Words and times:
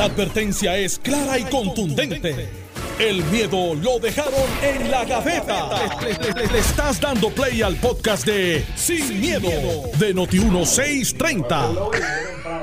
La 0.00 0.06
advertencia 0.06 0.78
es 0.78 0.98
clara 0.98 1.38
y 1.38 1.44
contundente. 1.44 2.48
El 2.98 3.22
miedo 3.24 3.74
lo 3.74 3.98
dejaron 3.98 4.32
en 4.62 4.90
la 4.90 5.04
gaveta. 5.04 5.68
Le, 6.00 6.46
le 6.50 6.58
estás 6.58 6.98
dando 6.98 7.28
play 7.28 7.60
al 7.60 7.76
podcast 7.76 8.24
de 8.24 8.64
Sin, 8.76 9.20
miedo, 9.20 9.50
de 9.98 10.14
Noti1630. 10.14 11.74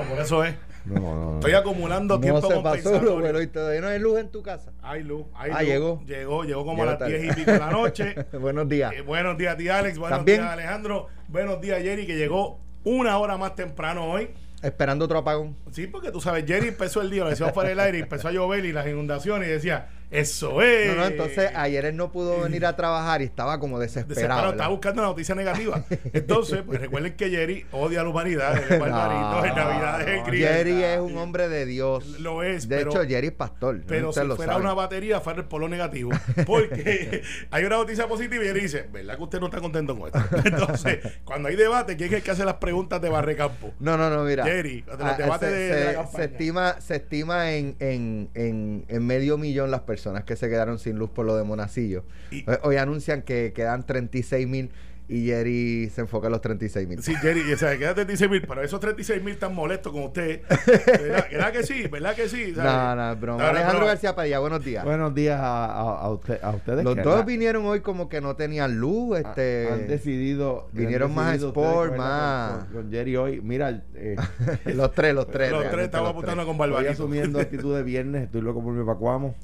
Por 0.10 0.20
eso 0.20 0.44
es. 0.46 0.55
No, 0.86 1.00
no, 1.00 1.15
no. 1.15 1.34
Estoy 1.36 1.54
acumulando 1.54 2.15
No 2.15 2.21
tiempo 2.21 2.63
pasó, 2.63 3.00
pero 3.22 3.40
y 3.40 3.46
todavía 3.46 3.81
no 3.81 3.88
hay 3.90 3.99
luz 3.99 4.17
en 4.19 4.31
tu 4.31 4.42
casa. 4.42 4.72
Hay 4.81 5.04
luz, 5.04 5.28
hay 5.35 5.51
Ah, 5.54 5.62
luz. 5.62 5.69
llegó. 5.69 6.01
Llegó, 6.08 6.44
llegó 6.44 6.65
como 6.65 6.78
Llegó 6.78 6.88
a 6.88 6.92
las 6.94 6.97
tarde. 6.99 7.19
10 7.19 7.31
y 7.33 7.35
pico 7.35 7.51
de 7.51 7.60
la 7.60 7.69
noche. 7.69 8.15
Buenos 8.40 8.67
días. 8.67 8.94
Eh, 8.94 9.01
buenos 9.01 9.38
días, 9.38 9.56
tía 9.58 9.78
Alex. 9.78 9.99
Buenos 9.99 10.17
¿También? 10.17 10.40
días, 10.40 10.51
Alejandro. 10.54 11.06
Buenos 11.28 11.62
días, 11.62 11.83
Jerry, 11.83 12.08
que 12.08 12.15
llegó 12.15 12.60
una 12.83 13.19
hora 13.19 13.38
más 13.38 13.54
temprano 13.54 14.10
hoy. 14.12 14.29
Esperando 14.62 15.05
otro 15.05 15.19
apagón. 15.19 15.55
Sí, 15.71 15.87
porque 15.87 16.12
tú 16.12 16.20
sabes, 16.20 16.45
Jerry 16.48 16.70
empezó 16.70 17.02
el 17.02 17.12
día, 17.12 17.23
lo 17.23 17.30
decíamos 17.30 17.53
fuera 17.53 17.70
del 17.70 17.80
aire, 17.80 17.99
empezó 17.99 18.27
a 18.27 18.31
llover 18.31 18.66
y 18.66 18.72
las 18.72 18.88
inundaciones 18.88 19.48
y 19.48 19.52
decía, 19.52 19.90
eso 20.10 20.62
es. 20.62 20.88
No, 20.88 20.96
no, 20.96 21.06
entonces 21.06 21.52
ayer 21.56 21.86
él 21.86 21.96
no 21.98 22.12
pudo 22.12 22.42
venir 22.42 22.66
a 22.66 22.76
trabajar 22.76 23.22
y 23.22 23.26
estaba 23.26 23.60
como 23.60 23.78
Desesperado, 23.80 24.10
desesperado. 24.16 24.52
estaba 24.52 24.70
buscando 24.70 25.02
la 25.02 25.08
noticia 25.10 25.36
negativa. 25.36 25.84
Entonces, 26.14 26.62
pues 26.66 26.80
recuerden 26.80 27.16
que 27.16 27.30
Jerry 27.30 27.66
odia 27.72 28.02
a 28.02 28.04
la 28.04 28.10
humanidad, 28.10 28.54
barbarito, 28.80 29.46
en 29.46 29.56
Navidad 29.56 30.02
es 30.10 30.28
el. 30.28 30.36
Jerry 30.36 30.84
es 30.84 31.00
un 31.00 31.18
hombre 31.18 31.50
de 31.50 31.66
Dios. 31.66 32.06
Lo 32.20 32.44
es, 32.44 32.68
De 32.70 32.78
pero- 32.78 32.92
hecho, 32.92 33.04
Jerry 33.08 33.28
es 33.28 33.34
pastor. 33.34 33.82
Pero 33.86 34.14
si 34.14 34.24
lo 34.24 34.36
fuera 34.36 34.56
una 34.58 34.74
batería, 34.74 35.20
fuera 35.20 35.40
el 35.40 35.46
polo 35.46 35.68
negativo. 35.68 36.12
Porque 36.46 37.22
hay 37.52 37.64
una 37.66 37.76
noticia 37.78 38.08
positiva 38.08 38.44
y 38.46 38.48
él 38.48 38.60
dice, 38.62 38.88
¿verdad 38.92 39.18
que 39.18 39.24
usted 39.24 39.40
no 39.40 39.48
está 39.48 39.60
contento 39.60 39.98
con 39.98 40.08
esto? 40.08 40.20
Entonces, 40.46 41.00
cuando 41.26 41.50
hay 41.50 41.55
debate, 41.55 41.98
¿quién 41.98 42.10
es 42.10 42.16
el 42.18 42.24
que 42.24 42.32
hace 42.32 42.46
las 42.46 42.55
preguntas 42.55 43.02
de 43.02 43.10
Barrecampo? 43.10 43.74
No, 43.80 43.98
no, 43.98 44.10
no, 44.10 44.24
mira. 44.24 44.46
Jerry, 44.46 44.84
los 44.88 44.98
Ah, 45.02 45.16
debates 45.18 45.50
se, 45.50 45.55
de- 45.55 45.70
se- 45.70 45.76
de 45.76 45.84
la 45.86 45.90
se 45.90 45.96
campaña. 45.98 46.24
estima, 46.26 46.82
se 46.82 46.96
estima 46.96 47.52
en, 47.52 47.76
en, 47.80 48.30
en, 48.34 48.86
en 48.88 49.05
medio 49.05 49.38
millón 49.38 49.70
las 49.70 49.82
personas 49.82 49.97
que 50.26 50.36
se 50.36 50.49
quedaron 50.49 50.80
sin 50.80 50.98
luz 50.98 51.10
por 51.10 51.26
lo 51.26 51.35
de 51.35 51.44
Monacillo. 51.44 52.04
Y- 52.32 52.44
Hoy- 52.49 52.58
Hoy 52.63 52.76
anuncian 52.77 53.21
que 53.21 53.54
quedan 53.54 53.85
36 53.85 54.48
mil 54.48 54.70
y 55.10 55.26
Jerry 55.27 55.90
se 55.94 56.02
enfoca 56.02 56.27
en 56.27 56.34
los 56.34 56.41
36 56.41 56.88
mil. 56.88 57.02
Sí, 57.02 57.16
Jerry, 57.16 57.54
o 57.54 57.58
sea, 57.58 57.77
queda 57.77 57.94
36 57.94 58.30
mil, 58.30 58.41
pero 58.48 58.62
esos 58.62 58.80
36 58.80 59.24
mil 59.24 59.34
están 59.34 59.55
molestos 59.55 59.94
con 59.94 60.04
usted. 60.04 60.41
¿Verdad, 60.86 61.26
¿Verdad 61.32 61.52
que 61.54 61.64
sí? 61.64 61.88
¿Verdad 61.88 62.14
que 62.16 62.27
sí? 62.27 62.54
No, 62.55 62.64
¿Sabe? 62.64 62.96
no, 63.02 63.12
es 63.14 63.20
broma. 63.22 63.38
No, 63.38 63.44
no, 63.44 63.49
Alejandro 63.52 63.77
broma. 63.80 63.91
García 63.94 64.16
Padilla, 64.16 64.39
buenos 64.39 64.64
días. 64.66 64.83
Buenos 64.83 65.16
días 65.16 65.39
a, 65.39 65.66
a- 65.66 65.99
a 66.02 66.09
usted- 66.11 66.39
a 66.44 66.49
ustedes. 66.52 66.83
Los 66.83 66.95
dos 66.97 67.19
la- 67.19 67.23
vinieron 67.23 67.66
hoy 67.66 67.80
como 67.80 68.09
que 68.09 68.19
no 68.22 68.36
tenían 68.36 68.77
luz. 68.80 69.16
ha- 69.17 69.19
Este, 69.22 69.69
han 69.72 69.88
decidido. 69.88 70.67
vinieron 70.73 71.09
han 71.11 71.16
más 71.16 71.25
decidido 71.27 71.49
sport, 71.49 71.67
ustedes 71.67 71.86
cogerla 71.86 72.05
más- 72.05 72.64
Con, 72.66 72.73
con 72.83 72.92
Jerry 72.92 73.16
hoy. 73.16 73.42
Mira, 73.42 73.83
eh, 73.95 74.16
los 74.75 74.94
tres, 74.94 75.14
los 75.16 75.27
tres. 75.31 75.52
Los 75.52 75.69
tres 75.69 75.86
estamos 75.86 76.09
apuntando 76.09 76.45
con 76.45 76.58
voy 76.58 76.67
Barbarito. 76.69 76.92
asumiendo 76.92 77.39
actitud 77.39 77.75
de 77.75 77.83
viernes. 77.83 78.23
Estoy 78.25 78.42
loco 78.42 78.61
por 78.61 78.73
mi 78.73 78.86
pacuamo. 78.86 79.36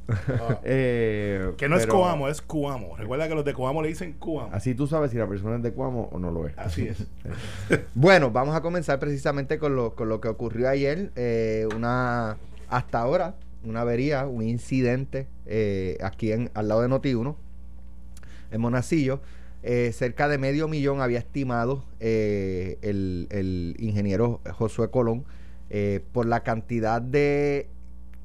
Eh, 0.63 1.51
Que 1.57 1.69
no 1.69 1.77
es 1.77 1.87
Coamo, 1.87 2.27
es 2.27 2.41
Cuamo. 2.41 2.95
Recuerda 2.97 3.27
que 3.27 3.35
los 3.35 3.45
de 3.45 3.53
Coamo 3.53 3.81
le 3.81 3.87
dicen 3.89 4.13
Cuamo. 4.13 4.49
Así 4.53 4.75
tú 4.75 4.87
sabes 4.87 5.11
si 5.11 5.17
la 5.17 5.27
persona 5.27 5.52
es 5.55 5.63
de 5.63 5.71
Cuamo 5.73 6.09
o 6.11 6.19
no 6.19 6.31
lo 6.31 6.47
es. 6.47 6.57
Así 6.57 6.87
es. 6.87 7.05
Bueno, 7.95 8.31
vamos 8.31 8.55
a 8.55 8.61
comenzar 8.61 8.99
precisamente 8.99 9.57
con 9.59 9.75
lo, 9.75 9.95
con 9.95 10.09
lo 10.09 10.19
que 10.21 10.27
ocurrió 10.27 10.69
ayer. 10.69 11.11
eh, 11.15 11.67
una, 11.75 12.37
hasta 12.69 12.99
ahora, 12.99 13.35
una 13.63 13.81
avería, 13.81 14.25
un 14.27 14.43
incidente 14.43 15.27
eh, 15.45 15.97
aquí 16.01 16.31
en, 16.31 16.51
al 16.53 16.67
lado 16.67 16.81
de 16.81 16.89
Noti1, 16.89 17.35
en 18.51 18.61
Monacillo. 18.61 19.21
Eh, 19.65 19.93
cerca 19.93 20.27
de 20.27 20.37
medio 20.37 20.67
millón 20.67 20.99
había 20.99 21.19
estimado 21.19 21.85
eh, 22.01 22.77
el, 22.81 23.27
el 23.31 23.77
ingeniero 23.79 24.41
Josué 24.51 24.89
Colón 24.91 25.23
eh, 25.69 26.01
por 26.11 26.25
la 26.25 26.43
cantidad 26.43 27.01
de, 27.01 27.69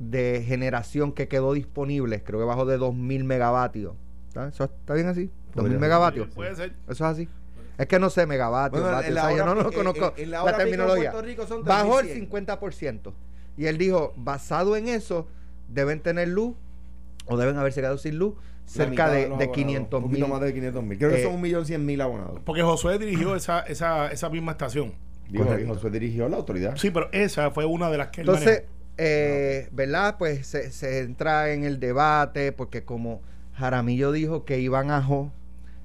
de 0.00 0.44
generación 0.44 1.12
que 1.12 1.28
quedó 1.28 1.52
disponible, 1.52 2.24
creo 2.24 2.40
que 2.40 2.44
bajo 2.44 2.66
de 2.66 2.76
2.000 2.78 3.22
megavatios. 3.22 3.94
¿Está, 4.26 4.48
eso 4.48 4.64
está 4.64 4.94
bien 4.94 5.06
así? 5.06 5.30
¿2.000 5.54 5.54
Podría- 5.54 5.78
megavatios? 5.78 6.28
Puede 6.34 6.54
ser. 6.56 6.72
Eso 6.84 6.92
es 6.92 7.00
así. 7.02 7.28
Es 7.76 7.86
que 7.86 7.98
no 7.98 8.10
sé, 8.10 8.26
megavatios, 8.26 8.82
Bueno, 8.82 8.96
vatios, 8.96 9.08
en 9.10 9.14
la 9.14 9.24
o 9.24 9.28
sea, 9.28 9.36
yo 9.36 9.46
no 9.46 9.54
lo 9.54 9.72
conozco 9.72 10.12
en- 10.16 10.24
en 10.24 10.30
la 10.32 10.44
la, 10.44 10.56
terminología. 10.56 11.12
Rico 11.22 11.46
son 11.46 11.64
Bajó 11.64 12.00
el 12.00 12.06
3100. 12.08 12.20
50%. 12.48 13.12
Y 13.56 13.66
él 13.66 13.78
dijo, 13.78 14.12
basado 14.16 14.76
en 14.76 14.88
eso, 14.88 15.28
deben 15.68 16.00
tener 16.00 16.28
luz 16.28 16.54
o 17.26 17.36
deben 17.36 17.56
haberse 17.56 17.80
quedado 17.80 17.98
sin 17.98 18.18
luz 18.18 18.34
cerca 18.64 19.08
de, 19.10 19.20
de 19.20 19.24
abonados, 19.26 19.54
500 19.54 19.98
Un 20.02 20.10
mil. 20.10 20.20
poquito 20.20 20.28
más 20.28 20.40
de 20.42 20.54
500 20.54 20.82
mil. 20.82 20.98
Creo 20.98 21.10
que 21.10 21.20
Eh, 21.20 21.24
son 21.24 21.34
un 21.34 21.40
millón 21.40 21.64
cien 21.66 21.86
mil 21.86 22.00
abonados. 22.00 22.40
Porque 22.44 22.62
Josué 22.62 22.98
dirigió 22.98 23.34
esa, 23.36 23.60
esa, 23.60 24.08
esa 24.10 24.28
misma 24.28 24.52
estación. 24.52 24.92
Y 25.30 25.38
Josué 25.38 25.90
dirigió 25.90 26.28
la 26.28 26.36
autoridad. 26.38 26.76
Sí, 26.76 26.90
pero 26.90 27.08
esa 27.12 27.50
fue 27.50 27.64
una 27.64 27.90
de 27.90 27.98
las 27.98 28.08
que 28.08 28.22
Entonces, 28.22 28.64
eh, 28.96 29.68
¿verdad? 29.72 30.16
Pues 30.18 30.46
se, 30.46 30.70
se 30.72 31.00
entra 31.00 31.50
en 31.52 31.64
el 31.64 31.78
debate 31.80 32.50
porque 32.52 32.82
como 32.84 33.20
Jaramillo 33.54 34.10
dijo 34.12 34.44
que 34.44 34.58
iban 34.58 34.90
a 34.90 35.02
Jo, 35.02 35.30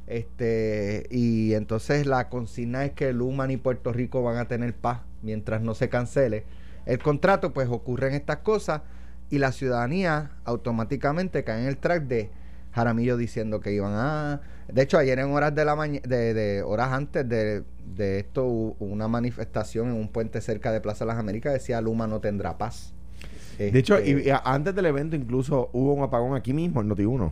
este, 0.07 1.07
y 1.09 1.53
entonces 1.53 2.05
la 2.05 2.29
consigna 2.29 2.85
es 2.85 2.91
que 2.91 3.13
Luman 3.13 3.51
y 3.51 3.57
Puerto 3.57 3.93
Rico 3.93 4.21
van 4.23 4.37
a 4.37 4.47
tener 4.47 4.73
paz 4.73 5.01
mientras 5.21 5.61
no 5.61 5.73
se 5.75 5.89
cancele 5.89 6.43
el 6.85 6.99
contrato, 6.99 7.53
pues 7.53 7.69
ocurren 7.69 8.13
estas 8.13 8.37
cosas 8.37 8.81
y 9.29 9.39
la 9.39 9.51
ciudadanía 9.53 10.31
automáticamente 10.43 11.43
cae 11.45 11.61
en 11.61 11.67
el 11.67 11.77
track 11.77 12.03
de 12.03 12.29
Jaramillo 12.73 13.15
diciendo 13.17 13.59
que 13.61 13.71
iban 13.71 13.93
a... 13.95 14.41
De 14.67 14.81
hecho, 14.81 14.97
ayer 14.97 15.19
en 15.19 15.31
horas 15.31 15.53
de 15.55 15.63
la 15.65 15.75
mañana, 15.75 16.01
de, 16.07 16.33
de 16.33 16.61
horas 16.63 16.91
antes 16.91 17.27
de, 17.29 17.63
de 17.95 18.19
esto, 18.19 18.45
hubo 18.45 18.75
una 18.79 19.07
manifestación 19.07 19.87
en 19.89 19.93
un 19.93 20.07
puente 20.09 20.41
cerca 20.41 20.71
de 20.71 20.81
Plaza 20.81 21.05
las 21.05 21.17
Américas 21.17 21.53
decía 21.53 21.79
Luma 21.81 22.07
no 22.07 22.19
tendrá 22.19 22.57
paz. 22.57 22.93
De 23.57 23.79
hecho, 23.79 23.97
Este, 23.97 24.09
y, 24.23 24.27
y 24.27 24.29
a- 24.29 24.41
antes 24.43 24.73
del 24.75 24.87
evento 24.87 25.15
incluso 25.15 25.69
hubo 25.73 25.93
un 25.93 26.03
apagón 26.03 26.35
aquí 26.35 26.51
mismo, 26.53 26.81
en 26.81 26.89
Noti1. 26.89 27.31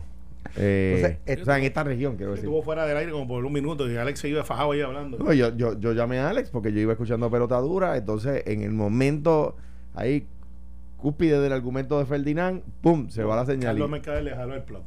Eh, 0.56 1.18
Entonces, 1.24 1.42
o 1.42 1.44
sea, 1.46 1.58
en 1.58 1.64
esta 1.64 1.84
región, 1.84 2.16
quiero 2.16 2.32
Que 2.32 2.36
decir. 2.36 2.48
Estuvo 2.48 2.62
fuera 2.62 2.84
del 2.86 2.96
aire 2.96 3.12
como 3.12 3.26
por 3.26 3.44
un 3.44 3.52
minuto 3.52 3.90
y 3.90 3.96
Alex 3.96 4.20
se 4.20 4.28
iba 4.28 4.44
fajado 4.44 4.72
ahí 4.72 4.80
hablando. 4.80 5.18
No, 5.18 5.32
yo, 5.32 5.56
yo, 5.56 5.78
yo 5.78 5.92
llamé 5.92 6.18
a 6.18 6.28
Alex 6.30 6.50
porque 6.50 6.72
yo 6.72 6.80
iba 6.80 6.92
escuchando 6.92 7.30
pelota 7.30 7.58
dura, 7.58 7.96
entonces 7.96 8.42
en 8.46 8.62
el 8.62 8.72
momento 8.72 9.56
ahí 9.94 10.26
cúspide 10.96 11.40
del 11.40 11.52
argumento 11.52 11.98
de 11.98 12.06
Ferdinand, 12.06 12.62
¡pum! 12.80 13.08
se 13.08 13.24
va 13.24 13.36
la 13.36 13.46
señal. 13.46 13.72
Carlos 13.74 13.90
Mercader 13.90 14.22
le 14.24 14.30
jaló 14.34 14.54
el 14.54 14.62
plot. 14.62 14.82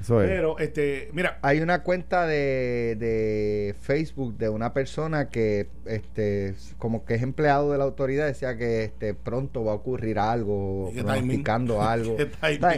Eso 0.00 0.22
es. 0.22 0.28
Pero, 0.30 0.58
este, 0.58 1.10
mira, 1.12 1.38
Hay 1.42 1.60
una 1.60 1.82
cuenta 1.82 2.26
de, 2.26 2.96
de 2.98 3.74
Facebook 3.80 4.36
de 4.38 4.48
una 4.48 4.72
persona 4.72 5.28
que 5.28 5.68
este 5.84 6.54
como 6.78 7.04
que 7.04 7.14
es 7.16 7.22
empleado 7.22 7.70
de 7.72 7.78
la 7.78 7.84
autoridad, 7.84 8.26
decía 8.26 8.56
que 8.56 8.84
este 8.84 9.12
pronto 9.14 9.64
va 9.64 9.72
a 9.72 9.74
ocurrir 9.74 10.18
algo, 10.18 10.90
pronosticando 11.02 11.82
algo. 11.88 12.16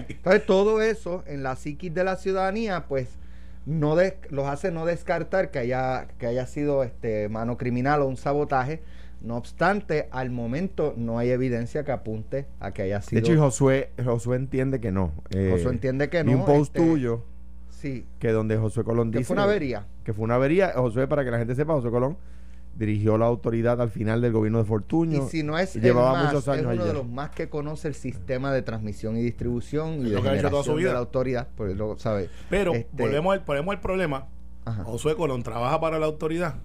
Entonces 0.09 0.47
todo 0.47 0.83
eso 0.83 1.23
en 1.27 1.43
la 1.43 1.55
psiquis 1.57 1.95
de 1.95 2.03
la 2.05 2.17
ciudadanía, 2.17 2.87
pues 2.89 3.09
no 3.67 3.95
des- 3.95 4.15
los 4.31 4.47
hace 4.49 4.73
no 4.73 4.85
descartar 4.85 5.53
que 5.53 5.61
haya, 5.61 6.09
que 6.19 6.27
haya 6.27 6.47
sido 6.47 6.83
este 6.83 7.29
mano 7.29 7.57
criminal 7.57 8.03
o 8.03 8.07
un 8.07 8.17
sabotaje. 8.17 8.83
No 9.23 9.37
obstante, 9.37 10.09
al 10.11 10.31
momento 10.31 10.95
no 10.97 11.19
hay 11.19 11.31
evidencia 11.31 11.85
que 11.85 11.93
apunte 11.93 12.47
a 12.59 12.73
que 12.73 12.83
haya 12.83 12.99
de 12.99 13.03
sido. 13.05 13.19
hecho, 13.21 13.33
y 13.33 13.37
Josué, 13.37 13.91
Josué 14.05 14.37
entiende 14.37 14.81
que 14.81 14.91
no. 14.91 15.13
Eh, 15.31 15.51
Josué 15.53 15.73
entiende 15.73 16.09
que 16.11 16.25
no. 16.25 16.33
un 16.33 16.45
post 16.45 16.77
este, 16.77 16.81
tuyo 16.89 17.23
Sí, 17.69 18.05
que 18.19 18.31
donde 18.33 18.57
Josué 18.57 18.85
Colón 18.85 19.11
que 19.11 19.19
dice 19.19 19.29
fue 19.29 19.35
una 19.35 19.45
avería. 19.45 19.87
que 20.05 20.13
fue 20.13 20.25
una 20.25 20.35
avería. 20.37 20.73
Josué, 20.77 21.07
para 21.09 21.25
que 21.25 21.31
la 21.31 21.39
gente 21.39 21.55
sepa, 21.55 21.73
Josué 21.75 21.91
Colón 21.91 22.17
dirigió 22.77 23.19
la 23.19 23.27
autoridad 23.27 23.81
al 23.81 23.91
final 23.91 24.21
del 24.23 24.33
gobierno 24.33 24.59
de 24.59 24.65
Fortuño. 24.65 25.27
Y 25.27 25.29
si 25.31 25.43
no 25.43 25.59
es 25.59 25.75
y 25.75 25.79
el 25.79 25.85
llevaba 25.85 26.13
más, 26.15 26.27
muchos 26.33 26.49
años 26.49 26.67
es 26.73 26.79
uno 26.79 26.85
de 26.85 26.93
los 26.95 27.07
más 27.07 27.31
que 27.31 27.49
conoce 27.49 27.87
el 27.89 27.95
sistema 27.95 28.53
de 28.53 28.63
transmisión 28.63 29.17
y 29.17 29.23
distribución 29.23 30.07
y 30.07 30.11
de 30.11 30.17
lo 30.17 30.23
que 30.23 30.29
ha 30.31 30.35
hecho 30.39 30.49
toda 30.51 30.63
su 30.63 30.71
generación 30.71 30.89
de 30.89 30.93
la 30.95 30.99
autoridad, 31.01 31.49
porque 31.57 31.75
lo 31.75 31.99
sabe. 31.99 32.29
pero 32.51 32.73
Este- 32.75 32.89
volvemos, 33.03 33.35
al, 33.35 33.41
volvemos 33.41 33.75
al 33.75 33.81
problema. 33.81 34.27
Ajá, 34.65 34.85
Josué 34.85 35.17
Colón 35.17 35.43
trabaja 35.43 35.81
para 35.81 35.99
la 35.99 36.07
autoridad, 36.07 36.57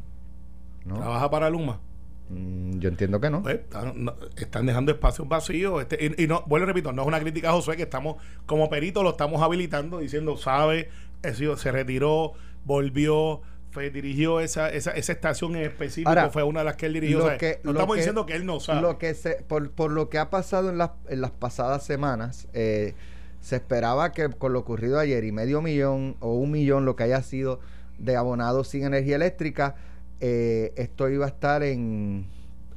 ¿no? 0.85 0.95
trabaja 0.95 1.29
para 1.29 1.49
Luma. 1.49 1.81
Mm, 2.29 2.79
yo 2.79 2.89
entiendo 2.89 3.19
que 3.21 3.29
no. 3.29 3.41
Pues, 3.41 3.55
están, 3.55 4.03
no- 4.05 4.15
están 4.35 4.65
dejando 4.65 4.91
espacios 4.91 5.27
vacíos. 5.27 5.81
Este, 5.81 6.13
y, 6.17 6.23
y 6.23 6.27
no, 6.27 6.43
vuelvo 6.47 6.65
y 6.65 6.67
repito, 6.67 6.91
no 6.91 7.03
es 7.03 7.07
una 7.07 7.19
crítica 7.19 7.49
a 7.49 7.53
Josué, 7.53 7.77
que 7.77 7.83
estamos 7.83 8.17
como 8.45 8.69
perito 8.69 9.03
lo 9.03 9.11
estamos 9.11 9.41
habilitando, 9.41 9.99
diciendo, 9.99 10.35
sabe, 10.37 10.89
sido- 11.33 11.55
se 11.57 11.71
retiró, 11.71 12.33
volvió, 12.65 13.41
fue, 13.71 13.89
dirigió 13.91 14.39
esa, 14.39 14.69
esa, 14.69 14.91
esa 14.91 15.11
estación 15.11 15.55
en 15.55 15.63
específico, 15.63 16.09
Ahora, 16.09 16.29
fue 16.29 16.43
una 16.43 16.59
de 16.61 16.65
las 16.65 16.75
que 16.75 16.87
él 16.87 16.93
dirigió. 16.93 17.19
lo 17.19 17.37
que- 17.37 17.59
no 17.63 17.71
lo 17.73 17.79
estamos 17.79 17.95
que- 17.95 17.99
diciendo 18.01 18.25
que 18.25 18.35
él 18.35 18.45
no 18.45 18.59
sabe. 18.59 18.81
Lo 18.81 18.97
que 18.97 19.13
se, 19.13 19.35
por, 19.47 19.69
por 19.71 19.91
lo 19.91 20.09
que 20.09 20.17
ha 20.17 20.29
pasado 20.29 20.69
en 20.69 20.77
las, 20.77 20.91
en 21.09 21.21
las 21.21 21.31
pasadas 21.31 21.83
semanas, 21.85 22.47
eh, 22.53 22.93
se 23.39 23.55
esperaba 23.57 24.11
que 24.11 24.29
con 24.29 24.51
lo 24.51 24.59
ocurrido 24.59 24.99
ayer 24.99 25.23
y 25.23 25.31
medio 25.31 25.61
millón 25.61 26.17
o 26.19 26.33
un 26.33 26.51
millón, 26.51 26.83
lo 26.85 26.95
que 26.95 27.03
haya 27.03 27.21
sido 27.21 27.59
de 27.99 28.15
abonados 28.15 28.67
sin 28.67 28.83
energía 28.83 29.15
eléctrica, 29.15 29.75
eh, 30.21 30.73
esto 30.77 31.09
iba 31.09 31.25
a 31.25 31.29
estar 31.29 31.63
en 31.63 32.25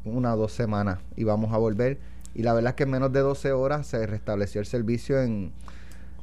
una 0.05 0.35
o 0.35 0.37
dos 0.37 0.53
semanas 0.53 0.99
y 1.17 1.25
vamos 1.25 1.53
a 1.53 1.59
volver. 1.59 1.99
Y 2.35 2.43
la 2.43 2.53
verdad 2.55 2.71
es 2.71 2.75
que 2.77 2.83
en 2.85 2.91
menos 2.91 3.13
de 3.13 3.21
12 3.21 3.53
horas 3.53 3.87
se 3.87 4.07
restableció 4.07 4.61
el 4.61 4.67
servicio 4.67 5.21
en, 5.21 5.53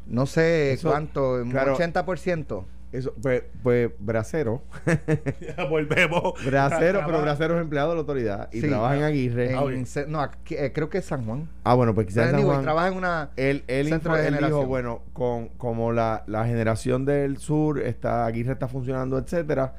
no 0.08 0.26
sé 0.26 0.74
Eso, 0.74 0.90
cuánto, 0.90 1.40
en 1.42 1.52
claro. 1.52 1.74
un 1.76 1.80
80%. 1.80 2.64
Eso, 2.94 3.14
pues, 3.22 3.44
pues 3.64 3.92
Bracero. 4.00 4.62
Volvemos. 5.70 6.34
Bracero, 6.46 7.02
pero 7.06 7.22
Bracero 7.22 7.56
es 7.56 7.62
empleado 7.62 7.90
de 7.90 7.96
la 7.96 8.00
autoridad 8.00 8.50
y 8.54 8.62
Sí. 8.62 8.68
trabaja 8.70 8.96
en 8.98 9.04
Aguirre. 9.04 9.52
En 9.52 9.58
Ah, 9.58 9.64
bien. 9.66 9.86
Ce- 9.86 10.08
no, 10.08 10.22
aquí- 10.22 10.56
eh, 10.56 10.72
creo 10.74 10.90
que 10.90 11.00
es 11.00 11.06
San 11.06 11.26
Juan. 11.26 11.50
ah, 11.66 11.74
bueno, 11.74 11.94
pues 11.94 12.08
quizás 12.08 12.28
en 12.28 12.32
San 12.38 12.44
Juan. 12.44 12.62
trabaja 12.64 12.88
en 12.88 12.94
una... 12.96 13.32
Él, 13.36 13.64
él, 13.68 13.90
Centro 13.90 14.14
de 14.16 14.20
él 14.22 14.26
dijo, 14.28 14.36
generación. 14.40 14.68
bueno, 14.70 15.02
con, 15.12 15.50
como 15.50 15.92
la, 15.92 16.24
la 16.28 16.46
generación 16.46 17.04
del 17.04 17.38
sur 17.38 17.80
está, 17.82 18.26
Aguirre 18.26 18.54
está 18.54 18.70
funcionando, 18.70 19.18
etcétera, 19.18 19.76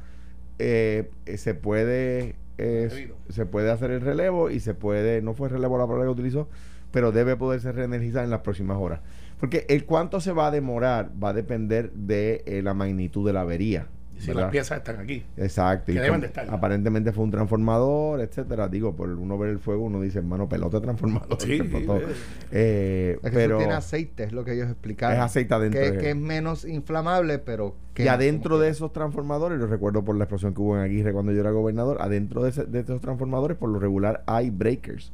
eh, 0.59 1.11
eh, 1.27 1.37
se 1.37 1.55
puede 1.55 2.37
eh, 2.59 3.13
se 3.29 3.47
puede 3.47 3.71
hacer 3.71 3.93
el 3.93 4.01
relevo 4.01 4.51
y 4.51 4.59
se 4.59 4.75
puede, 4.75 5.23
no 5.23 5.33
fue 5.33 5.49
relevo 5.49 5.79
la 5.79 5.87
palabra 5.87 6.07
que 6.07 6.11
utilizó, 6.11 6.49
pero 6.91 7.13
debe 7.13 7.37
poderse 7.37 7.71
reenergizar 7.71 8.25
en 8.25 8.31
las 8.31 8.41
próximas 8.41 8.79
horas. 8.79 9.01
Porque 9.39 9.65
el 9.69 9.85
cuánto 9.87 10.21
se 10.21 10.33
va 10.33 10.49
a 10.49 10.51
demorar 10.51 11.13
va 11.23 11.29
a 11.29 11.33
depender 11.33 11.93
de 11.93 12.43
eh, 12.47 12.61
la 12.63 12.75
magnitud 12.75 13.25
de 13.25 13.33
la 13.33 13.43
avería. 13.43 13.87
Si 14.19 14.26
¿verdad? 14.29 14.43
las 14.43 14.50
piezas 14.50 14.79
están 14.79 14.99
aquí. 14.99 15.23
Exacto. 15.37 15.93
y 15.93 15.94
Que 15.94 16.00
deben 16.00 16.20
de 16.20 16.26
estar. 16.26 16.47
Aparentemente 16.50 17.12
fue 17.12 17.25
un 17.25 17.31
transformador, 17.31 18.20
etcétera. 18.20 18.69
Digo, 18.69 18.94
por 18.97 19.09
uno 19.11 19.38
ver 19.38 19.50
el 19.50 19.59
fuego, 19.61 19.85
uno 19.85 20.00
dice, 20.00 20.19
hermano, 20.19 20.49
pelota 20.49 20.81
transformador. 20.81 21.41
Sí, 21.41 21.53
explotó". 21.55 21.99
eh. 21.99 22.06
Eh, 22.50 23.19
Es 23.23 23.31
que 23.31 23.37
pero 23.37 23.55
eso 23.56 23.59
tiene 23.59 23.75
aceite, 23.75 24.25
es 24.25 24.32
lo 24.32 24.44
que 24.44 24.55
ellos 24.55 24.69
explicaron. 24.69 25.17
es 25.17 25.23
aceite 25.23 25.55
adentro. 25.55 25.81
que, 25.81 25.91
de- 25.93 25.99
que 25.99 26.11
es 26.11 26.17
menos 26.17 26.65
inflamable, 26.65 27.38
pero... 27.38 27.75
Que 27.94 28.05
y 28.05 28.09
adentro 28.09 28.59
de 28.59 28.69
esos 28.70 28.93
transformadores, 28.93 29.59
lo 29.59 29.67
recuerdo 29.67 30.05
por 30.05 30.17
la 30.17 30.25
explosión 30.25 30.55
que 30.55 30.61
hubo 30.61 30.76
en 30.76 30.82
Aguirre 30.82 31.12
cuando 31.12 31.32
yo 31.32 31.41
era 31.41 31.50
gobernador, 31.50 31.99
adentro 32.00 32.43
de, 32.43 32.50
ese- 32.50 32.64
de 32.64 32.81
esos 32.81 33.00
transformadores, 33.00 33.56
por 33.56 33.71
lo 33.71 33.79
regular, 33.79 34.23
hay 34.26 34.50
breakers 34.50 35.12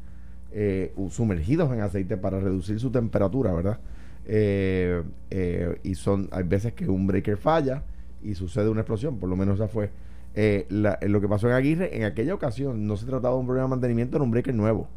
eh, 0.52 0.94
sumergidos 1.10 1.72
en 1.72 1.80
aceite 1.80 2.16
para 2.16 2.38
reducir 2.40 2.78
su 2.80 2.90
temperatura, 2.90 3.52
¿verdad? 3.52 3.78
Eh, 4.26 5.02
eh, 5.30 5.78
y 5.82 5.94
son, 5.94 6.28
hay 6.32 6.44
veces 6.44 6.72
que 6.72 6.88
un 6.88 7.06
breaker 7.06 7.36
falla 7.36 7.82
y 8.24 8.34
sucede 8.34 8.68
una 8.68 8.80
explosión, 8.80 9.18
por 9.18 9.28
lo 9.28 9.36
menos 9.36 9.56
esa 9.56 9.68
fue 9.68 9.90
eh, 10.34 10.66
la- 10.68 10.98
lo 11.02 11.20
que 11.20 11.28
pasó 11.28 11.46
en 11.48 11.54
Aguirre. 11.54 11.96
En 11.96 12.04
aquella 12.04 12.34
ocasión 12.34 12.86
no 12.88 12.96
se 12.96 13.06
trataba 13.06 13.34
de 13.34 13.40
un 13.40 13.46
problema 13.46 13.66
de 13.66 13.70
mantenimiento, 13.70 14.16
era 14.16 14.24
un 14.24 14.30
breaker 14.32 14.54
nuevo. 14.54 14.88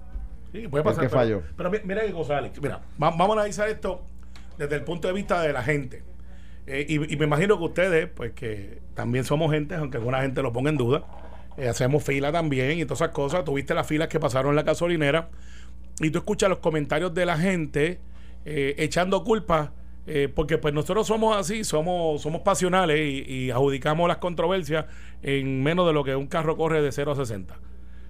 Sí, 0.51 0.67
puede 0.67 0.83
¿Por 0.83 0.93
pasar. 0.95 1.03
qué 1.03 1.09
pero- 1.09 1.19
falló? 1.19 1.41
Pero, 1.55 1.69
mi- 1.71 1.77
mira 1.83 2.01
qué 2.05 2.11
cosa, 2.11 2.37
Alex. 2.39 2.59
Mira, 2.61 2.77
va- 3.01 3.11
vamos 3.11 3.29
a 3.29 3.33
analizar 3.33 3.67
esto 3.69 4.01
desde 4.57 4.75
el 4.75 4.83
punto 4.83 5.07
de 5.07 5.13
vista 5.13 5.41
de 5.41 5.53
la 5.53 5.61
gente. 5.61 6.01
Eh, 6.65 6.85
y, 6.89 7.13
y 7.13 7.17
me 7.17 7.25
imagino 7.25 7.57
que 7.59 7.63
ustedes, 7.65 8.09
pues 8.09 8.31
que 8.33 8.81
también 8.95 9.23
somos 9.25 9.51
gente, 9.51 9.75
aunque 9.75 9.97
alguna 9.97 10.21
gente 10.21 10.41
lo 10.41 10.51
ponga 10.51 10.69
en 10.71 10.77
duda, 10.77 11.03
eh, 11.57 11.67
hacemos 11.69 12.03
fila 12.03 12.31
también 12.31 12.79
y 12.79 12.83
todas 12.85 13.01
esas 13.01 13.13
cosas. 13.13 13.45
Tuviste 13.45 13.73
las 13.73 13.85
filas 13.85 14.07
que 14.07 14.19
pasaron 14.19 14.49
en 14.51 14.55
la 14.55 14.63
gasolinera 14.63 15.29
y 15.99 16.09
tú 16.09 16.17
escuchas 16.17 16.49
los 16.49 16.59
comentarios 16.59 17.13
de 17.13 17.25
la 17.25 17.37
gente 17.37 17.99
eh, 18.45 18.73
echando 18.79 19.23
culpa. 19.23 19.73
Eh, 20.07 20.29
porque 20.33 20.57
pues 20.57 20.73
nosotros 20.73 21.05
somos 21.05 21.35
así, 21.37 21.63
somos, 21.63 22.21
somos 22.21 22.41
pasionales 22.41 22.99
y, 22.99 23.31
y 23.31 23.51
adjudicamos 23.51 24.07
las 24.07 24.17
controversias 24.17 24.85
en 25.21 25.61
menos 25.61 25.85
de 25.85 25.93
lo 25.93 26.03
que 26.03 26.15
un 26.15 26.27
carro 26.27 26.55
corre 26.57 26.81
de 26.81 26.91
0 26.91 27.11
a 27.11 27.15
60. 27.15 27.55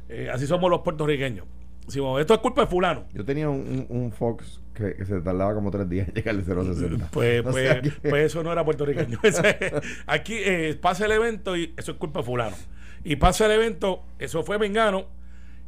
Eh, 0.09 0.29
así 0.31 0.45
somos 0.47 0.69
los 0.69 0.81
puertorriqueños. 0.81 1.45
Decimos, 1.85 2.19
esto 2.21 2.33
es 2.33 2.39
culpa 2.41 2.61
de 2.61 2.67
fulano. 2.67 3.05
Yo 3.13 3.23
tenía 3.25 3.49
un, 3.49 3.85
un- 3.89 3.97
un 4.03 4.11
Fox 4.11 4.61
que, 4.73 4.93
que 4.95 5.05
se 5.05 5.21
tardaba 5.21 5.53
como 5.55 5.71
tres 5.71 5.89
días 5.89 6.07
en 6.09 6.13
llegar 6.15 6.35
de 6.35 6.43
0 6.45 6.61
a 6.61 6.65
60. 6.73 7.07
Pues, 7.11 7.41
pues, 7.51 7.81
que- 7.81 8.09
pues 8.09 8.25
eso 8.25 8.43
no 8.43 8.51
era 8.51 8.63
puertorriqueño. 8.63 9.19
Aquí 10.05 10.33
eh, 10.37 10.77
pasa 10.81 11.05
el 11.05 11.11
evento 11.13 11.55
y 11.57 11.73
eso 11.77 11.91
es 11.93 11.97
culpa 11.97 12.19
de 12.19 12.25
fulano. 12.25 12.55
Y 13.03 13.15
pasa 13.15 13.45
el 13.45 13.51
evento, 13.53 14.03
eso 14.19 14.43
fue 14.43 14.59
Mengano. 14.59 15.05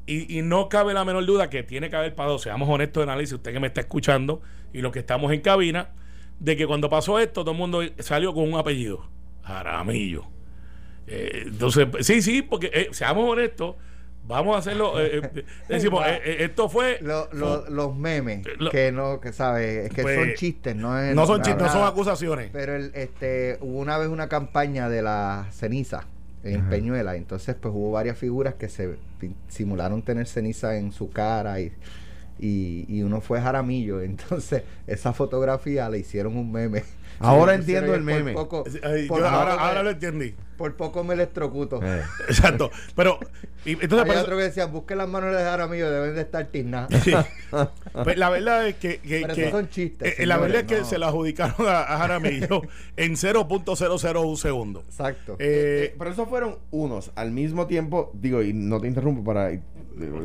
Y, 0.05 0.39
y 0.39 0.41
no 0.41 0.69
cabe 0.69 0.93
la 0.93 1.05
menor 1.05 1.25
duda 1.25 1.49
que 1.49 1.61
tiene 1.63 1.89
que 1.89 1.95
haber 1.95 2.15
pasado, 2.15 2.39
seamos 2.39 2.67
honestos 2.67 3.05
de 3.05 3.11
análisis, 3.11 3.33
usted 3.33 3.53
que 3.53 3.59
me 3.59 3.67
está 3.67 3.81
escuchando 3.81 4.41
y 4.73 4.81
los 4.81 4.91
que 4.91 4.99
estamos 4.99 5.31
en 5.31 5.41
cabina, 5.41 5.89
de 6.39 6.55
que 6.55 6.65
cuando 6.67 6.89
pasó 6.89 7.19
esto 7.19 7.41
todo 7.41 7.51
el 7.51 7.57
mundo 7.57 7.81
salió 7.99 8.33
con 8.33 8.51
un 8.51 8.57
apellido, 8.59 9.05
Jaramillo. 9.43 10.23
Eh, 11.07 11.43
entonces, 11.47 11.87
sí, 12.01 12.21
sí, 12.21 12.41
porque 12.41 12.69
eh, 12.73 12.87
seamos 12.91 13.29
honestos, 13.29 13.75
vamos 14.27 14.55
a 14.55 14.59
hacerlo. 14.59 14.99
eh, 14.99 15.21
eh, 15.35 15.45
decimos, 15.69 16.05
eh, 16.05 16.21
eh, 16.23 16.37
esto 16.41 16.69
fue. 16.69 16.99
Lo- 17.01 17.29
lo- 17.33 17.67
los 17.69 17.95
memes, 17.95 18.45
Lo- 18.59 18.69
que 18.69 18.91
no, 18.91 19.19
que 19.19 19.33
sabes, 19.33 19.85
es 19.87 19.91
que 19.93 20.03
Pues, 20.03 20.15
son 20.19 20.33
chistes, 20.35 20.75
no 20.75 20.97
es... 20.99 21.15
no 21.15 21.25
son 21.25 21.41
chistes, 21.41 21.63
no 21.63 21.71
son 21.71 21.83
acusaciones. 21.87 22.49
Pero 22.53 22.75
el, 22.75 22.91
este, 22.93 23.57
hubo 23.61 23.79
una 23.79 23.97
vez 23.97 24.07
una 24.09 24.29
campaña 24.29 24.87
de 24.87 25.01
la 25.01 25.47
ceniza 25.51 26.05
en 26.43 26.61
Ajá. 26.61 26.69
Peñuela, 26.69 27.15
entonces 27.17 27.55
pues 27.59 27.73
hubo 27.75 27.91
varias 27.91 28.17
figuras 28.17 28.53
que 28.53 28.69
se 28.69 28.97
pin- 29.19 29.33
simularon 29.49 30.03
tener 30.03 30.25
ceniza 30.27 30.77
en 30.77 30.91
su 30.93 31.09
cara 31.09 31.59
y, 31.59 31.73
y, 32.39 32.85
y 32.87 33.01
uno 33.03 33.21
fue 33.21 33.41
Jaramillo, 33.41 34.01
entonces 34.03 34.63
esa 34.87 35.13
fotografía 35.13 35.89
le 35.89 35.99
hicieron 35.99 36.37
un 36.37 36.51
meme. 36.51 36.83
Ahora 37.21 37.53
entiendo 37.55 37.93
el 37.93 38.01
meme. 38.01 38.31
poco- 38.31 38.63
Ay, 38.81 39.05
por 39.07 39.19
yo 39.19 39.27
ahora, 39.27 39.51
poco 39.51 39.61
me- 39.61 39.67
ahora 39.67 39.83
lo 39.83 39.89
entendí. 39.89 40.35
por 40.57 40.77
poco 40.77 41.03
me 41.03 41.15
electrocuto. 41.15 41.81
Eh. 41.83 42.01
Exacto. 42.29 42.71
Pero, 42.95 43.19
y, 43.65 43.71
entonces, 43.73 44.09
eso- 44.13 44.21
otro 44.21 44.37
que 44.37 44.43
decía, 44.43 44.65
busque 44.67 44.95
las 44.95 45.09
manos 45.09 45.35
de 45.35 45.43
Jaramillo, 45.43 45.91
deben 45.91 46.15
de 46.15 46.21
estar 46.21 46.45
tiznadas. 46.45 47.03
Sí. 47.03 47.11
Pues 48.05 48.17
la 48.17 48.29
verdad 48.29 48.65
es 48.69 48.75
que, 48.75 48.99
que- 48.99 49.19
Pero 49.23 49.33
que- 49.35 49.41
esos 49.41 49.51
son 49.51 49.67
chistes, 49.69 50.17
eh, 50.17 50.25
la 50.25 50.35
señores, 50.35 50.41
verdad 50.53 50.71
es 50.71 50.77
que 50.77 50.83
no. 50.83 50.89
se 50.89 50.97
lo 50.97 51.05
adjudicaron 51.07 51.67
a, 51.67 51.81
a 51.81 51.97
Jaramillo 51.97 52.61
en 52.95 53.17
0.001 53.17 54.35
segundo. 54.37 54.83
Exacto. 54.87 55.35
Eh, 55.39 55.93
Pero 55.97 56.11
esos 56.11 56.29
fueron 56.29 56.59
unos. 56.71 57.11
Al 57.15 57.31
mismo 57.31 57.67
tiempo, 57.67 58.11
digo, 58.13 58.41
y 58.41 58.53
no 58.53 58.79
te 58.79 58.87
interrumpo 58.87 59.25
para. 59.25 59.51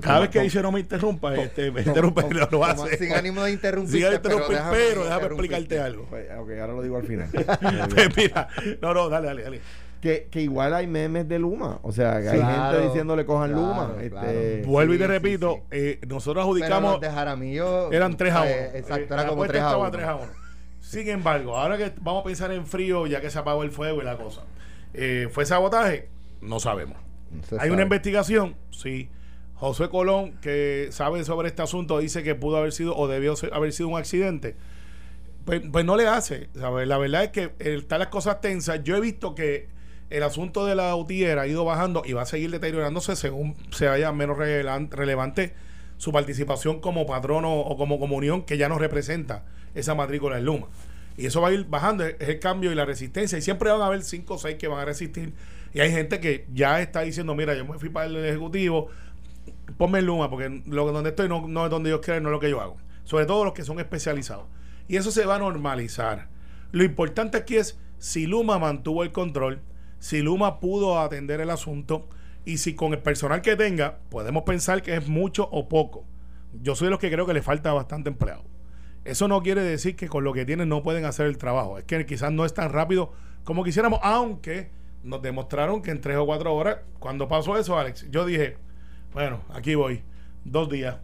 Cada 0.01 0.21
vez 0.21 0.31
que 0.31 0.41
dice 0.41 0.63
no 0.63 0.73
me 0.73 0.81
interrumpa, 0.81 1.35
este, 1.37 1.71
me 1.71 1.83
interrumpe, 1.83 2.23
lo, 2.33 2.49
lo 2.51 2.65
hace. 2.65 2.97
Sin 2.99 3.13
ánimo 3.13 3.43
de 3.45 3.53
interrumpir. 3.53 4.03
Sin 4.05 4.13
interrumpir, 4.13 4.59
pero 4.71 5.05
déjame 5.05 5.27
explicarte 5.27 5.81
algo. 5.81 6.07
Pues, 6.11 6.27
ok, 6.31 6.51
ahora 6.61 6.73
lo 6.75 6.83
digo 6.83 6.97
al 6.97 7.05
final. 7.07 7.29
Pues 7.95 8.17
mira, 8.17 8.49
no, 8.81 8.95
no, 8.95 9.09
dale, 9.09 9.27
dale, 9.29 9.43
dale. 9.43 9.61
que, 10.01 10.29
que 10.31 10.41
igual 10.43 10.75
hay 10.75 10.87
memes 10.87 11.29
de 11.29 11.39
Luma. 11.39 11.79
O 11.83 11.93
sea, 11.93 12.21
que 12.21 12.29
hay 12.31 12.39
Claro, 12.39 12.73
gente 12.73 12.87
diciéndole 12.89 13.25
cojan 13.25 13.51
claro, 13.53 13.67
Luma. 13.67 13.95
claro. 14.09 14.29
Este, 14.31 14.63
Vuelvo 14.67 14.95
y 14.95 14.99
te 14.99 15.07
repito, 15.07 15.55
sí. 15.55 15.63
eh, 15.73 16.01
nosotros 16.07 16.35
Pero 16.35 16.41
adjudicamos. 16.43 16.93
los 16.93 17.01
de 17.01 17.11
Jaramillo 17.11 17.93
Eran 17.93 18.17
3 18.17 18.33
a 18.35 18.41
1. 18.43 18.51
eh, 18.51 18.71
Exacto, 18.75 19.15
era 19.15 19.27
como 19.27 19.47
3 19.47 19.63
a 19.63 19.77
1. 19.77 19.91
3 19.91 20.05
a 20.07 20.15
1. 20.17 20.27
Sin 20.81 21.09
embargo, 21.09 21.57
ahora 21.57 21.79
que 21.79 21.93
vamos 22.03 22.21
a 22.21 22.25
pensar 22.25 22.53
en 22.53 22.67
frío, 22.67 23.07
ya 23.07 23.21
que 23.21 23.31
se 23.31 23.39
apagó 23.39 23.63
el 23.63 23.71
fuego 23.71 24.03
y 24.03 24.05
la 24.05 24.17
cosa, 24.19 24.43
eh, 24.93 25.29
¿fue 25.33 25.47
sabotaje? 25.47 26.09
No 26.43 26.61
sabemos. 26.61 26.99
Se 27.49 27.55
¿Hay 27.55 27.61
sabe. 27.61 27.71
una 27.73 27.83
investigación? 27.83 28.55
Sí. 28.71 29.09
José 29.55 29.89
Colón, 29.89 30.33
que 30.41 30.89
sabe 30.91 31.25
sobre 31.25 31.49
este 31.49 31.63
asunto, 31.63 31.99
dice 31.99 32.23
que 32.23 32.35
pudo 32.35 32.57
haber 32.57 32.73
sido 32.73 32.97
o 32.97 33.09
debió 33.09 33.35
haber 33.53 33.73
sido 33.73 33.89
un 33.89 33.99
accidente. 33.99 34.57
Pues, 35.45 35.63
pues 35.71 35.85
no 35.85 35.97
le 35.97 36.07
hace. 36.09 36.49
La 36.55 36.71
verdad 36.71 37.25
es 37.25 37.31
que 37.31 37.43
eh, 37.59 37.77
están 37.77 38.01
las 38.01 38.09
cosas 38.09 38.41
tensas. 38.41 38.83
Yo 38.83 38.97
he 38.97 39.01
visto 39.01 39.35
que 39.35 39.69
el 40.11 40.23
asunto 40.23 40.67
de 40.67 40.75
la 40.75 40.95
UTIER 40.97 41.39
ha 41.39 41.47
ido 41.47 41.65
bajando 41.65 42.03
y 42.05 42.13
va 42.13 42.23
a 42.23 42.27
seguir 42.27 42.51
deteriorándose 42.51 43.17
según 43.17 43.57
se 43.71 43.87
vaya 43.87 44.13
menos 44.13 44.39
relevante 44.39 45.55
su 45.97 46.13
participación 46.13 46.81
como 46.81 47.07
patrono 47.07 47.61
o 47.61 47.77
como 47.77 47.99
comunión 47.99 48.43
que 48.43 48.59
ya 48.59 48.69
no 48.69 48.79
representa 48.79 49.45
esa 49.75 49.95
matrícula 49.95 50.39
en 50.39 50.45
Luma. 50.45 50.69
Y 51.17 51.27
eso 51.27 51.41
va 51.41 51.49
a 51.49 51.53
ir 51.53 51.67
bajando, 51.67 52.05
es 52.05 52.29
el 52.29 52.41
cambio 52.41 52.73
y 52.73 52.75
la 52.75 52.85
resistencia. 52.85 53.39
Y 53.39 53.43
siempre 53.43 53.71
van 53.71 53.81
a 53.81 53.87
haber 53.87 54.03
cinco 54.03 54.35
o 54.35 54.39
seis 54.39 54.57
que 54.57 54.69
van 54.69 54.81
a 54.81 54.85
resistir. 54.85 55.33
Y 55.73 55.81
hay 55.81 55.91
gente 55.91 56.21
que 56.21 56.47
ya 56.53 56.81
está 56.81 57.01
diciendo, 57.03 57.35
mira, 57.35 57.55
yo 57.55 57.65
me 57.65 57.79
fui 57.79 57.89
para 57.89 58.07
el 58.07 58.17
Ejecutivo, 58.17 58.89
ponme 59.77 60.03
Luma, 60.03 60.31
porque 60.31 60.63
lo 60.67 60.91
donde 60.93 61.11
estoy 61.11 61.29
no, 61.29 61.49
no 61.49 61.65
es 61.65 61.71
donde 61.71 61.91
yo 61.91 62.01
quiero, 62.01 62.21
no 62.21 62.29
es 62.29 62.33
lo 62.33 62.41
que 62.41 62.51
yo 62.51 62.61
hago. 62.61 62.77
Sobre 63.05 63.27
todo 63.27 63.45
los 63.45 63.55
que 63.55 63.65
son 63.65 63.81
especializados. 63.81 64.47
Y 64.89 64.97
eso 64.97 65.11
se 65.11 65.27
va 65.27 65.37
a 65.37 65.39
normalizar. 65.39 66.29
Lo 66.73 66.85
importante 66.85 67.39
aquí 67.39 67.57
es 67.57 67.79
si 67.99 68.27
Luma 68.27 68.59
mantuvo 68.59 69.03
el 69.03 69.13
control, 69.13 69.61
si 69.99 70.21
Luma 70.21 70.61
pudo 70.61 70.99
atender 70.99 71.41
el 71.41 71.51
asunto 71.51 72.09
y 72.45 72.59
si 72.59 72.75
con 72.75 72.93
el 72.93 72.99
personal 72.99 73.41
que 73.43 73.57
tenga 73.57 73.99
podemos 74.11 74.43
pensar 74.43 74.83
que 74.83 74.95
es 74.95 75.09
mucho 75.09 75.49
o 75.51 75.69
poco. 75.69 76.05
Yo 76.63 76.77
soy 76.77 76.87
de 76.87 76.91
los 76.91 77.01
que 77.01 77.11
creo 77.11 77.27
que 77.27 77.35
le 77.35 77.43
falta 77.43 77.73
bastante 77.73 78.11
empleado. 78.11 78.45
Eso 79.05 79.29
no 79.29 79.43
quiere 79.43 79.63
decir 79.63 79.97
que 79.97 80.09
con 80.09 80.25
lo 80.25 80.33
que 80.33 80.45
tienen 80.45 80.69
no 80.69 80.83
pueden 80.83 81.05
hacer 81.05 81.27
el 81.27 81.37
trabajo. 81.37 81.79
Es 81.79 81.85
que 81.85 82.07
quizás 82.07 82.33
no 82.33 82.45
es 82.45 82.55
tan 82.55 82.71
rápido 82.71 83.13
como 83.45 83.63
quisiéramos, 83.63 84.01
aunque 84.03 84.71
nos 85.03 85.21
demostraron 85.21 85.83
que 85.83 85.91
en 85.91 86.01
tres 86.01 86.17
o 86.17 86.25
cuatro 86.25 86.55
horas, 86.55 86.79
cuando 86.99 87.29
pasó 87.29 87.59
eso, 87.59 87.79
Alex, 87.79 88.11
yo 88.11 88.25
dije, 88.25 88.57
bueno, 89.15 89.41
aquí 89.55 89.75
voy, 89.75 90.03
dos 90.45 90.69
días. 90.69 90.97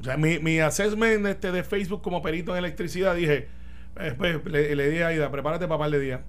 O 0.00 0.04
sea, 0.04 0.16
mi, 0.16 0.38
mi 0.38 0.58
assessment 0.60 1.26
este 1.26 1.52
de 1.52 1.62
Facebook 1.62 2.02
como 2.02 2.22
perito 2.22 2.52
en 2.52 2.58
electricidad, 2.58 3.14
dije, 3.14 3.48
eh, 4.00 4.14
pues, 4.16 4.44
le, 4.46 4.74
le 4.74 4.90
dije 4.90 5.04
a 5.04 5.08
Aida, 5.08 5.30
prepárate 5.30 5.66
para 5.68 5.78
par 5.78 5.90
de 5.90 6.00
días. 6.00 6.20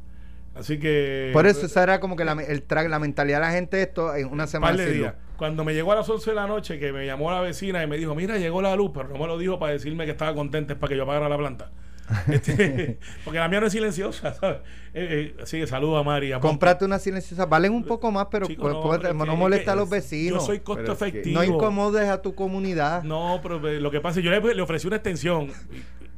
Así 0.56 0.80
que... 0.80 1.30
Por 1.32 1.46
eso 1.46 1.66
esa 1.68 1.84
era 1.84 2.00
como 2.00 2.16
que 2.16 2.26
la, 2.26 2.34
el 2.34 2.68
tra- 2.68 2.88
la 2.90 3.00
mentalidad 3.00 3.38
de 3.38 3.46
la 3.46 3.52
gente 3.52 3.82
esto 3.82 4.14
en 4.16 4.28
una 4.28 4.44
par 4.44 4.48
semana. 4.50 4.78
de 4.78 4.88
sin 4.88 4.98
días. 4.98 5.14
Cuando 5.38 5.64
me 5.64 5.74
llegó 5.74 5.92
a 5.94 5.96
las 5.96 6.10
11 6.10 6.32
de 6.32 6.36
la 6.36 6.48
noche, 6.48 6.80
que 6.80 6.92
me 6.92 7.06
llamó 7.06 7.32
la 7.32 7.40
vecina 7.42 7.82
y 7.84 7.88
me 7.88 7.98
dijo, 7.98 8.14
mira, 8.16 8.38
llegó 8.38 8.62
la 8.62 8.76
luz, 8.76 8.92
pero 8.94 9.08
no 9.08 9.18
me 9.20 9.28
lo 9.28 9.38
dijo 9.38 9.58
para 9.60 9.72
decirme 9.74 10.06
que 10.06 10.12
estaba 10.12 10.34
contenta, 10.34 10.74
es 10.74 10.80
para 10.80 10.90
que 10.90 10.98
yo 10.98 11.04
apagara 11.04 11.30
la 11.30 11.38
planta. 11.38 11.72
Este, 12.32 12.98
porque 13.24 13.40
la 13.40 13.48
mía 13.48 13.60
no 13.60 13.68
es 13.68 13.74
silenciosa, 13.74 14.34
¿sabes? 14.34 14.58
Eh, 14.94 15.34
eh, 15.38 15.44
así 15.44 15.60
que 15.60 15.68
saludo 15.68 15.98
a 15.98 16.04
Mari. 16.04 16.32
a 16.32 16.40
Pompi. 16.40 16.50
Comprate 16.54 16.86
una 16.86 17.00
silenciosa. 17.00 17.46
Valen 17.46 17.74
un 17.74 17.84
poco 17.84 18.12
más, 18.12 18.28
pero 18.32 18.48
Chico, 18.48 18.70
no, 18.70 19.36
molesta 19.36 19.74
a 19.74 19.76
los 19.76 19.90
vecinos. 19.90 20.42
Yo 20.42 20.46
soy 20.46 20.60
costo 20.60 20.82
Pero 20.82 20.94
es 20.94 21.00
que 21.00 21.08
efectivo. 21.08 21.40
no 21.40 21.44
incomodes 21.44 22.10
a 22.10 22.22
tu 22.22 22.34
comunidad. 22.34 23.04
No, 23.04 23.40
pero 23.44 23.68
eh, 23.68 23.80
lo 23.80 23.92
que 23.92 24.02
pasa 24.02 24.20
es 24.20 24.24
que 24.24 24.32
yo 24.32 24.40
le, 24.40 24.56
le 24.56 24.62
ofrecí 24.62 24.88
una 24.88 24.96
extensión 24.98 25.52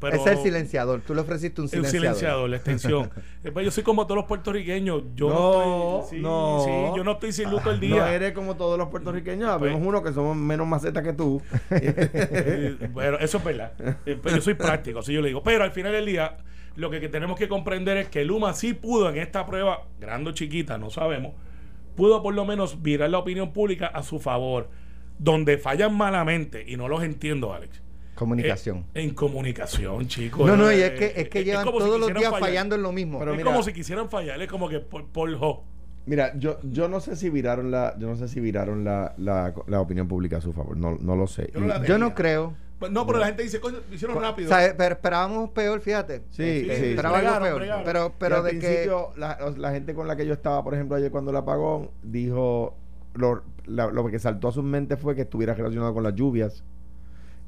pero 0.02 0.18
es 0.18 0.26
el 0.28 0.38
silenciador. 0.40 1.00
Tú 1.02 1.14
le 1.16 1.22
ofreciste 1.22 1.62
un 1.62 1.66
un 1.66 1.70
silenciador. 1.70 2.02
silenciador, 2.16 2.50
la 2.50 2.56
extensión. 2.58 3.10
Eh, 3.44 3.52
pues 3.52 3.66
yo 3.66 3.72
soy 3.72 3.84
como 3.84 4.06
todos 4.06 4.18
los 4.18 4.26
puertorriqueños. 4.26 5.02
Yo 5.16 5.30
no, 5.30 5.36
No, 5.36 6.00
estoy, 6.04 6.18
sí, 6.18 6.22
no. 6.24 6.62
sí, 6.64 6.72
yo 6.98 7.04
no 7.04 7.12
estoy 7.14 7.32
sin 7.32 7.50
luz 7.50 7.62
todo 7.64 7.74
el 7.74 7.80
No 7.80 7.96
día. 7.96 8.14
eres 8.14 8.34
como 8.34 8.56
todos 8.56 8.78
los 8.78 8.90
puertorriqueños. 8.90 9.58
Pues- 9.58 9.72
Vemos 9.74 9.88
uno 9.88 10.04
que 10.04 10.12
somos 10.14 10.36
menos 10.36 10.68
macetas 10.68 11.02
que 11.04 11.14
tú. 11.14 11.42
Pero 11.70 13.20
eso 13.20 13.38
es 13.40 13.44
verdad. 13.44 13.72
Eh, 14.06 14.20
Pero 14.22 14.36
yo 14.36 14.42
soy 14.42 14.54
práctico, 14.54 15.00
así 15.00 15.14
yo 15.14 15.22
le 15.22 15.30
digo. 15.30 15.42
Pero 15.44 15.64
al 15.64 15.72
final 15.72 15.92
del 15.92 16.06
día, 16.06 16.38
lo 16.76 16.90
que, 16.90 17.00
que 17.00 17.10
tenemos 17.10 17.38
que 17.38 17.48
comprender 17.48 17.98
es 17.98 18.10
que 18.10 18.24
Luma 18.26 18.54
sí 18.54 18.74
pudo 18.74 19.10
en 19.10 19.18
esta 19.18 19.46
prueba, 19.46 19.88
grande 20.00 20.30
o 20.30 20.34
chiquita, 20.34 20.78
no 20.78 20.90
sabemos, 20.90 21.34
pudo 21.96 22.22
por 22.22 22.34
lo 22.34 22.46
menos 22.46 22.82
virar 22.82 23.10
la 23.10 23.18
opinión 23.18 23.54
pública 23.54 23.88
a 23.88 24.04
su 24.04 24.20
favor. 24.20 24.70
Donde 25.18 25.58
fallan 25.58 25.96
malamente, 25.96 26.64
y 26.68 26.78
no 26.78 26.88
los 26.88 27.04
entiendo, 27.04 27.54
Alex. 27.54 27.82
Comunicación. 28.26 28.86
eh, 28.94 29.02
en 29.04 29.14
comunicación, 29.16 30.08
chicos. 30.08 30.46
no, 30.48 30.56
no, 30.56 30.72
y 30.72 30.76
Eh, 30.76 30.86
es 30.86 30.92
que, 30.92 31.22
es 31.22 31.30
que 31.30 31.40
es 31.40 31.46
llevan 31.46 31.66
si 31.66 31.72
todos 31.72 32.00
los 32.00 32.08
días 32.10 32.26
fallar. 32.32 32.40
fallando 32.40 32.76
en 32.76 32.84
lo 32.84 32.92
mismo. 32.92 33.18
Pero 33.20 33.32
es 33.32 33.38
mira- 33.38 33.50
como 33.52 33.64
si 33.64 33.74
quisieran 33.74 34.10
fallar, 34.10 34.42
es 34.42 34.48
como 34.48 34.70
que 34.70 34.80
por, 34.80 35.08
por 35.08 35.36
jo. 35.38 35.64
Mira, 36.06 36.34
yo, 36.38 36.58
yo 36.64 36.88
no 36.88 37.00
sé 37.00 37.16
si 37.16 37.30
viraron 37.30 37.70
la, 37.72 37.96
yo 38.00 38.08
no 38.08 38.16
sé 38.16 38.28
si 38.28 38.40
viraron 38.40 38.84
la, 38.84 39.14
la, 39.18 39.54
la 39.68 39.82
opinión 39.82 40.08
pública 40.08 40.38
a 40.38 40.42
su 40.42 40.54
favor. 40.54 40.78
No, 40.78 40.98
no 41.00 41.16
lo 41.16 41.28
sé. 41.28 41.52
Yo 41.54 41.60
no 41.60 41.84
Y- 41.84 41.88
Yo 41.88 42.16
creo. 42.16 42.56
Pues 42.80 42.92
No, 42.92 43.06
pero 43.06 43.20
la 43.20 43.28
gente 43.28 43.44
dice, 43.44 43.60
coño, 43.60 43.78
lo 43.88 43.94
hicieron 43.96 44.18
O 44.18 44.20
rápido. 44.22 44.50
sea, 44.50 44.74
pero 44.76 44.96
esperábamos 44.96 45.52
peor, 45.52 45.80
fíjate. 45.82 46.24
Sí, 46.32 46.42
Este, 46.44 46.78
sí, 46.80 46.86
esperaba 46.88 47.20
algo 47.20 47.30
bregaron, 47.40 47.60
peor. 47.60 47.82
Pero, 47.86 48.08
Y 48.08 48.12
pero 48.18 48.36
al 48.38 48.44
de 48.46 48.60
que. 48.60 48.92
la, 49.18 49.54
la 49.56 49.72
gente 49.72 49.94
con 49.94 50.08
la 50.08 50.16
que 50.16 50.26
yo 50.26 50.34
estaba, 50.34 50.64
por 50.64 50.74
ejemplo, 50.74 50.96
ayer 50.96 51.12
cuando 51.12 51.30
el 51.30 51.38
apagón, 51.38 51.92
dijo, 52.02 52.76
lo, 53.14 53.44
la- 53.66 53.92
lo 53.92 54.08
que 54.08 54.18
saltó 54.18 54.48
a 54.48 54.52
sus 54.52 54.64
mentes 54.64 54.98
fue 55.00 55.14
que 55.16 55.22
estuviera 55.22 55.54
relacionado 55.54 55.94
con 55.94 56.02
las 56.02 56.16
lluvias. 56.16 56.64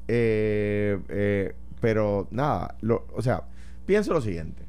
Eh, 0.08 0.98
eh, 1.08 1.54
pero 1.80 2.26
nada, 2.30 2.74
lo- 2.80 3.06
o 3.14 3.22
sea, 3.22 3.44
pienso 3.86 4.12
lo 4.12 4.20
siguiente. 4.20 4.62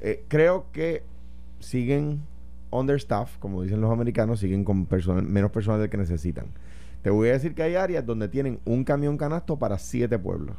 Eh, 0.00 0.24
creo 0.28 0.66
que 0.72 1.02
siguen 1.60 2.20
understaff, 2.70 3.36
como 3.38 3.62
dicen 3.62 3.80
los 3.80 3.90
americanos, 3.90 4.40
siguen 4.40 4.64
con 4.64 4.86
menos 5.26 5.50
personal 5.50 5.80
del 5.80 5.90
que 5.90 5.96
necesitan. 5.96 6.46
Te 7.02 7.10
voy 7.10 7.28
a 7.28 7.32
decir 7.32 7.54
que 7.54 7.62
hay 7.62 7.76
áreas 7.76 8.04
donde 8.04 8.28
tienen 8.28 8.60
un 8.64 8.84
camión 8.84 9.16
canasto 9.16 9.56
para 9.56 9.78
siete 9.78 10.18
pueblos. 10.18 10.56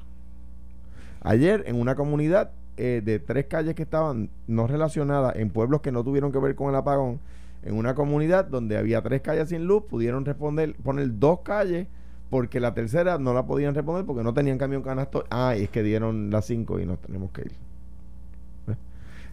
Ayer 1.22 1.64
en 1.68 1.76
una 1.80 1.96
comunidad 1.96 2.52
eh, 2.78 3.02
de 3.04 3.20
tres 3.20 3.46
calles 3.48 3.76
que 3.76 3.84
estaban 3.84 4.30
no 4.48 4.68
relacionadas 4.68 5.36
en 5.36 5.50
pueblos 5.50 5.82
que 5.82 5.92
no 5.92 6.04
tuvieron 6.04 6.32
que 6.32 6.40
ver 6.40 6.56
con 6.56 6.70
el 6.70 6.76
apagón, 6.76 7.20
en 7.64 7.76
una 7.76 7.94
comunidad 7.94 8.46
donde 8.46 8.78
había 8.78 9.02
tres 9.02 9.22
calles 9.22 9.50
sin 9.50 9.66
luz, 9.66 9.84
pudieron 9.90 10.24
responder, 10.24 10.76
poner 10.82 11.20
dos 11.20 11.42
calles 11.42 11.88
porque 12.30 12.60
la 12.60 12.74
tercera 12.74 13.18
no 13.18 13.34
la 13.34 13.46
podían 13.46 13.74
responder 13.76 14.06
porque 14.06 14.24
no 14.24 14.34
tenían 14.34 14.58
camión 14.58 14.82
canasto. 14.82 15.26
Ah, 15.30 15.56
y 15.58 15.64
es 15.64 15.70
que 15.70 15.84
dieron 15.84 16.30
las 16.30 16.46
cinco 16.46 16.80
y 16.80 16.86
nos 16.86 17.00
tenemos 17.00 17.32
que 17.32 17.42
ir. 17.42 17.52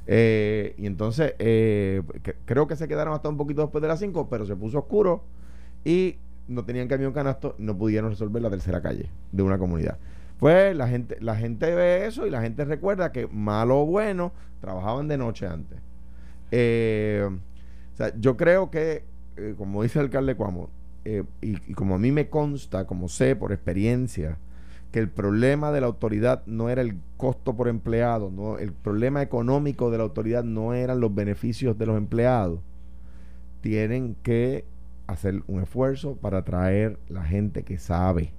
Eh, 0.09 0.77
y 0.79 0.87
entonces 0.87 1.35
eh, 1.41 2.01
creo 2.45 2.69
que 2.69 2.77
se 2.77 2.87
quedaron 2.87 3.13
hasta 3.13 3.29
un 3.29 3.37
poquito 3.37 3.63
después 3.63 3.83
de 3.83 3.89
las 3.89 3.99
5, 3.99 4.29
pero 4.31 4.47
se 4.47 4.55
puso 4.55 4.79
oscuro 4.79 5.25
y 5.85 6.19
no 6.49 6.65
tenían 6.65 6.87
camión 6.89 7.13
canasto, 7.13 7.57
no 7.59 7.77
pudieron 7.77 8.11
resolver 8.11 8.41
la 8.41 8.51
tercera 8.51 8.81
calle 8.81 9.11
de 9.33 9.43
una 9.43 9.59
comunidad. 9.59 9.99
Pues 10.39 10.77
la 10.77 10.87
gente, 10.87 11.17
la 11.21 11.35
gente 11.37 11.75
ve 11.75 12.07
eso 12.07 12.27
y 12.27 12.31
la 12.31 12.43
gente 12.43 12.65
recuerda 12.65 13.11
que 13.11 13.27
malo 13.27 13.81
o 13.81 13.87
bueno 13.87 14.33
trabajaban 14.61 15.09
de 15.09 15.19
noche 15.19 15.47
antes. 15.47 15.79
Eh, 16.51 17.29
o 17.95 17.97
sea, 17.97 18.13
yo 18.19 18.37
creo 18.37 18.71
que, 18.71 19.05
eh, 19.37 19.55
como 19.57 19.83
dice 19.83 19.99
el 19.99 20.07
alcalde 20.07 20.37
Cuamo, 20.37 20.69
eh, 21.07 21.25
y, 21.41 21.71
y 21.71 21.75
como 21.75 21.95
a 21.95 21.99
mí 21.99 22.11
me 22.11 22.29
consta, 22.29 22.87
como 22.87 23.09
sé 23.09 23.37
por 23.37 23.53
experiencia, 23.53 24.39
que 24.91 24.99
el 24.99 25.09
problema 25.09 25.73
de 25.73 25.81
la 25.81 25.87
autoridad 25.87 26.43
no 26.47 26.69
era 26.69 26.83
el 26.83 26.97
costo 27.17 27.55
por 27.55 27.69
empleado, 27.69 28.31
no, 28.31 28.59
el 28.59 28.73
problema 28.73 29.23
económico 29.23 29.91
de 29.91 29.99
la 29.99 30.05
autoridad 30.05 30.43
no 30.43 30.75
eran 30.75 31.01
los 31.01 31.15
beneficios 31.15 31.79
de 31.79 31.87
los 31.87 31.97
empleados. 31.97 32.61
Tienen 33.61 34.17
que 34.23 34.65
hacer 35.07 35.43
un 35.47 35.63
esfuerzo 35.63 36.17
para 36.17 36.45
traer 36.45 36.99
la 37.09 37.25
gente 37.25 37.63
que 37.63 37.79
sabe. 37.79 38.33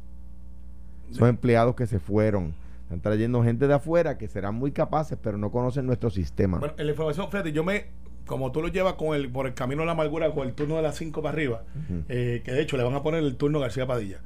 Son 1.11 1.29
empleados 1.29 1.75
que 1.75 1.87
se 1.87 1.99
fueron. 1.99 2.53
Están 2.83 3.01
trayendo 3.01 3.43
gente 3.43 3.67
de 3.67 3.73
afuera 3.73 4.17
que 4.17 4.27
serán 4.27 4.55
muy 4.55 4.71
capaces, 4.71 5.17
pero 5.21 5.37
no 5.37 5.51
conocen 5.51 5.85
nuestro 5.85 6.09
sistema. 6.09 6.59
Bueno, 6.59 6.73
en 6.77 6.85
la 6.85 6.91
información, 6.91 7.29
fíjate, 7.29 7.51
yo 7.51 7.63
me, 7.63 7.85
como 8.27 8.51
tú 8.51 8.61
lo 8.61 8.67
llevas 8.67 8.93
con 8.93 9.15
el, 9.15 9.29
por 9.31 9.47
el 9.47 9.55
camino 9.55 9.81
de 9.81 9.87
la 9.87 9.93
amargura, 9.93 10.29
con 10.31 10.47
el 10.47 10.53
turno 10.53 10.75
de 10.75 10.83
las 10.83 10.95
5 10.97 11.21
para 11.23 11.33
arriba, 11.33 11.63
eh, 12.09 12.41
que 12.45 12.51
de 12.51 12.61
hecho 12.61 12.77
le 12.77 12.83
van 12.83 12.93
a 12.93 13.01
poner 13.01 13.23
el 13.23 13.35
turno 13.37 13.59
García 13.59 13.87
Padilla. 13.87 14.19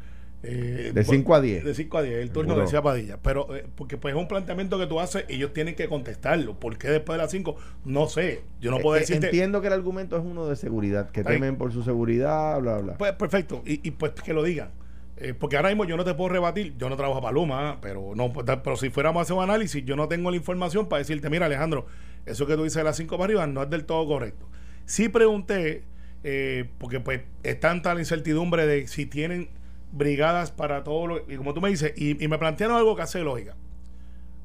Eh, 0.43 0.91
De 0.93 1.03
por- 1.03 1.13
5 1.15 1.35
a 1.35 1.41
10. 1.41 1.63
De 1.63 1.75
5 1.75 1.97
a 1.99 2.01
10, 2.01 2.15
el 2.19 2.29
turno 2.31 2.49
Seguro. 2.49 2.57
García 2.63 2.81
Padilla. 2.81 3.17
Pero, 3.21 3.55
eh, 3.55 3.63
porque 3.75 3.97
pues 3.97 4.15
es 4.15 4.19
un 4.19 4.27
planteamiento 4.27 4.79
que 4.79 4.87
tú 4.87 4.99
haces 4.99 5.23
y 5.29 5.35
ellos 5.35 5.53
tienen 5.53 5.75
que 5.75 5.87
contestarlo. 5.87 6.55
¿Por 6.59 6.79
qué 6.79 6.87
después 6.89 7.15
de 7.17 7.21
las 7.23 7.31
5? 7.31 7.55
No 7.85 8.07
sé. 8.07 8.41
Yo 8.59 8.71
no 8.71 8.79
puedo 8.79 8.95
Eh, 8.95 8.99
eh, 8.99 9.01
decirte. 9.01 9.27
Entiendo 9.27 9.61
que 9.61 9.67
el 9.67 9.73
argumento 9.73 10.17
es 10.17 10.23
uno 10.25 10.47
de 10.47 10.55
seguridad, 10.55 11.11
que 11.11 11.23
temen 11.23 11.57
por 11.57 11.71
su 11.71 11.83
seguridad, 11.83 12.59
bla, 12.59 12.79
bla. 12.79 12.97
Pues 12.97 13.11
perfecto, 13.13 13.61
y, 13.67 13.87
y, 13.87 13.91
pues 13.91 14.13
que 14.13 14.33
lo 14.33 14.41
digan. 14.43 14.69
Eh, 15.17 15.35
porque 15.35 15.57
ahora 15.57 15.69
mismo 15.69 15.85
yo 15.85 15.95
no 15.95 16.03
te 16.03 16.15
puedo 16.15 16.29
rebatir, 16.29 16.73
yo 16.79 16.89
no 16.89 16.95
trabajo 16.97 17.21
para 17.21 17.31
Luma, 17.33 17.77
pero 17.79 18.13
no 18.15 18.33
pues, 18.33 18.43
pero 18.63 18.75
si 18.75 18.89
fuéramos 18.89 19.19
a 19.19 19.21
hacer 19.21 19.35
un 19.35 19.43
análisis, 19.43 19.85
yo 19.85 19.95
no 19.95 20.07
tengo 20.07 20.31
la 20.31 20.37
información 20.37 20.89
para 20.89 20.97
decirte, 20.97 21.29
mira 21.29 21.45
Alejandro, 21.45 21.85
eso 22.25 22.45
que 22.45 22.55
tú 22.55 22.63
dices 22.63 22.77
de 22.77 22.83
las 22.83 22.97
5 22.97 23.17
para 23.17 23.25
arriba 23.25 23.47
no 23.47 23.63
es 23.63 23.69
del 23.69 23.85
todo 23.85 24.05
correcto. 24.07 24.47
Sí 24.85 25.09
pregunté, 25.09 25.83
eh, 26.23 26.69
porque 26.77 26.99
pues 26.99 27.21
es 27.43 27.59
tanta 27.59 27.93
la 27.93 27.99
incertidumbre 27.99 28.65
de 28.67 28.87
si 28.87 29.05
tienen 29.05 29.49
brigadas 29.91 30.51
para 30.51 30.83
todo 30.83 31.07
lo, 31.07 31.31
y 31.31 31.35
como 31.37 31.53
tú 31.53 31.61
me 31.61 31.69
dices, 31.69 31.93
y, 31.95 32.15
me 32.27 32.37
plantearon 32.37 32.77
algo 32.77 32.95
que 32.95 33.01
hace 33.01 33.19
lógica. 33.21 33.55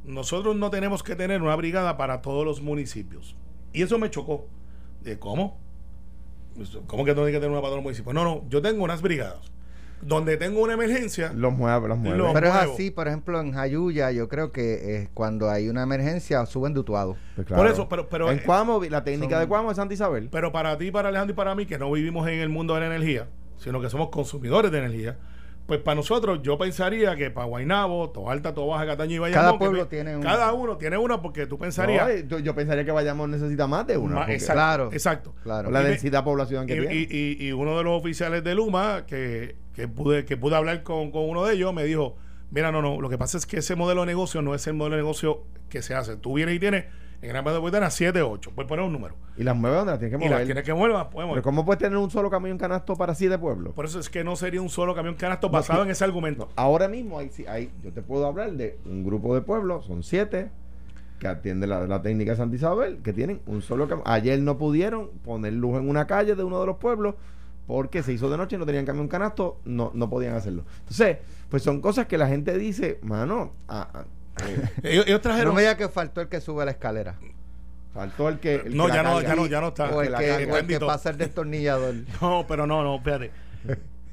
Nosotros 0.04 0.56
no 0.56 0.70
tenemos 0.70 1.02
que 1.02 1.16
tener 1.16 1.42
una 1.42 1.56
brigada 1.56 1.96
para 1.96 2.22
todos 2.22 2.44
los 2.44 2.60
municipios. 2.60 3.36
Y 3.72 3.82
eso 3.82 3.98
me 3.98 4.10
chocó. 4.10 4.46
¿Cómo? 5.18 5.58
¿Cómo 6.86 7.04
que 7.04 7.10
no 7.10 7.22
tiene 7.22 7.32
que 7.32 7.38
tener 7.38 7.50
una 7.50 7.60
para 7.60 7.70
todos 7.70 7.76
los 7.78 7.84
municipios? 7.84 8.14
No, 8.14 8.24
no, 8.24 8.48
yo 8.48 8.62
tengo 8.62 8.82
unas 8.82 9.02
brigadas. 9.02 9.52
Donde 10.02 10.36
tengo 10.36 10.60
una 10.60 10.74
emergencia, 10.74 11.32
Los 11.34 11.52
mueve, 11.54 11.88
los 11.88 11.98
mueve. 11.98 12.18
Los- 12.18 12.32
Pero 12.34 12.48
es 12.48 12.52
así, 12.54 12.90
por 12.90 13.08
ejemplo, 13.08 13.40
en 13.40 13.52
Jayuya, 13.52 14.10
yo 14.12 14.28
creo 14.28 14.52
que 14.52 14.96
eh, 14.96 15.08
cuando 15.14 15.50
hay 15.50 15.68
una 15.68 15.82
emergencia 15.82 16.44
suben 16.46 16.74
de 16.74 16.80
Utuado. 16.80 17.16
Pues 17.34 17.46
Por 17.48 17.66
eso, 17.66 17.88
pero- 17.88 18.08
pero- 18.08 18.30
en 18.30 18.38
Cuamo, 18.40 18.80
la 18.84 19.02
técnica 19.02 19.36
son- 19.36 19.40
de 19.42 19.48
Cuamo 19.48 19.70
es 19.70 19.76
Santa 19.76 19.94
Isabel. 19.94 20.28
pero 20.30 20.52
para 20.52 20.76
ti, 20.78 20.90
para 20.90 21.08
Alejandro 21.08 21.32
y 21.32 21.36
para 21.36 21.54
mí, 21.54 21.66
que 21.66 21.78
no 21.78 21.90
vivimos 21.90 22.28
en 22.28 22.38
el 22.40 22.48
mundo 22.50 22.74
de 22.74 22.80
la 22.80 22.86
energía, 22.86 23.26
sino 23.56 23.80
que 23.80 23.88
somos 23.88 24.10
consumidores 24.10 24.70
de 24.70 24.78
energía, 24.78 25.16
pues 25.66 25.80
para 25.80 25.96
nosotros 25.96 26.40
yo 26.42 26.56
pensaría 26.58 27.16
que 27.16 27.30
para 27.30 27.46
Guaynabo, 27.46 28.10
Toalta, 28.10 28.54
Tobaja, 28.54 28.86
Cataño 28.86 29.16
y 29.16 29.18
Bayamón, 29.18 29.44
Cada 29.46 29.58
pueblo 29.58 29.88
tiene 29.88 30.14
uno. 30.16 30.24
Cada 30.24 30.52
uno 30.52 30.76
tiene 30.76 30.96
uno 30.96 31.20
porque 31.20 31.46
tú 31.46 31.58
pensarías... 31.58 32.08
No, 32.30 32.38
yo, 32.38 32.54
pensaría 32.54 32.84
que 32.84 32.92
Bayamón 32.92 33.32
necesita 33.32 33.66
más 33.66 33.86
de 33.86 33.96
una. 33.96 34.16
Porque- 34.18 34.34
exacto, 34.34 34.54
Claro. 34.54 34.88
exacto. 34.92 35.34
Claro. 35.42 35.70
La 35.70 35.80
Y 35.80 35.84
me- 35.84 35.88
densidad 35.90 36.22
poblacional 36.24 36.66
que 36.66 36.74
Y, 36.76 36.78
tiene. 36.80 36.94
y- 36.94 37.08
y- 37.10 37.46
y 37.48 37.52
uno 37.52 37.76
de 37.76 37.82
los 37.84 37.98
oficiales 38.00 38.44
de 38.44 38.54
Luma, 38.54 39.04
que, 39.06 39.56
que 39.74 39.88
pude, 39.88 40.24
que 40.24 40.36
pude 40.36 40.54
hablar 40.54 40.82
con, 40.84 41.10
con 41.10 41.28
uno 41.28 41.44
de 41.44 41.54
ellos, 41.54 41.74
me 41.74 41.82
dijo, 41.84 42.16
mira, 42.52 42.70
no, 42.70 42.80
no, 42.80 43.00
lo 43.00 43.08
que 43.08 43.18
pasa 43.18 43.36
es 43.36 43.44
que 43.44 43.56
ese 43.58 43.74
modelo 43.74 44.02
de 44.02 44.06
negocio 44.06 44.42
no 44.42 44.54
es 44.54 44.64
el 44.68 44.74
modelo 44.74 44.94
de 44.96 45.02
negocio 45.02 45.42
que 45.68 45.82
se 45.82 45.94
hace. 45.94 46.16
Tú 46.16 46.34
vienes 46.34 46.54
y 46.54 46.60
tienes 46.60 46.84
en 47.26 47.32
Gran 47.32 47.44
Metropolitana 47.44 47.90
7, 47.90 48.22
8, 48.22 48.52
puedes 48.54 48.68
poner 48.68 48.84
un 48.84 48.92
número. 48.92 49.14
y 49.36 49.42
las 49.42 49.56
mueve 49.56 49.76
donde 49.76 49.92
las 49.92 49.98
tienes 49.98 50.18
que 50.18 50.24
Y 50.24 50.28
mover. 50.28 50.38
las 50.38 50.46
tienes 50.46 50.64
que 50.64 50.74
mover, 50.74 50.92
las 50.92 51.06
podemos 51.06 51.34
Pero 51.34 51.42
¿cómo 51.42 51.64
puedes 51.64 51.80
tener 51.80 51.98
un 51.98 52.10
solo 52.10 52.30
camión 52.30 52.56
canasto 52.56 52.94
para 52.96 53.14
siete 53.14 53.38
pueblos? 53.38 53.74
Por 53.74 53.84
eso 53.84 53.98
es 53.98 54.08
que 54.08 54.22
no 54.24 54.36
sería 54.36 54.62
un 54.62 54.68
solo 54.68 54.94
camión 54.94 55.14
canasto 55.14 55.50
basado 55.50 55.80
no. 55.80 55.84
en 55.86 55.90
ese 55.90 56.04
argumento. 56.04 56.48
Ahora 56.56 56.88
mismo 56.88 57.18
hay, 57.18 57.30
hay, 57.48 57.70
yo 57.82 57.92
te 57.92 58.02
puedo 58.02 58.26
hablar 58.26 58.52
de 58.52 58.78
un 58.84 59.04
grupo 59.04 59.34
de 59.34 59.40
pueblos, 59.42 59.86
son 59.86 60.02
siete, 60.02 60.50
que 61.18 61.26
atiende 61.28 61.66
la, 61.66 61.86
la 61.86 62.02
técnica 62.02 62.32
de 62.32 62.36
Santa 62.36 62.56
Isabel, 62.56 62.98
que 63.02 63.12
tienen 63.12 63.40
un 63.46 63.62
solo 63.62 63.88
camión. 63.88 64.06
Ayer 64.06 64.40
no 64.40 64.56
pudieron 64.58 65.08
poner 65.24 65.52
luz 65.54 65.78
en 65.78 65.88
una 65.88 66.06
calle 66.06 66.34
de 66.34 66.44
uno 66.44 66.60
de 66.60 66.66
los 66.66 66.76
pueblos 66.76 67.14
porque 67.66 68.02
se 68.02 68.12
hizo 68.12 68.30
de 68.30 68.36
noche 68.36 68.54
y 68.56 68.58
no 68.60 68.66
tenían 68.66 68.84
camión 68.86 69.08
canasto, 69.08 69.58
no, 69.64 69.90
no 69.94 70.08
podían 70.08 70.34
hacerlo. 70.34 70.64
Entonces, 70.80 71.18
pues 71.48 71.62
son 71.64 71.80
cosas 71.80 72.06
que 72.06 72.16
la 72.16 72.28
gente 72.28 72.56
dice, 72.58 73.00
mano, 73.02 73.52
eh, 73.68 73.82
Ellos, 74.82 75.06
ellos 75.06 75.20
trajeron... 75.20 75.48
No 75.48 75.54
me 75.54 75.62
diga 75.62 75.76
que 75.76 75.88
faltó 75.88 76.20
el 76.20 76.28
que 76.28 76.40
sube 76.40 76.64
la 76.64 76.70
escalera. 76.72 77.16
faltó 77.94 78.28
el 78.28 78.38
que... 78.38 78.56
el 78.56 78.76
No, 78.76 78.86
que 78.86 78.92
ya 78.92 79.02
no, 79.02 79.20
ya 79.22 79.34
no, 79.34 79.46
ya 79.46 79.60
no 79.60 79.68
está. 79.68 79.90
O 79.90 80.02
el 80.02 80.12
la 80.12 80.18
que, 80.18 80.30
o 80.32 80.38
el 80.38 80.46
que 80.46 80.52
Bendito. 80.52 80.86
pasa 80.86 81.10
el 81.10 81.18
destornillador. 81.18 81.94
No, 82.20 82.44
pero 82.46 82.66
no, 82.66 82.82
no, 82.82 82.96
espérate. 82.96 83.30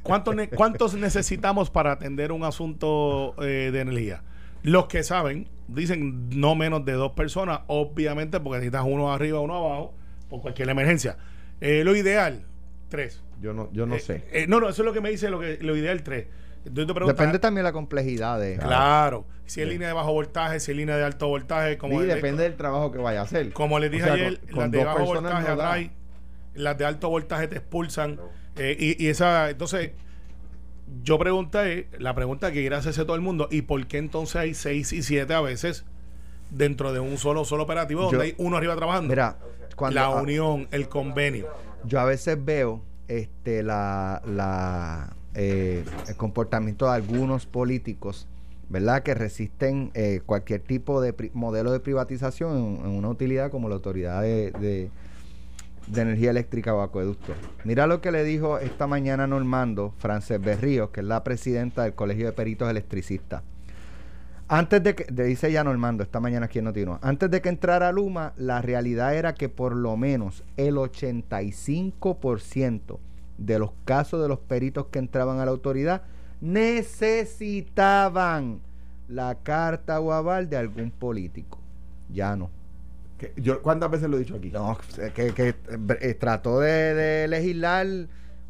¿Cuántos, 0.01 0.35
ne- 0.35 0.49
¿Cuántos 0.49 0.95
necesitamos 0.95 1.69
para 1.69 1.93
atender 1.93 2.31
un 2.31 2.43
asunto 2.43 3.35
eh, 3.41 3.69
de 3.71 3.79
energía? 3.81 4.21
Los 4.63 4.87
que 4.87 5.03
saben 5.03 5.47
dicen 5.67 6.29
no 6.39 6.55
menos 6.55 6.83
de 6.85 6.93
dos 6.93 7.13
personas, 7.13 7.61
obviamente, 7.67 8.39
porque 8.39 8.57
necesitas 8.59 8.83
uno 8.85 9.11
arriba, 9.13 9.39
uno 9.39 9.55
abajo, 9.55 9.93
por 10.29 10.41
cualquier 10.41 10.69
emergencia. 10.69 11.17
Eh, 11.61 11.83
lo 11.85 11.95
ideal, 11.95 12.43
tres. 12.89 13.21
Yo 13.41 13.53
no, 13.53 13.69
yo 13.73 13.85
no 13.85 13.95
Eh, 13.95 13.99
sé. 13.99 14.25
eh, 14.31 14.45
no, 14.47 14.59
no, 14.59 14.69
eso 14.69 14.81
es 14.81 14.85
lo 14.85 14.93
que 14.93 15.01
me 15.01 15.09
dice 15.09 15.29
lo, 15.29 15.39
que, 15.39 15.57
lo 15.61 15.75
ideal, 15.75 16.01
tres. 16.03 16.27
Depende 17.07 17.39
también 17.39 17.57
de 17.57 17.63
la 17.63 17.73
complejidad 17.73 18.39
de... 18.39 18.57
Claro, 18.57 19.25
si 19.45 19.61
es 19.61 19.67
línea 19.67 19.87
de 19.89 19.93
bajo 19.93 20.13
voltaje, 20.13 20.59
si 20.59 20.71
es 20.71 20.77
línea 20.77 20.95
de 20.97 21.03
alto 21.03 21.27
voltaje, 21.27 21.77
como, 21.77 21.99
y 22.01 22.03
el- 22.03 22.15
depende 22.15 22.43
del 22.43 22.55
trabajo 22.55 22.91
que 22.91 22.97
vaya 22.99 23.19
a 23.19 23.23
hacer. 23.23 23.51
como 23.53 23.79
les 23.79 23.91
dije 23.91 24.03
O 24.03 24.05
sea, 24.05 24.13
ayer, 24.15 24.39
con- 24.39 24.49
con 24.51 24.59
las 24.61 24.71
de 24.71 24.83
bajo 24.85 25.05
voltaje 25.05 25.47
no 25.47 25.53
atrae, 25.53 25.91
las 26.55 26.77
de 26.77 26.85
alto 26.85 27.09
voltaje 27.09 27.47
te 27.47 27.57
expulsan. 27.57 28.19
eh, 28.55 28.75
y, 28.79 29.03
y 29.03 29.09
esa, 29.09 29.49
entonces, 29.49 29.91
yo 31.03 31.17
pregunté, 31.17 31.87
la 31.99 32.13
pregunta 32.13 32.51
que 32.51 32.59
quiere 32.61 32.75
hacerse 32.75 33.03
todo 33.03 33.15
el 33.15 33.21
mundo, 33.21 33.47
¿y 33.51 33.63
por 33.63 33.85
qué 33.87 33.97
entonces 33.97 34.35
hay 34.35 34.53
6 34.53 34.93
y 34.93 35.01
7 35.03 35.33
a 35.33 35.41
veces 35.41 35.85
dentro 36.49 36.93
de 36.93 36.99
un 36.99 37.17
solo 37.17 37.45
solo 37.45 37.63
operativo 37.63 38.03
Yo- 38.03 38.11
donde 38.11 38.25
hay 38.25 38.35
uno 38.37 38.57
arriba 38.57 38.75
trabajando. 38.75 39.09
Mira, 39.09 39.37
cuando 39.75 39.99
la 39.99 40.09
unión, 40.09 40.67
el 40.71 40.87
convenio. 40.87 41.47
yo 41.83 41.99
a 41.99 42.05
veces 42.05 42.37
veo 42.43 42.81
este 43.07 43.63
la, 43.63 44.21
la 44.25 45.15
eh, 45.35 45.83
el 46.07 46.15
comportamiento 46.15 46.85
de 46.85 46.91
algunos 46.93 47.45
políticos, 47.45 48.27
¿verdad? 48.69 49.03
Que 49.03 49.13
resisten 49.13 49.91
eh, 49.93 50.21
cualquier 50.25 50.61
tipo 50.61 51.01
de 51.01 51.13
modelo 51.33 51.71
de 51.71 51.79
privatización 51.79 52.79
en, 52.83 52.87
una 52.91 53.09
utilidad 53.09 53.51
como 53.51 53.69
la 53.69 53.75
autoridad 53.75 54.21
de, 54.21 54.51
de- 54.51 54.89
de 55.87 56.01
energía 56.01 56.29
eléctrica 56.31 56.73
o 56.73 56.81
acueducto. 56.81 57.33
Mira 57.65 57.87
lo 57.87 57.99
que 57.99 58.13
le 58.13 58.23
dijo 58.23 58.57
esta 58.57 58.87
mañana 58.87 59.27
Normando 59.27 59.93
Frances 59.97 60.39
Berríos, 60.39 60.91
que 60.91 61.01
es 61.01 61.05
la 61.05 61.25
presidenta 61.25 61.83
del 61.83 61.93
Colegio 61.93 62.25
de 62.27 62.31
Peritos 62.31 62.69
Electricistas. 62.69 63.43
Antes 64.47 64.81
de 64.81 64.95
que, 64.95 65.11
le 65.11 65.25
dice 65.25 65.51
ya 65.51 65.61
Normando, 65.65 66.01
esta 66.03 66.21
mañana 66.21 66.45
aquí 66.45 66.59
en 66.59 66.65
Notino, 66.65 66.99
antes 67.01 67.29
de 67.29 67.41
que 67.41 67.49
entrara 67.49 67.91
Luma, 67.91 68.31
la 68.37 68.61
realidad 68.61 69.13
era 69.13 69.33
que 69.33 69.49
por 69.49 69.75
lo 69.75 69.97
menos 69.97 70.41
el 70.55 70.75
85% 70.75 72.97
de 73.37 73.59
los 73.59 73.71
casos 73.85 74.21
de 74.21 74.27
los 74.27 74.39
peritos 74.39 74.87
que 74.87 74.99
entraban 74.99 75.39
a 75.39 75.45
la 75.45 75.51
autoridad 75.51 76.01
necesitaban 76.41 78.59
la 79.07 79.37
carta 79.43 80.01
o 80.01 80.11
aval 80.11 80.49
de 80.49 80.57
algún 80.57 80.91
político. 80.91 81.59
Ya 82.11 82.35
no. 82.35 82.49
Yo, 83.37 83.61
¿Cuántas 83.61 83.89
veces 83.89 84.09
lo 84.09 84.17
he 84.17 84.19
dicho 84.19 84.35
aquí? 84.35 84.49
No, 84.49 84.77
que, 85.15 85.33
que, 85.33 85.55
eh, 86.01 86.13
trató 86.15 86.59
de, 86.59 86.93
de 86.93 87.29
legislar 87.29 87.87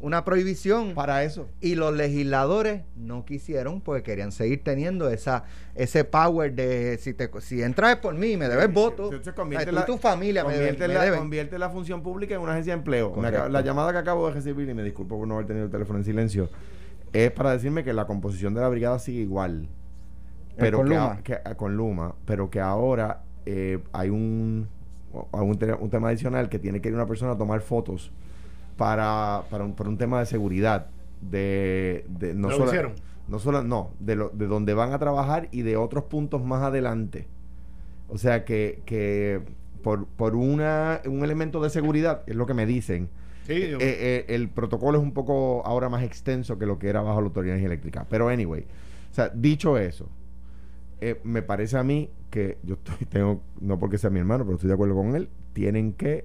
una 0.04 0.22
prohibición 0.24 0.92
Para 0.94 1.24
eso. 1.24 1.48
y 1.62 1.76
los 1.76 1.94
legisladores 1.94 2.82
no 2.94 3.24
quisieron 3.24 3.80
porque 3.80 4.02
querían 4.02 4.32
seguir 4.32 4.62
teniendo 4.62 5.08
esa 5.08 5.44
ese 5.74 6.04
power 6.04 6.52
de 6.54 6.98
si 7.00 7.14
te 7.14 7.30
si 7.40 7.62
entras 7.62 7.96
por 7.96 8.14
mí 8.14 8.36
me 8.36 8.48
debes 8.48 8.70
voto 8.72 9.04
Entonces 9.04 9.32
O 9.32 9.34
convierte 9.34 9.64
sea, 9.64 9.72
tú 9.72 9.76
la- 9.76 9.82
y 9.82 9.86
tu 9.86 9.96
familia 9.98 10.44
me 10.44 10.52
debes, 10.52 10.68
Convierte, 10.76 10.88
me 10.88 11.10
la, 11.10 11.16
convierte 11.18 11.58
la 11.58 11.70
función 11.70 12.02
pública 12.02 12.34
en 12.34 12.42
una 12.42 12.52
agencia 12.52 12.74
de 12.74 12.78
empleo. 12.78 13.14
La 13.48 13.62
llamada 13.62 13.92
que 13.92 13.98
acabo 13.98 14.28
de 14.28 14.34
recibir, 14.34 14.68
y 14.68 14.74
me 14.74 14.82
disculpo 14.82 15.18
por 15.18 15.26
no 15.26 15.34
haber 15.34 15.46
tenido 15.46 15.64
el 15.66 15.70
teléfono 15.72 15.98
en 15.98 16.04
silencio, 16.04 16.50
es 17.14 17.30
para 17.30 17.52
decirme 17.52 17.82
que 17.82 17.92
la 17.94 18.06
composición 18.06 18.52
de 18.54 18.60
la 18.60 18.68
brigada 18.68 18.98
sigue 18.98 19.20
igual. 19.22 19.68
Pero 20.56 20.78
con 20.78 20.88
que, 20.88 20.94
Luma. 20.94 21.12
a- 21.12 21.22
que- 21.22 21.34
a- 21.44 21.54
con 21.56 21.76
Luma, 21.76 22.14
pero 22.26 22.50
que 22.50 22.60
ahora 22.60 23.22
eh, 23.46 23.78
hay 23.92 24.10
un, 24.10 24.68
un, 25.12 25.58
un 25.80 25.90
tema 25.90 26.08
adicional 26.08 26.48
que 26.48 26.58
tiene 26.58 26.80
que 26.80 26.88
ir 26.88 26.94
una 26.94 27.06
persona 27.06 27.32
a 27.32 27.38
tomar 27.38 27.60
fotos 27.62 28.10
para, 28.76 29.44
para, 29.50 29.64
un, 29.64 29.74
para 29.74 29.88
un 29.88 29.98
tema 29.98 30.20
de 30.20 30.26
seguridad. 30.26 30.86
De, 31.20 32.04
de- 32.08 32.34
no 32.34 32.48
¿Lo 32.48 32.56
solo, 32.56 32.66
hicieron? 32.66 32.92
no 33.28 33.38
solo, 33.38 33.62
no, 33.62 33.90
de, 34.00 34.16
lo, 34.16 34.28
de 34.30 34.46
donde 34.46 34.74
van 34.74 34.92
a 34.92 34.98
trabajar 34.98 35.48
y 35.52 35.62
de 35.62 35.76
otros 35.76 36.04
puntos 36.04 36.44
más 36.44 36.62
adelante. 36.62 37.26
O 38.08 38.18
sea 38.18 38.44
que, 38.44 38.82
que 38.84 39.40
por, 39.82 40.06
por 40.06 40.34
una, 40.36 41.00
un 41.06 41.24
elemento 41.24 41.62
de 41.62 41.70
seguridad, 41.70 42.22
es 42.26 42.36
lo 42.36 42.46
que 42.46 42.54
me 42.54 42.66
dicen, 42.66 43.08
Sí, 43.46 43.52
eh, 43.52 43.76
eh, 43.80 44.24
el 44.28 44.48
protocolo 44.48 44.96
es 44.98 45.04
un 45.04 45.12
poco 45.12 45.62
ahora 45.66 45.90
más 45.90 46.02
extenso 46.02 46.58
que 46.58 46.64
lo 46.64 46.78
que 46.78 46.88
era 46.88 47.02
bajo 47.02 47.20
la 47.20 47.26
autoridad 47.26 47.58
eléctrica. 47.58 48.06
Pero 48.08 48.28
anyway, 48.28 48.62
o 49.10 49.14
sea, 49.14 49.28
dicho 49.28 49.76
eso, 49.76 50.08
eh, 51.00 51.20
me 51.24 51.42
parece 51.42 51.76
a 51.76 51.82
mí 51.82 52.08
que 52.30 52.56
yo 52.62 52.74
estoy, 52.74 53.06
tengo, 53.06 53.42
no 53.60 53.78
porque 53.78 53.98
sea 53.98 54.10
mi 54.10 54.18
hermano, 54.18 54.44
pero 54.44 54.54
estoy 54.54 54.68
de 54.68 54.74
acuerdo 54.74 54.94
con 54.94 55.14
él, 55.14 55.28
tienen 55.52 55.92
que 55.92 56.24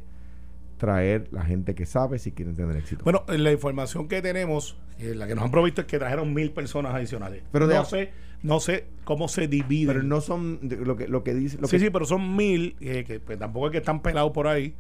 traer 0.80 1.28
la 1.32 1.44
gente 1.46 1.76
que 1.76 1.86
sabe 1.86 2.18
si 2.18 2.32
quieren 2.32 2.56
tener 2.56 2.76
éxito. 2.78 3.04
Bueno, 3.04 3.24
la 3.28 3.52
información 3.52 4.08
que 4.08 4.22
tenemos, 4.24 4.76
eh, 4.98 5.14
la 5.14 5.28
que 5.28 5.36
nos 5.36 5.44
han 5.44 5.52
provisto 5.52 5.82
es 5.82 5.88
que 5.88 6.00
trajeron 6.00 6.34
mil 6.34 6.52
personas 6.52 6.96
adicionales. 6.96 7.44
Pero 7.52 7.68
de- 7.68 7.76
no 7.76 7.86
sé, 7.86 8.10
no 8.42 8.60
sé 8.60 8.86
cómo 9.04 9.28
se 9.28 9.48
dividen. 9.48 9.94
pero 9.94 10.04
no 10.04 10.22
son 10.22 10.60
lo 10.64 10.96
que 10.96 11.08
lo 11.08 11.24
que 11.24 11.36
dice 11.36 11.58
lo 11.60 11.68
sí, 11.68 11.78
que, 11.78 11.84
sí, 11.86 11.90
pero 11.92 12.06
son 12.06 12.36
mil, 12.36 12.76
eh, 12.80 13.04
que 13.06 13.20
pues, 13.20 13.38
tampoco 13.38 13.68
es 13.68 13.72
que 13.74 13.78
están 13.78 14.02
pelados 14.02 14.32
por 14.32 14.48
ahí. 14.48 14.74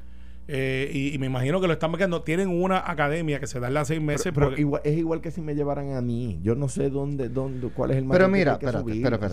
eh, 0.51 0.89
y, 0.91 1.13
y 1.13 1.19
me 1.19 1.27
imagino 1.27 1.61
que 1.61 1.67
lo 1.67 1.73
están 1.73 1.91
marcando. 1.91 2.23
Tienen 2.23 2.47
una 2.49 2.79
academia 2.89 3.39
que 3.39 3.45
se 3.45 3.59
da 3.59 3.67
en 3.67 3.75
las 3.75 3.87
seis 3.89 4.01
meses. 4.01 4.31
pero- 4.33 4.57
igual- 4.57 4.81
es 4.83 4.97
igual 4.97 5.21
que 5.21 5.29
si 5.29 5.41
me 5.41 5.53
llevaran 5.53 5.91
a 5.93 6.01
mí. 6.01 6.39
Yo 6.41 6.55
no 6.55 6.69
sé 6.69 6.89
dónde, 6.89 7.29
dónde 7.29 7.67
cuál 7.69 7.91
es 7.91 7.97
el 7.97 8.05
pero 8.09 8.27
mira 8.29 8.53
espérate, 8.53 8.91
espérate, 8.93 9.25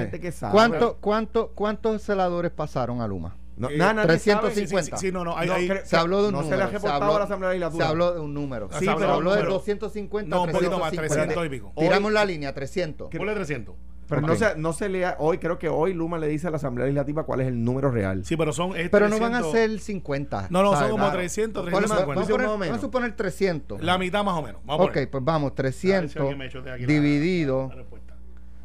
gente 0.00 0.20
que 0.20 0.30
sabe. 0.30 0.52
¿Cuánto, 0.52 0.98
cuánto, 1.00 1.48
¿Cuántos 1.56 2.02
celadores 2.02 2.52
pasaron 2.52 3.00
a 3.00 3.08
Luma? 3.08 3.34
No, 3.56 3.68
Eh, 3.68 3.76
nada, 3.76 3.92
nadie 3.94 4.06
350. 4.08 4.66
sabe. 4.68 4.80
Sí, 4.82 4.96
sí, 4.96 5.06
sí, 5.08 5.12
no, 5.12 5.24
no, 5.24 5.36
hay- 5.36 5.46
No, 5.48 5.54
hay- 5.54 5.68
cre- 5.68 5.84
Se 5.84 5.96
habló 5.96 6.22
de 6.22 6.28
un 6.28 6.32
no 6.34 6.40
número. 6.42 6.50
se 6.50 6.56
le 6.56 6.62
ha 6.62 6.66
se 6.68 6.72
reportado 6.72 7.02
habló- 7.04 7.16
a 7.16 7.18
la 7.18 7.24
Asamblea 7.26 7.50
Legislatura. 7.50 7.84
Se 7.84 7.90
habló 7.90 8.14
de 8.14 8.20
un 8.20 8.34
número. 8.34 8.68
Sí, 8.72 8.84
se 8.86 8.94
pero 8.94 9.12
habló 9.12 9.30
de 9.32 9.36
número. 9.36 9.52
250 9.54 10.36
No, 10.36 10.42
un 10.44 10.50
poquito 10.52 10.78
más, 10.78 10.90
350. 10.92 11.34
300 11.34 11.46
y 11.46 11.48
pico. 11.50 11.72
Tiramos 11.76 12.12
la 12.12 12.24
línea, 12.24 12.54
300. 12.54 13.08
Ponle 13.14 13.34
300. 13.34 13.74
Pero 14.08 14.22
Ok. 14.22 14.28
no, 14.28 14.34
se, 14.36 14.56
no 14.56 14.72
se 14.72 14.88
lea 14.88 15.16
hoy, 15.20 15.38
creo 15.38 15.58
que 15.58 15.68
hoy 15.68 15.94
Luma 15.94 16.18
le 16.18 16.26
dice 16.28 16.46
a 16.48 16.50
la 16.50 16.56
Asamblea 16.56 16.86
Legislativa 16.86 17.24
cuál 17.24 17.40
es 17.42 17.46
el 17.48 17.62
número 17.64 17.90
real. 17.90 18.24
Sí, 18.24 18.36
pero 18.36 18.52
son. 18.52 18.76
es 18.76 18.90
Pero 18.90 19.08
no 19.08 19.18
van 19.18 19.34
a 19.34 19.38
300, 19.42 19.52
ser 19.52 19.80
50. 19.80 20.46
No, 20.50 20.62
no, 20.62 20.68
son 20.70 20.76
¿sabes? 20.78 20.90
como 20.90 21.04
Claro. 21.04 21.18
300, 21.18 21.62
Ponle- 21.64 21.72
Vamos 21.72 21.90
a 21.90 21.94
350. 21.94 22.04
poner, 22.32 22.46
Más 22.46 22.54
o 22.54 22.58
menos. 22.58 22.70
vamos 22.72 22.78
a 22.78 22.86
suponer 22.86 23.16
300. 23.16 23.82
La 23.82 23.98
mitad 23.98 24.24
más 24.24 24.34
o 24.38 24.42
menos. 24.42 24.60
Vamos 24.64 24.86
a 24.86 24.90
ok, 24.90 25.08
pues 25.10 25.24
vamos, 25.24 25.52
A 25.56 25.62
ver 25.62 25.72
si 25.72 25.88
300 25.88 26.16
alguien 26.16 26.38
me 26.38 26.48
chotea 26.50 26.74
aquí 26.74 26.82
la- 26.82 26.88
dividido. 26.88 27.70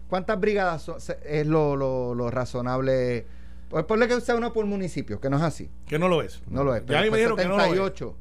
¿Cuántas 0.10 0.39
brigadas 0.39 0.82
son- 0.82 1.02
se- 1.02 1.17
es 1.26 1.45
lo, 1.45 1.76
lo, 1.76 2.13
lo 2.15 2.32
razonable? 2.32 3.26
Pues 3.69 3.84
ponle 3.86 4.08
que 4.08 4.19
sea 4.21 4.36
uno 4.36 4.53
por 4.53 4.65
municipio, 4.65 5.19
que 5.19 5.30
no 5.30 5.38
es 5.38 5.43
así. 5.43 5.69
Que 5.88 5.99
no 5.99 6.08
lo 6.08 6.21
es. 6.21 6.41
No 6.47 6.63
lo 6.63 6.75
es. 6.75 6.82
Ya 6.82 6.88
pero 6.88 6.99
ahí 6.99 7.06
me 7.06 7.10
pues 7.10 7.19
dijeron 7.19 7.38
que 7.38 7.45
no 7.45 7.58
lo 7.58 7.63
es. 7.63 7.69
78. 7.69 8.15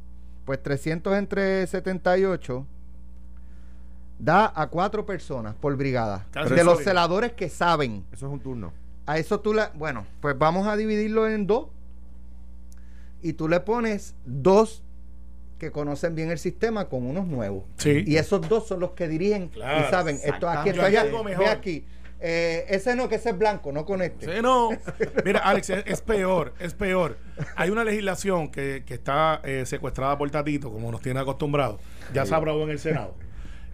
Pues 0.45 0.63
300 0.63 1.17
entre 1.17 1.67
78 1.67 2.67
da 4.19 4.53
a 4.55 4.69
cuatro 4.69 5.05
personas 5.05 5.55
por 5.55 5.77
brigada. 5.77 6.27
Casi 6.31 6.55
de 6.55 6.65
los 6.65 6.75
sólido. 6.75 6.91
celadores 6.91 7.33
que 7.33 7.49
saben. 7.49 8.05
Eso 8.13 8.27
es 8.27 8.33
un 8.33 8.41
turno. 8.41 8.73
A 9.07 9.19
eso 9.19 9.41
tú 9.41 9.55
le... 9.55 9.63
Bueno, 9.75 10.07
pues 10.21 10.37
vamos 10.37 10.67
a 10.67 10.77
dividirlo 10.77 11.29
en 11.29 11.47
dos. 11.47 11.69
Y 13.23 13.35
tú 13.35 13.49
le 13.49 13.61
pones 13.61 14.15
dos 14.25 14.83
que 15.59 15.71
conocen 15.71 16.15
bien 16.15 16.31
el 16.31 16.39
sistema 16.39 16.89
con 16.89 17.07
unos 17.07 17.27
nuevos. 17.27 17.65
Sí. 17.79 18.05
Y 18.07 18.17
esos 18.17 18.47
dos 18.49 18.67
son 18.67 18.81
los 18.81 18.93
que 18.93 19.09
dirigen 19.09 19.49
Claro, 19.49 19.87
y 19.87 19.91
saben, 19.91 20.21
esto 20.23 20.49
aquí, 20.49 20.71
esto 20.71 20.83
allá, 20.83 21.05
ve 21.05 21.47
aquí. 21.47 21.85
Eh, 22.19 22.65
ese 22.69 22.97
no, 22.97 23.09
que 23.09 23.17
ese 23.17 23.31
es 23.31 23.39
blanco, 23.39 23.73
no 23.73 23.85
con 23.85 24.03
este. 24.03 24.27
Sí, 24.27 24.33
no. 24.43 24.83
Mira, 25.25 25.41
Alex, 25.41 25.71
es, 25.71 25.85
es 25.87 26.01
peor, 26.03 26.55
es 26.59 26.75
peor. 26.75 27.21
Hay 27.55 27.71
una 27.71 27.85
legislación 27.85 28.51
que, 28.51 28.85
que 28.87 28.95
está 28.95 29.41
eh, 29.45 29.65
secuestrada 29.67 30.17
por 30.17 30.31
Tatito, 30.31 30.73
como 30.73 30.91
nos 30.91 31.03
tiene 31.03 31.21
acostumbrados. 31.21 31.81
Ya 32.09 32.25
se 32.27 32.35
aprobó 32.35 32.65
en 32.65 32.71
el 32.71 32.79
Senado. 32.79 33.19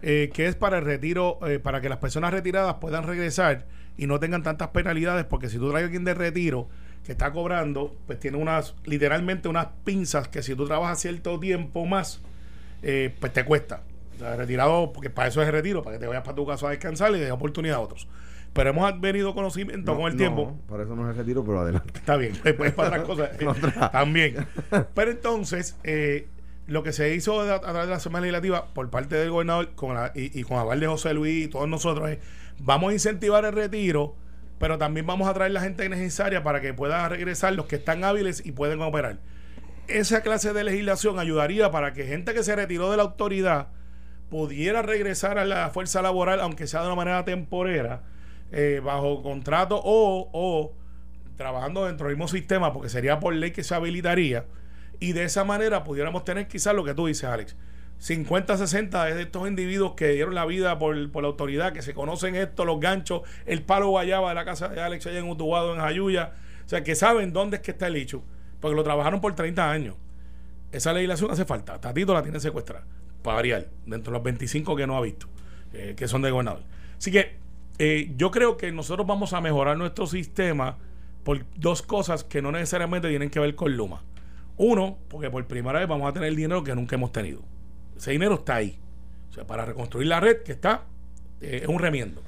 eh, 0.01 0.31
que 0.33 0.47
es 0.47 0.55
para 0.55 0.79
el 0.79 0.85
retiro, 0.85 1.39
eh, 1.47 1.59
para 1.59 1.79
que 1.81 1.89
las 1.89 1.99
personas 1.99 2.33
retiradas 2.33 2.75
puedan 2.75 3.05
regresar 3.07 3.65
y 3.97 4.07
no 4.07 4.19
tengan 4.19 4.43
tantas 4.43 4.69
penalidades, 4.69 5.25
porque 5.25 5.49
si 5.49 5.57
tú 5.57 5.69
traes 5.69 5.83
a 5.83 5.85
alguien 5.85 6.03
de 6.03 6.13
retiro 6.13 6.67
que 7.05 7.13
está 7.13 7.31
cobrando, 7.31 7.95
pues 8.07 8.19
tiene 8.19 8.37
unas, 8.37 8.75
literalmente 8.85 9.47
unas 9.49 9.67
pinzas 9.85 10.27
que 10.27 10.41
si 10.43 10.55
tú 10.55 10.65
trabajas 10.67 10.99
cierto 11.01 11.39
tiempo 11.39 11.85
más, 11.85 12.21
eh, 12.81 13.15
pues 13.19 13.31
te 13.33 13.45
cuesta. 13.45 13.83
O 14.15 14.19
sea, 14.19 14.35
retirado, 14.35 14.91
porque 14.93 15.09
para 15.09 15.27
eso 15.29 15.41
es 15.41 15.47
el 15.47 15.53
retiro, 15.53 15.83
para 15.83 15.95
que 15.97 15.99
te 16.01 16.07
vayas 16.07 16.23
para 16.23 16.35
tu 16.35 16.45
casa 16.45 16.67
a 16.67 16.71
descansar 16.71 17.15
y 17.15 17.19
de 17.19 17.31
oportunidad 17.31 17.77
a 17.77 17.79
otros. 17.81 18.07
Pero 18.53 18.69
hemos 18.69 19.01
venido 19.01 19.33
conocimiento 19.33 19.91
No, 19.93 19.97
con 19.97 20.07
el 20.07 20.13
no, 20.13 20.17
tiempo. 20.17 20.59
Por 20.67 20.79
eso 20.81 20.95
no 20.95 21.03
es 21.05 21.11
el 21.11 21.17
retiro, 21.17 21.43
pero 21.43 21.61
adelante. 21.61 21.91
Está 21.95 22.17
bien, 22.17 22.33
después 22.43 22.71
para 22.73 23.01
otras 23.01 23.03
cosas 23.07 23.29
eh, 23.41 23.89
también. 23.91 24.45
Pero 24.93 25.09
entonces, 25.11 25.75
eh, 25.83 26.27
lo 26.67 26.83
que 26.83 26.93
se 26.93 27.15
hizo 27.15 27.41
a, 27.41 27.59
través 27.59 27.81
de 27.85 27.89
la 27.89 27.95
Asamblea 27.95 28.21
Legislativa 28.21 28.67
por 28.73 28.89
parte 28.91 29.15
del 29.15 29.31
gobernador 29.31 29.71
con 29.73 29.95
la- 29.95 30.11
y, 30.13 30.39
y 30.39 30.43
con 30.43 30.57
aval 30.59 30.79
de 30.79 30.85
José 30.87 31.13
Luis 31.15 31.45
y 31.45 31.47
todos 31.47 31.67
nosotros 31.67 32.11
es, 32.11 32.19
vamos 32.59 32.91
a 32.91 32.93
incentivar 32.93 33.43
el 33.43 33.53
retiro, 33.53 34.15
pero 34.59 34.77
también 34.77 35.07
vamos 35.07 35.27
a 35.27 35.33
traer 35.33 35.51
la 35.51 35.61
gente 35.61 35.89
necesaria 35.89 36.43
para 36.43 36.61
que 36.61 36.73
pueda 36.75 37.09
regresar 37.09 37.53
los 37.53 37.65
que 37.65 37.77
están 37.77 38.03
hábiles 38.03 38.45
y 38.45 38.51
pueden 38.51 38.81
operar. 38.83 39.17
Esa 39.87 40.21
clase 40.21 40.53
de 40.53 40.63
legislación 40.63 41.17
ayudaría 41.19 41.71
para 41.71 41.93
que 41.93 42.05
gente 42.05 42.33
que 42.35 42.43
se 42.43 42.55
retiró 42.55 42.91
de 42.91 42.97
la 42.97 43.03
autoridad 43.03 43.69
pudiera 44.29 44.81
regresar 44.83 45.37
a 45.39 45.45
la 45.45 45.69
fuerza 45.71 46.01
laboral, 46.01 46.39
aunque 46.39 46.67
sea 46.67 46.81
de 46.81 46.87
una 46.87 46.95
manera 46.95 47.25
temporera, 47.25 48.03
eh, 48.53 48.81
bajo 48.83 49.23
contrato 49.23 49.81
o, 49.83 50.29
o 50.31 50.73
trabajando 51.35 51.85
dentro 51.85 52.07
del 52.07 52.15
mismo 52.15 52.27
sistema, 52.27 52.71
porque 52.71 52.87
sería 52.87 53.19
por 53.19 53.33
ley 53.33 53.51
que 53.51 53.63
se 53.63 53.73
habilitaría, 53.73 54.45
y 54.99 55.13
de 55.13 55.23
esa 55.23 55.43
manera 55.43 55.83
pudiéramos 55.83 56.23
tener 56.23 56.47
quizás 56.47 56.75
lo 56.75 56.83
que 56.83 56.93
tú 56.93 57.07
dices, 57.07 57.25
Alex. 57.25 57.55
50, 57.97 58.57
60 58.57 59.05
de 59.05 59.21
estos 59.21 59.47
individuos 59.47 59.93
que 59.93 60.09
dieron 60.09 60.35
la 60.35 60.45
vida 60.45 60.77
por, 60.77 61.11
por 61.11 61.23
la 61.23 61.29
autoridad, 61.29 61.73
que 61.73 61.81
se 61.81 61.93
conocen 61.93 62.35
esto, 62.35 62.63
los 62.63 62.79
ganchos, 62.79 63.21
el 63.45 63.63
palo 63.63 63.89
guayaba 63.89 64.29
de 64.29 64.35
la 64.35 64.45
casa 64.45 64.67
de 64.67 64.81
Alex 64.81 65.07
allá 65.07 65.19
en 65.19 65.29
Utuado, 65.29 65.73
en 65.73 65.81
Jayuya, 65.81 66.33
o 66.65 66.69
sea, 66.69 66.83
que 66.83 66.95
saben 66.95 67.33
dónde 67.33 67.57
es 67.57 67.63
que 67.63 67.71
está 67.71 67.87
el 67.87 67.95
hecho, 67.95 68.23
porque 68.59 68.75
lo 68.75 68.83
trabajaron 68.83 69.19
por 69.19 69.33
30 69.33 69.71
años. 69.71 69.95
Esa 70.71 70.93
legislación 70.93 71.31
hace 71.31 71.45
falta. 71.45 71.79
Tatito 71.79 72.13
la 72.13 72.21
tiene 72.21 72.39
secuestrada, 72.39 72.85
para 73.23 73.35
variar, 73.37 73.67
dentro 73.85 74.11
de 74.11 74.17
los 74.17 74.23
25 74.23 74.75
que 74.75 74.85
no 74.85 74.95
ha 74.95 75.01
visto, 75.01 75.27
eh, 75.73 75.95
que 75.97 76.07
son 76.07 76.21
de 76.21 76.29
gobernador. 76.29 76.63
Así 76.97 77.11
que 77.11 77.42
eh, 77.79 78.11
yo 78.17 78.31
creo 78.31 78.57
que 78.57 78.71
nosotros 78.71 79.05
vamos 79.07 79.33
a 79.33 79.41
mejorar 79.41 79.77
nuestro 79.77 80.07
sistema 80.07 80.77
por 81.23 81.45
dos 81.55 81.81
cosas 81.81 82.23
que 82.23 82.41
no 82.41 82.51
necesariamente 82.51 83.09
tienen 83.09 83.29
que 83.29 83.39
ver 83.39 83.55
con 83.55 83.75
Luma. 83.75 84.03
Uno, 84.57 84.97
porque 85.07 85.29
por 85.31 85.45
primera 85.47 85.79
vez 85.79 85.87
vamos 85.87 86.07
a 86.09 86.13
tener 86.13 86.35
dinero 86.35 86.63
que 86.63 86.75
nunca 86.75 86.95
hemos 86.95 87.11
tenido. 87.11 87.41
Ese 87.97 88.11
dinero 88.11 88.35
está 88.35 88.55
ahí. 88.55 88.79
O 89.29 89.33
sea, 89.33 89.47
para 89.47 89.65
reconstruir 89.65 90.07
la 90.07 90.19
red 90.19 90.43
que 90.43 90.51
está, 90.51 90.83
eh, 91.41 91.61
es 91.63 91.67
un 91.67 91.79
remiendo. 91.79 92.21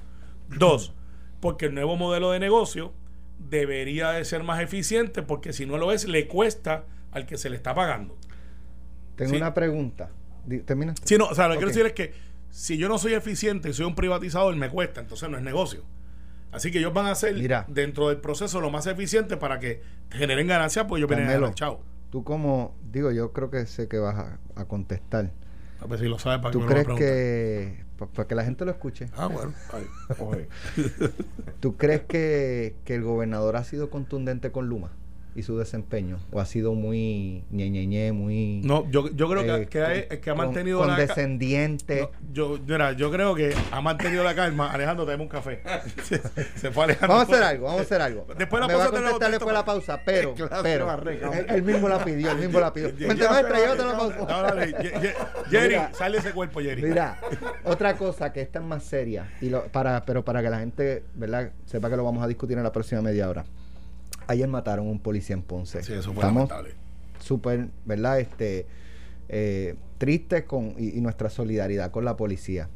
Dos, 0.49 0.93
porque 1.39 1.67
el 1.67 1.75
nuevo 1.75 1.95
modelo 1.97 2.31
de 2.31 2.39
negocio 2.39 2.93
debería 3.37 4.11
de 4.11 4.25
ser 4.25 4.43
más 4.43 4.61
eficiente 4.61 5.21
porque 5.21 5.53
si 5.53 5.65
no 5.65 5.77
lo 5.77 5.91
es, 5.91 6.07
le 6.07 6.27
cuesta 6.27 6.85
al 7.11 7.25
que 7.25 7.37
se 7.37 7.49
le 7.49 7.55
está 7.57 7.75
pagando. 7.75 8.17
Tengo 9.15 9.31
Sí. 9.31 9.37
una 9.37 9.53
pregunta. 9.53 10.09
Di- 10.45 10.59
¿Termina? 10.59 10.93
Sí, 11.03 11.17
no, 11.17 11.25
o 11.27 11.35
sea, 11.35 11.47
lo 11.47 11.53
que 11.53 11.57
quiero 11.59 11.69
decir 11.69 11.85
es 11.85 11.93
que 11.93 12.13
si 12.57 12.77
yo 12.77 12.87
no 12.87 12.97
soy 12.97 13.13
eficiente 13.15 13.69
y 13.69 13.73
soy 13.73 13.85
un 13.85 13.95
privatizador, 13.95 14.55
me 14.55 14.69
cuesta, 14.69 15.01
entonces 15.01 15.29
no 15.29 15.35
es 15.37 15.43
negocio. 15.43 15.83
Así 16.53 16.71
que 16.71 16.79
ellos 16.79 16.93
van 16.93 17.07
a 17.07 17.15
ser 17.15 17.33
Mira. 17.35 17.65
dentro 17.67 18.07
del 18.07 18.17
proceso 18.21 18.61
lo 18.61 18.69
más 18.69 18.87
eficiente 18.87 19.35
para 19.35 19.59
que 19.59 19.81
generen 20.09 20.47
ganancias, 20.47 20.85
porque 20.85 20.99
ellos 20.99 21.09
vienen 21.09 21.25
a 21.25 21.31
Carmelo. 21.31 21.47
ganar, 21.47 21.55
chao. 21.55 21.81
Tú 22.11 22.23
como, 22.23 22.73
digo, 22.93 23.11
yo 23.11 23.33
creo 23.33 23.49
que 23.51 23.65
sé 23.65 23.89
que 23.89 23.97
vas 23.99 24.15
a, 24.15 24.39
a 24.55 24.63
contestar. 24.65 25.31
A 25.81 25.85
ver 25.87 25.99
si 25.99 26.05
lo 26.07 26.17
sabes 26.17 26.39
para 26.39 26.51
que 26.51 26.53
¿Tú 26.53 26.59
me 26.61 26.65
lo 26.65 26.71
crees 26.71 26.97
que, 26.97 27.83
pa- 27.97 28.07
para 28.07 28.25
que 28.29 28.35
la 28.35 28.45
gente 28.45 28.63
lo 28.63 28.71
escuche, 28.71 29.09
Ah, 29.17 29.27
bueno. 29.27 29.53
Ay. 29.73 29.85
¿tú 31.59 31.75
crees 31.75 32.03
que, 32.03 32.75
que 32.85 32.95
el 32.95 33.03
gobernador 33.03 33.57
ha 33.57 33.65
sido 33.65 33.89
contundente 33.89 34.53
con 34.53 34.69
Luma 34.69 34.91
y 35.35 35.43
su 35.43 35.57
desempeño? 35.57 36.17
¿O 36.31 36.39
ha 36.39 36.45
sido 36.45 36.73
muy 36.73 37.43
ñeñeñe, 37.51 38.13
muy... 38.13 38.61
No, 38.63 38.89
yo, 38.89 39.09
yo 39.11 39.27
creo 39.29 39.43
que, 39.43 39.63
eh, 39.63 39.67
que, 39.67 39.81
ha, 39.83 40.07
que 40.21 40.29
ha 40.29 40.33
con- 40.33 40.45
mantenido 40.45 40.79
la 40.85 40.95
condescendiente? 40.95 42.01
No, 42.01 42.09
yo, 42.31 42.59
mira, 42.65 42.93
yo 42.93 43.11
creo 43.11 43.35
que 43.35 43.53
ha 43.71 43.81
mantenido 43.81 44.23
la 44.23 44.33
calma. 44.33 44.71
Alejandro, 44.71 45.05
dame 45.05 45.23
un 45.23 45.29
café. 45.29 45.61
se, 46.03 46.21
se 46.55 46.71
fue 46.71 46.85
Alejandro. 46.85 47.17
Vamos 47.17 47.29
a 47.29 47.33
hacer 47.33 47.43
algo, 47.43 47.65
vamos 47.65 47.79
a 47.81 47.83
hacer 47.83 48.01
algo. 48.01 48.25
Después 48.37 48.61
de 48.61 48.61
la 48.61 48.67
Me 48.67 48.73
va 48.75 48.83
a 48.85 48.85
pausa 48.85 48.95
te 48.95 49.01
lo 49.01 49.09
contestar 49.11 49.31
después 49.31 49.47
de 49.49 49.53
la 49.53 49.65
pausa, 49.65 50.01
pero, 50.05 50.35
pero, 50.63 50.85
barriga, 50.85 51.29
él, 51.37 51.45
él 51.49 51.63
mismo 51.63 51.89
la 51.89 52.03
pidió, 52.03 52.31
él 52.31 52.37
mismo 52.37 52.59
la 52.59 52.71
pidió. 52.73 52.89
Ye- 52.97 53.07
maestra, 53.07 53.59
llévate 53.59 53.83
la 53.85 53.93
No, 53.93 53.97
pausa. 53.97 54.41
dale, 54.41 54.67
Ye- 54.71 54.91
Ye- 55.01 55.13
Jerry, 55.49 55.67
Mira. 55.75 55.91
sale 55.93 56.17
ese 56.19 56.31
cuerpo, 56.31 56.61
Jerry. 56.61 56.81
Mira, 56.81 57.19
otra 57.65 57.97
cosa 57.97 58.31
que 58.31 58.41
esta 58.41 58.59
es 58.59 58.65
más 58.65 58.83
seria, 58.83 59.29
y 59.41 59.49
lo, 59.49 59.65
para, 59.65 60.03
pero 60.05 60.23
para 60.23 60.41
que 60.41 60.49
la 60.49 60.59
gente, 60.59 61.03
¿verdad? 61.15 61.51
Sepa 61.65 61.89
que 61.89 61.97
lo 61.97 62.03
vamos 62.05 62.23
a 62.23 62.27
discutir 62.27 62.57
en 62.57 62.63
la 62.63 62.71
próxima 62.71 63.01
media 63.01 63.27
hora. 63.27 63.43
Ayer 64.27 64.47
mataron 64.47 64.87
a 64.87 64.91
un 64.91 64.99
policía 64.99 65.35
en 65.35 65.43
Ponce. 65.43 65.83
Sí, 65.83 65.93
eso 65.93 66.13
fue 66.13 66.23
Estamos 66.23 66.49
súper, 67.19 67.69
¿verdad? 67.85 68.19
Este, 68.19 68.67
eh, 69.29 69.75
tristes 69.97 70.43
con, 70.43 70.75
y, 70.77 70.97
y 70.97 71.01
nuestra 71.01 71.29
solidaridad 71.29 71.91
con 71.91 72.05
la 72.05 72.15
policía. 72.17 72.69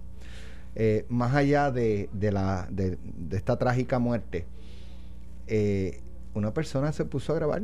Eh, 0.75 1.05
más 1.09 1.35
allá 1.35 1.71
de, 1.71 2.09
de 2.13 2.31
la, 2.31 2.67
de, 2.71 2.97
de 3.03 3.37
esta 3.37 3.57
trágica 3.57 3.99
muerte, 3.99 4.45
eh, 5.47 6.01
una 6.33 6.53
persona 6.53 6.91
se 6.93 7.05
puso 7.05 7.33
a 7.33 7.35
grabar. 7.35 7.63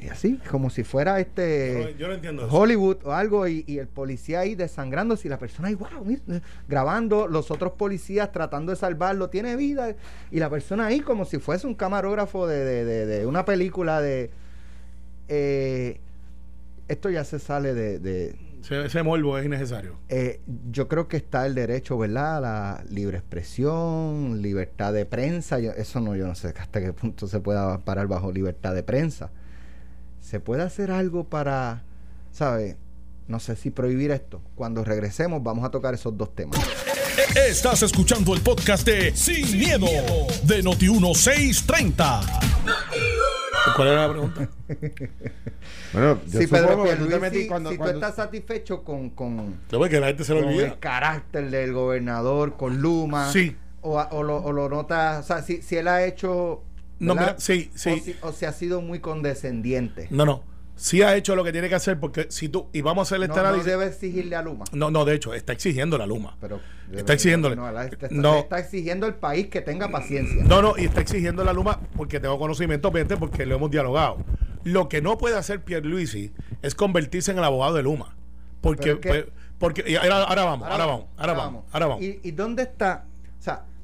Y 0.00 0.08
así, 0.08 0.38
como 0.50 0.70
si 0.70 0.84
fuera 0.84 1.18
este... 1.18 1.94
Yo 1.98 2.08
yo 2.14 2.30
eso. 2.30 2.48
Hollywood 2.50 2.98
o 3.04 3.12
algo 3.12 3.48
y, 3.48 3.64
y 3.66 3.78
el 3.78 3.88
policía 3.88 4.40
ahí 4.40 4.54
desangrándose 4.54 5.26
y 5.26 5.30
la 5.30 5.38
persona 5.38 5.68
ahí, 5.68 5.74
wow, 5.74 6.04
mira, 6.04 6.22
grabando, 6.68 7.26
los 7.26 7.50
otros 7.50 7.72
policías 7.72 8.30
tratando 8.30 8.70
de 8.70 8.76
salvarlo, 8.76 9.28
tiene 9.28 9.56
vida 9.56 9.96
y 10.30 10.38
la 10.38 10.50
persona 10.50 10.86
ahí 10.86 11.00
como 11.00 11.24
si 11.24 11.38
fuese 11.38 11.66
un 11.66 11.74
camarógrafo 11.74 12.46
de, 12.46 12.64
de- 12.64 12.84
de- 12.84 13.06
de 13.06 13.26
una 13.26 13.44
película 13.44 14.00
de... 14.00 14.30
eh, 15.28 16.00
esto 16.88 17.10
ya 17.10 17.24
se 17.24 17.38
sale 17.38 17.74
de... 17.74 17.98
de- 17.98 18.36
Ese, 18.62 18.84
ese 18.86 19.02
morbo 19.02 19.36
es 19.38 19.44
innecesario. 19.46 19.96
eh, 20.08 20.40
yo 20.70 20.88
creo 20.88 21.08
que 21.08 21.16
está 21.16 21.44
el 21.46 21.54
derecho, 21.54 21.98
¿verdad? 21.98 22.36
A 22.38 22.40
la 22.40 22.84
libre 22.88 23.18
expresión, 23.18 24.40
libertad 24.42 24.92
de 24.92 25.04
prensa. 25.06 25.58
yo- 25.58 25.72
eso 25.72 26.00
no, 26.00 26.16
yo 26.16 26.26
no 26.26 26.34
sé 26.34 26.54
hasta 26.56 26.80
qué 26.80 26.92
punto 26.92 27.26
se 27.26 27.40
pueda 27.40 27.78
parar 27.78 28.06
bajo 28.06 28.30
libertad 28.32 28.74
de 28.74 28.82
prensa. 28.82 29.30
¿Se 30.20 30.40
puede 30.40 30.62
hacer 30.62 30.90
algo 30.90 31.24
para, 31.24 31.82
¿sabe? 32.32 32.76
No 33.26 33.40
sé 33.40 33.56
si 33.56 33.70
prohibir 33.70 34.10
esto. 34.10 34.40
Cuando 34.54 34.84
regresemos 34.84 35.42
vamos 35.42 35.64
a 35.64 35.70
tocar 35.70 35.94
esos 35.94 36.16
dos 36.16 36.34
temas. 36.34 36.58
Estás 37.48 37.82
escuchando 37.82 38.34
el 38.34 38.40
podcast 38.40 38.86
de 38.86 39.14
Sin, 39.14 39.58
miedo, 39.58 39.86
de 40.44 40.62
Noti1630. 40.62 42.40
¿Cuál 43.76 43.88
era 43.88 44.06
la 44.06 44.12
pregunta? 44.12 44.48
Bueno, 45.92 46.20
yo 46.26 46.40
Sí, 46.40 46.46
Pedro 46.46 46.82
que 46.82 46.90
Pierluisi, 46.90 47.18
metí 47.18 47.46
cuando, 47.46 47.70
si 47.70 47.78
tú 47.78 47.84
estás 47.86 48.14
satisfecho 48.16 48.84
con, 48.84 49.08
con, 49.10 49.58
que 49.68 50.00
la 50.00 50.08
gente 50.08 50.22
se 50.24 50.34
lo 50.34 50.42
con 50.42 50.50
el 50.52 50.78
carácter 50.78 51.50
del 51.50 51.72
gobernador, 51.72 52.56
con 52.56 52.78
Luma, 52.82 53.32
Sí. 53.32 53.56
o, 53.80 53.98
o 53.98 54.22
lo, 54.22 54.36
o 54.36 54.52
lo 54.52 54.68
notas, 54.68 55.24
o 55.24 55.26
sea, 55.26 55.42
si, 55.42 55.62
si 55.62 55.76
él 55.76 55.88
ha 55.88 56.04
hecho... 56.04 56.62
No, 56.98 57.14
mira, 57.14 57.36
sí, 57.38 57.70
sí. 57.74 57.90
O 57.90 57.96
si, 58.04 58.16
o 58.22 58.32
si 58.32 58.44
ha 58.46 58.52
sido 58.52 58.80
muy 58.80 59.00
condescendiente. 59.00 60.08
No, 60.10 60.24
no. 60.26 60.42
Sí 60.76 61.02
ha 61.02 61.16
hecho 61.16 61.34
lo 61.34 61.42
que 61.42 61.50
tiene 61.50 61.68
que 61.68 61.74
hacer 61.74 61.98
porque 61.98 62.26
si 62.30 62.48
tú, 62.48 62.68
y 62.72 62.82
vamos 62.82 63.02
a 63.02 63.16
hacer 63.16 63.18
No, 63.18 63.24
este 63.24 63.34
no 63.42 63.48
análisis. 63.48 63.66
debe 63.66 63.86
exigirle 63.86 64.36
a 64.36 64.42
Luma. 64.42 64.64
No, 64.70 64.92
no, 64.92 65.04
de 65.04 65.14
hecho, 65.16 65.34
está 65.34 65.52
exigiendo 65.52 65.98
la 65.98 66.06
Luma. 66.06 66.36
Pero 66.40 66.60
Está 66.92 67.14
exigiéndole. 67.14 67.56
No, 67.56 67.70
la- 67.72 67.86
está, 67.86 68.06
No. 68.12 68.38
está 68.38 68.60
exigiendo 68.60 69.06
al 69.06 69.16
país 69.16 69.48
que 69.48 69.60
tenga 69.60 69.88
paciencia. 69.90 70.44
No, 70.44 70.62
no, 70.62 70.74
y 70.78 70.84
está 70.84 71.00
exigiendo 71.00 71.42
la 71.42 71.52
Luma 71.52 71.80
porque 71.96 72.20
tengo 72.20 72.38
conocimiento, 72.38 72.88
obviamente, 72.88 73.16
porque 73.16 73.44
lo 73.44 73.56
hemos 73.56 73.72
dialogado. 73.72 74.18
Lo 74.62 74.88
que 74.88 75.02
no 75.02 75.18
puede 75.18 75.36
hacer 75.36 75.64
Pierluisi 75.64 76.32
es 76.62 76.76
convertirse 76.76 77.32
en 77.32 77.38
el 77.38 77.44
abogado 77.44 77.74
de 77.74 77.82
Luma. 77.82 78.14
Porque, 78.60 78.94
pues, 78.96 79.24
porque 79.58 79.82
y 79.84 79.96
ahora, 79.96 80.22
ahora 80.24 80.44
vamos, 80.44 80.68
ahora, 80.68 80.86
vamos, 80.86 81.06
ahora 81.16 81.32
vamos, 81.32 81.64
ahora 81.72 81.86
vamos. 81.86 82.04
¿Y, 82.04 82.20
y 82.22 82.30
dónde 82.30 82.62
está? 82.62 83.04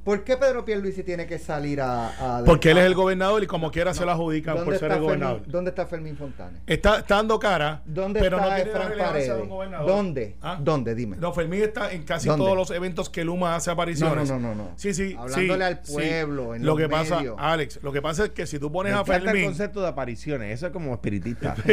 ¿Por 0.04 0.22
qué 0.24 0.36
Pedro 0.36 0.64
Pierluisi 0.64 1.02
tiene 1.02 1.26
que 1.26 1.38
salir 1.38 1.80
a... 1.80 2.38
a- 2.40 2.44
Porque 2.44 2.70
él 2.70 2.78
es 2.78 2.84
el 2.84 2.94
gobernador 2.94 3.42
y 3.42 3.46
como 3.46 3.70
quiera 3.70 3.94
se 3.94 4.04
la 4.04 4.12
adjudican 4.12 4.56
¿Dónde 4.56 4.70
por 4.70 4.78
ser 4.78 4.92
el 4.92 5.00
gobernador. 5.00 5.36
Fermín, 5.38 5.52
¿Dónde 5.52 5.70
está 5.70 5.86
Fermín 5.86 6.16
Fontane? 6.16 6.58
Está, 6.66 6.98
está 6.98 7.16
dando 7.16 7.38
cara, 7.38 7.82
¿Dónde 7.86 8.20
pero 8.20 8.36
no 8.36 8.42
está 8.44 8.56
tiene 8.56 8.72
la 8.72 8.88
relevancia 8.88 9.20
de 9.20 9.28
Paredes? 9.28 9.42
un 9.42 9.48
gobernador. 9.48 9.86
¿Dónde? 9.88 10.36
¿Ah? 10.42 10.58
¿Dónde? 10.60 10.94
Dime. 10.94 11.16
No, 11.16 11.32
Fermín 11.32 11.62
está 11.62 11.92
en 11.92 12.02
casi 12.04 12.28
¿Dónde? 12.28 12.44
todos 12.44 12.56
los 12.56 12.70
eventos 12.70 13.08
que 13.10 13.24
Luma 13.24 13.56
hace 13.56 13.70
No, 13.70 13.72
apariciones. 13.74 14.28
no, 14.30 14.38
no, 14.38 14.48
no, 14.54 14.64
no. 14.64 14.70
Sí, 14.76 14.92
sí. 14.94 15.16
Hablándole 15.18 15.56
sí, 15.56 15.62
al 15.62 15.80
sí. 15.82 15.92
pueblo, 15.92 16.54
en 16.54 16.64
Lo 16.66 16.76
que 16.76 16.88
pasa. 16.88 17.22
Alex, 17.38 17.80
lo 17.82 17.92
que 17.92 18.02
pasa 18.02 18.24
es 18.24 18.30
que 18.30 18.46
si 18.46 18.58
tú 18.58 18.70
pones 18.70 18.92
Me 18.92 18.98
a 18.98 19.02
encanta 19.02 19.16
el 19.16 19.22
Fermín. 19.24 19.44
concepto 19.46 19.80
de 19.80 19.88
apariciones. 19.88 20.52
Eso 20.54 20.66
es 20.66 20.72
como 20.72 20.92
espiritista. 20.94 21.54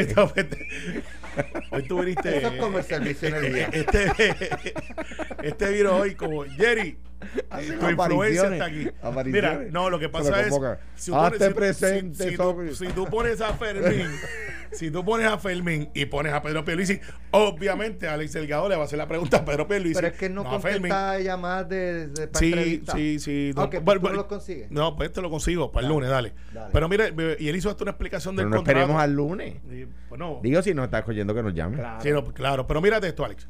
Hoy 1.72 1.84
tú 1.84 2.00
viniste. 2.02 2.38
Eso 2.38 2.48
es 2.48 2.60
como 2.60 2.78
el 2.78 2.84
servicio 2.84 3.28
en 3.30 3.36
el 3.36 3.54
día. 3.54 3.70
Este, 3.72 4.12
este 5.44 5.72
vino 5.72 5.96
hoy 5.98 6.16
como 6.16 6.44
Jerry. 6.44 6.98
Hacen 7.50 7.80
Tu 7.80 7.90
influencia 7.90 8.48
está 8.54 8.66
aquí. 8.66 8.88
Mira, 9.26 9.62
no, 9.72 9.90
lo 9.90 10.00
que 10.00 10.10
pasa 10.10 10.30
lo 10.32 10.38
es. 10.38 10.52
Hazte 11.14 11.38
pones- 11.50 11.54
presente, 11.54 12.30
si, 12.32 12.38
tú, 12.38 12.56
si 12.76 12.88
pones 13.10 13.42
a 13.42 13.54
Fermín, 13.54 14.08
si 14.72 14.90
tú 14.92 15.04
pones 15.06 15.28
a 15.28 15.38
Fermín 15.38 15.90
y 15.94 16.06
pones 16.06 16.34
a 16.34 16.42
Pedro 16.42 16.64
Pierluisi, 16.66 17.00
obviamente 17.32 18.08
Alex 18.08 18.34
Delgado 18.34 18.68
le 18.70 18.76
va 18.76 18.84
a 18.84 18.86
hacer 18.86 18.98
la 18.98 19.08
pregunta 19.08 19.38
a 19.38 19.46
Pedro 19.46 19.68
Pierluisi. 19.68 19.96
Pero 19.96 20.08
es 20.08 20.14
que 20.14 20.30
no 20.30 20.44
Fermín. 20.60 20.90
contesta 20.92 21.20
llamadas 21.20 21.70
de, 21.70 22.08
de 22.08 22.28
para 22.28 22.40
Sí, 22.40 22.82
sí, 22.92 23.20
sí. 23.20 23.52
Ok, 23.56 23.70
pues 23.72 23.84
Bueno, 23.84 23.84
tú 23.84 23.94
no 23.96 24.00
bueno, 24.02 24.16
los 24.18 24.26
consigues. 24.26 24.72
No, 24.72 24.96
pues 24.96 25.12
te 25.12 25.22
lo 25.22 25.30
consigo 25.30 25.72
para 25.72 25.88
el 25.88 25.90
Dale, 25.94 25.96
lunes, 25.96 26.10
dale. 26.10 26.34
dale. 26.54 26.70
Pero 26.74 26.90
mire, 26.90 27.14
y 27.40 27.48
él 27.50 27.56
hizo 27.56 27.70
hasta 27.70 27.84
una 27.84 27.92
explicación 27.92 28.36
del 28.36 28.50
no 28.50 28.58
contrato. 28.58 28.80
esperemos 28.80 29.02
al 29.02 29.14
lunes. 29.14 29.56
Y, 29.72 29.86
Digo, 30.44 30.62
si 30.62 30.74
no 30.74 30.84
estás 30.84 31.08
oyendo 31.08 31.34
que 31.34 31.44
nos 31.44 31.54
llame. 31.54 31.78
Sí, 32.02 32.10
no, 32.12 32.24
claro, 32.34 32.68
pero 32.68 32.82
mírate 32.82 33.08
esto, 33.08 33.24
Alex. 33.26 33.48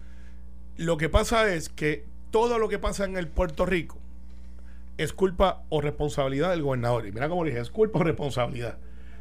Lo 0.77 0.97
que 0.97 1.09
pasa 1.09 1.53
es 1.53 1.69
que 1.69 2.05
todo 2.31 2.57
lo 2.59 2.67
que 2.69 2.79
pasa 2.79 3.05
en 3.05 3.17
el 3.17 3.27
Puerto 3.27 3.65
Rico 3.65 3.97
es 4.97 5.13
culpa 5.13 5.63
o 5.69 5.81
responsabilidad 5.81 6.49
del 6.51 6.63
gobernador. 6.63 7.05
Y 7.07 7.11
mira 7.11 7.29
cómo 7.29 7.43
dije, 7.43 7.59
es 7.59 7.69
culpa 7.69 7.99
o 7.99 8.03
responsabilidad. 8.03 8.77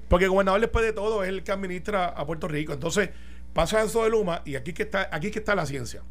Porque 0.08 0.24
el 0.24 0.30
gobernador 0.30 0.60
después 0.60 0.84
de 0.84 0.92
todo 0.92 1.22
es 1.22 1.28
el 1.28 1.42
que 1.42 1.52
administra 1.52 2.06
a 2.06 2.26
Puerto 2.26 2.48
Rico. 2.48 2.72
Entonces, 2.72 3.10
pasa 3.52 3.82
eso 3.82 4.04
de 4.04 4.10
Luma 4.10 4.42
y 4.44 4.56
aquí 4.56 4.72
que 4.72 4.82
está, 4.82 5.08
aquí 5.12 5.30
que 5.30 5.38
está 5.38 5.54
la 5.54 5.66
ciencia. 5.66 6.02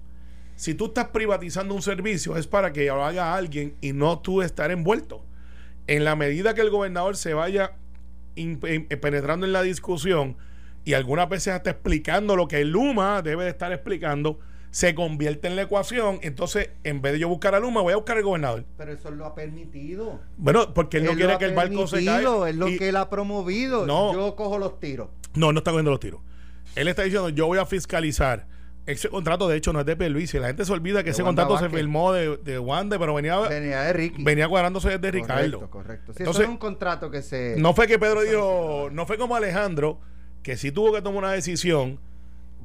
Si 0.56 0.74
tú 0.74 0.88
estás 0.88 1.08
privatizando 1.08 1.74
un 1.74 1.82
servicio 1.82 2.36
es 2.36 2.48
para 2.48 2.74
que 2.74 2.88
lo 2.88 3.04
haga 3.04 3.36
alguien 3.36 3.76
y 3.82 3.94
no 3.94 4.20
tú 4.20 4.42
estar 4.42 4.72
envuelto. 4.72 5.26
En 5.88 6.04
la 6.04 6.16
medida 6.16 6.54
que 6.54 6.62
el 6.62 6.70
gobernador 6.70 7.16
se 7.18 7.34
vaya 7.34 7.74
in- 8.36 8.60
penetrando 8.60 9.46
en 9.46 9.54
la 9.54 9.62
discusión 9.62 10.38
y 10.86 10.94
algunas 10.94 11.30
veces 11.30 11.54
hasta 11.54 11.70
explicando 11.72 12.36
lo 12.36 12.48
que 12.48 12.64
Luma 12.66 13.22
debe 13.22 13.44
de 13.46 13.50
estar 13.52 13.72
explicando, 13.72 14.40
se 14.72 14.94
convierte 14.96 15.48
en 15.48 15.56
la 15.56 15.64
ecuación. 15.64 16.20
Entonces, 16.22 16.70
en 16.84 17.02
vez 17.02 17.14
de 17.14 17.20
yo 17.20 17.28
buscar 17.30 17.56
a 17.56 17.60
Luma, 17.60 17.82
voy 17.82 17.94
a 17.94 17.96
buscar 17.96 18.18
al 18.18 18.24
gobernador. 18.24 18.66
Pero 18.78 18.92
eso 18.94 19.10
lo 19.12 19.26
ha 19.26 19.34
permitido. 19.36 20.20
Bueno, 20.38 20.74
porque 20.74 20.98
él 20.98 21.06
no 21.06 21.14
quiere 21.14 21.38
que 21.38 21.46
el 21.46 21.56
barco 21.56 21.88
se 21.88 22.04
caiga. 22.06 22.50
Es 22.50 22.56
lo 22.56 22.68
y- 22.68 22.78
que 22.78 22.90
él 22.90 22.96
ha 22.98 23.10
promovido. 23.10 23.86
No. 23.86 24.14
Yo 24.14 24.36
cojo 24.36 24.58
los 24.58 24.80
tiros. 24.80 25.10
No, 25.36 25.52
no 25.52 25.60
está 25.60 25.72
cogiendo 25.72 25.92
los 25.92 26.00
tiros. 26.00 26.22
Él 26.76 26.88
está 26.88 27.04
diciendo, 27.04 27.30
yo 27.30 27.48
voy 27.48 27.58
a 27.60 27.66
fiscalizar. 27.66 28.48
Ese 28.86 29.08
contrato, 29.10 29.48
de 29.48 29.56
hecho, 29.58 29.72
no 29.72 29.82
es 29.82 29.86
de 29.86 29.96
Pierluisi. 29.96 30.40
La 30.40 30.48
gente 30.48 30.66
se 30.66 30.72
olvida 30.72 31.00
que 31.00 31.06
De 31.06 31.12
ese 31.12 31.22
Wanda 31.22 31.46
contrato 31.46 31.70
se 31.70 31.76
firmó 31.78 32.12
de, 32.12 32.38
de 32.38 32.58
Wanda, 32.58 32.98
pero 32.98 33.14
venía, 33.14 33.38
Venía 33.40 33.82
de 33.82 33.94
Ricky. 33.94 34.24
venía 34.24 34.48
cuadrándose 34.48 34.90
desde 34.90 35.12
Ricardo. 35.12 35.60
Correcto, 35.60 35.70
correcto. 35.70 36.14
Sí, 36.14 36.20
Entonces, 36.24 36.42
eso 36.42 36.44
es 36.44 36.50
un 36.50 36.58
contrato 36.58 37.12
que 37.12 37.22
se. 37.22 37.56
No 37.60 37.76
fue 37.76 37.86
que 37.86 38.00
Pedro 38.00 38.22
dijo, 38.22 38.90
no 38.92 39.06
fue 39.06 39.18
como 39.20 39.36
Alejandro, 39.36 40.00
que 40.42 40.58
sí 40.58 40.72
tuvo 40.72 40.92
que 40.94 41.02
tomar 41.04 41.20
una 41.26 41.32
decisión, 41.34 42.00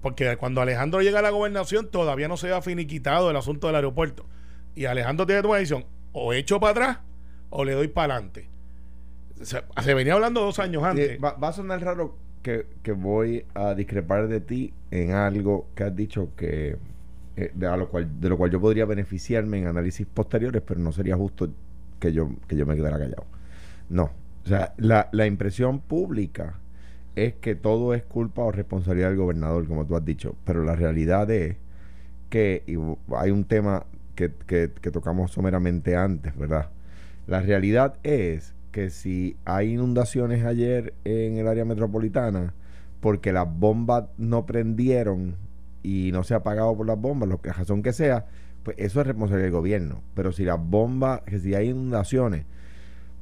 porque 0.05 0.37
cuando 0.37 0.61
Alejandro 0.61 1.01
llega 1.01 1.21
a 1.21 1.23
la 1.23 1.31
gobernación 1.31 1.89
todavía 1.91 2.29
no 2.29 2.37
se 2.37 2.49
había 2.49 2.61
finiquitado 2.61 3.31
el 3.31 3.37
asunto 3.37 3.69
del 3.69 3.77
aeropuerto. 3.77 4.27
Y 4.75 4.85
Alejandro 4.85 5.25
tiene 5.25 5.41
una 5.49 5.57
decisión, 5.57 5.87
o 6.13 6.35
echo 6.35 6.61
para 6.61 6.73
atrás 6.73 6.99
o 7.49 7.65
le 7.65 7.73
doy 7.73 7.89
para 7.89 8.17
adelante. 8.17 8.51
Se, 9.41 9.63
se 9.83 9.95
venía 9.95 10.13
hablando 10.13 10.43
dos 10.43 10.59
años 10.59 10.85
antes. 10.85 11.19
Va, 11.25 11.33
va 11.33 11.49
a 11.49 11.53
sonar 11.55 11.83
raro 11.83 12.19
que, 12.43 12.67
que 12.83 12.93
voy 12.93 13.47
a 13.55 13.75
discrepar 13.75 14.29
de 14.29 14.43
ti 14.43 14.75
en 14.91 15.13
algo 15.13 15.69
que 15.75 15.85
has 15.85 15.97
dicho 15.97 16.29
que 16.37 16.77
eh, 17.37 17.51
de, 17.55 17.67
a 17.67 17.79
lo 17.79 17.89
cual, 17.89 18.21
de 18.21 18.29
lo 18.29 18.37
cual 18.37 18.51
yo 18.51 18.61
podría 18.61 18.85
beneficiarme 18.85 19.57
en 19.57 19.69
análisis 19.69 20.07
posteriores, 20.07 20.61
pero 20.67 20.81
no 20.81 20.93
sería 20.93 21.17
justo 21.17 21.49
que 21.99 22.13
yo, 22.13 22.29
que 22.47 22.57
yo 22.57 22.67
me 22.67 22.77
quedara 22.77 22.99
callado. 22.99 23.25
No. 23.89 24.11
O 24.45 24.49
sea, 24.49 24.75
la, 24.77 25.09
la 25.13 25.25
impresión 25.25 25.81
pública 25.81 26.59
es 27.17 27.35
que 27.35 27.55
todo 27.55 27.95
es 27.95 28.03
culpa 28.03 28.43
o 28.43 28.53
responsabilidad 28.53 29.09
del 29.09 29.19
gobernador, 29.19 29.67
como 29.67 29.87
tú 29.87 29.97
has 29.97 30.05
dicho, 30.05 30.35
pero 30.45 30.65
la 30.65 30.77
realidad 30.77 31.31
es 31.31 31.57
que 32.31 32.63
y 32.67 32.77
hay 33.15 33.31
un 33.31 33.45
tema 33.45 33.85
que, 34.15 34.33
que, 34.47 34.71
que 34.81 34.91
tocamos 34.91 35.31
someramente 35.31 35.97
antes, 35.97 36.37
¿verdad? 36.37 36.71
La 37.27 37.41
realidad 37.41 37.95
es 38.03 38.55
que 38.73 38.91
si 38.91 39.37
hay 39.45 39.75
inundaciones 39.75 40.45
ayer 40.45 40.95
en 41.05 41.39
el 41.39 41.47
área 41.47 41.65
metropolitana, 41.65 42.55
porque 43.01 43.33
las 43.33 43.47
bombas 43.49 44.07
no 44.19 44.47
prendieron 44.47 45.37
y 45.83 46.11
no 46.13 46.25
se 46.25 46.35
ha 46.35 46.43
pagado 46.43 46.77
por 46.77 46.87
las 46.87 46.99
bombas, 46.99 47.29
lo 47.29 47.41
que 47.41 47.53
razón 47.53 47.83
que 47.83 47.93
sea, 47.93 48.27
pues 48.65 48.77
eso 48.79 49.01
es 49.01 49.07
responsabilidad 49.07 49.47
del 49.47 49.53
gobierno. 49.53 50.03
Pero 50.15 50.33
si 50.33 50.45
las 50.45 50.59
bombas, 50.59 51.21
que 51.23 51.39
si 51.39 51.55
hay 51.55 51.69
inundaciones, 51.69 52.47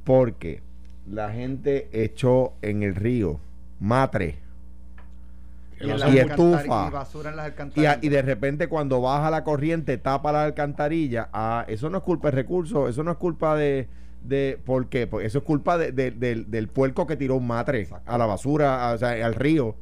porque 0.05 0.61
la 1.05 1.31
gente 1.31 1.89
echó 1.91 2.53
en 2.61 2.81
el 2.81 2.95
río 2.95 3.39
matre 3.83 4.37
Y, 5.81 5.89
estufa. 6.17 6.87
y 6.87 6.91
basura 6.91 7.29
en 7.31 7.35
las 7.35 7.51
y, 7.75 7.85
a- 7.85 7.99
y 8.01 8.07
de 8.07 8.21
repente 8.21 8.67
cuando 8.69 9.01
baja 9.01 9.29
la 9.29 9.43
corriente 9.43 9.97
tapa 9.97 10.31
la 10.31 10.45
alcantarilla, 10.45 11.27
ah, 11.33 11.65
eso 11.67 11.89
no 11.89 11.97
es 11.97 12.03
culpa 12.03 12.29
de 12.29 12.35
recursos, 12.37 12.89
eso 12.89 13.03
no 13.03 13.11
es 13.11 13.17
culpa 13.17 13.55
de... 13.57 13.87
de 14.23 14.57
¿Por 14.65 14.87
qué? 14.87 15.07
Pues 15.07 15.25
eso 15.27 15.39
es 15.39 15.43
culpa 15.43 15.77
de- 15.77 15.91
de- 15.91 16.11
del, 16.11 16.49
del 16.49 16.69
puerco 16.69 17.05
que 17.05 17.17
tiró 17.17 17.35
un 17.35 17.47
matre 17.47 17.87
a 18.05 18.17
la 18.17 18.25
basura, 18.25 18.89
a- 18.89 18.93
o 18.93 18.97
sea, 18.97 19.09
al 19.25 19.35
río, 19.35 19.75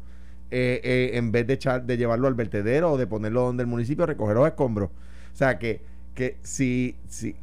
eh, 0.50 0.82
eh, 0.84 1.12
en 1.14 1.32
vez 1.32 1.46
de, 1.46 1.54
echar, 1.54 1.84
de 1.84 1.98
llevarlo 1.98 2.28
al 2.28 2.34
vertedero 2.34 2.94
o 2.94 2.98
de 2.98 3.06
ponerlo 3.06 3.44
donde 3.44 3.62
el 3.62 3.68
municipio 3.68 4.06
recoger 4.08 4.36
los 4.36 4.48
escombros. 4.48 4.90
O 5.34 5.36
sea, 5.36 5.60
que, 5.60 5.82
que 6.16 6.38
si, 6.42 6.96
si 7.08 7.36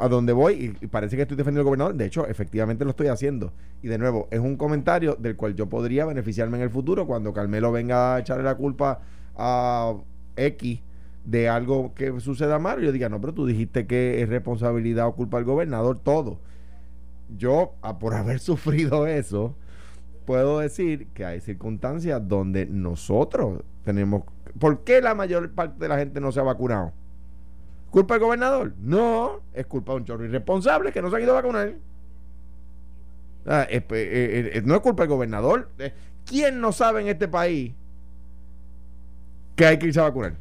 a 0.00 0.08
donde 0.08 0.32
voy, 0.32 0.76
y, 0.80 0.84
y 0.84 0.88
parece 0.88 1.16
que 1.16 1.22
estoy 1.22 1.36
defendiendo 1.36 1.60
al 1.60 1.64
gobernador, 1.66 1.94
de 1.94 2.06
hecho, 2.06 2.26
efectivamente 2.26 2.84
lo 2.84 2.90
estoy 2.90 3.08
haciendo. 3.08 3.52
Y 3.82 3.88
de 3.88 3.98
nuevo, 3.98 4.28
es 4.30 4.40
un 4.40 4.56
comentario 4.56 5.16
del 5.16 5.36
cual 5.36 5.54
yo 5.54 5.68
podría 5.68 6.04
beneficiarme 6.06 6.56
en 6.58 6.62
el 6.64 6.70
futuro 6.70 7.06
cuando 7.06 7.32
Carmelo 7.32 7.72
venga 7.72 8.14
a 8.14 8.18
echarle 8.20 8.44
la 8.44 8.54
culpa 8.54 9.00
a 9.36 9.94
X 10.36 10.80
de 11.24 11.48
algo 11.48 11.92
que 11.94 12.18
suceda 12.20 12.58
mal. 12.58 12.80
Yo 12.80 12.92
diga, 12.92 13.08
no, 13.08 13.20
pero 13.20 13.34
tú 13.34 13.46
dijiste 13.46 13.86
que 13.86 14.22
es 14.22 14.28
responsabilidad 14.28 15.06
o 15.08 15.14
culpa 15.14 15.36
del 15.38 15.46
gobernador, 15.46 15.98
todo. 15.98 16.40
Yo, 17.36 17.74
a- 17.82 17.98
por 17.98 18.14
haber 18.14 18.38
sufrido 18.40 19.06
eso, 19.06 19.56
puedo 20.26 20.60
decir 20.60 21.08
que 21.14 21.24
hay 21.24 21.40
circunstancias 21.40 22.26
donde 22.26 22.66
nosotros 22.66 23.62
tenemos... 23.84 24.22
¿Por 24.58 24.84
qué 24.84 25.02
la 25.02 25.14
mayor 25.14 25.50
parte 25.52 25.78
de 25.80 25.88
la 25.88 25.98
gente 25.98 26.20
no 26.20 26.32
se 26.32 26.40
ha 26.40 26.44
vacunado? 26.44 26.92
¿Culpa 27.96 28.12
del 28.12 28.24
gobernador? 28.24 28.74
No, 28.78 29.40
es 29.54 29.64
culpa 29.64 29.92
de 29.92 29.96
un 30.00 30.04
chorro 30.04 30.26
irresponsable 30.26 30.92
que 30.92 31.00
no 31.00 31.08
se 31.08 31.16
han 31.16 31.22
ido 31.22 31.32
a 31.32 31.36
vacunar. 31.36 31.72
Ah, 33.46 33.66
eh, 33.70 33.82
eh, 33.88 34.50
eh, 34.52 34.62
no 34.62 34.74
es 34.74 34.80
culpa 34.82 35.04
del 35.04 35.08
gobernador. 35.08 35.70
¿Quién 36.26 36.60
no 36.60 36.72
sabe 36.72 37.00
en 37.00 37.08
este 37.08 37.26
país 37.26 37.72
que 39.54 39.64
hay 39.64 39.78
que 39.78 39.86
irse 39.86 39.98
a 39.98 40.02
vacunar? 40.02 40.34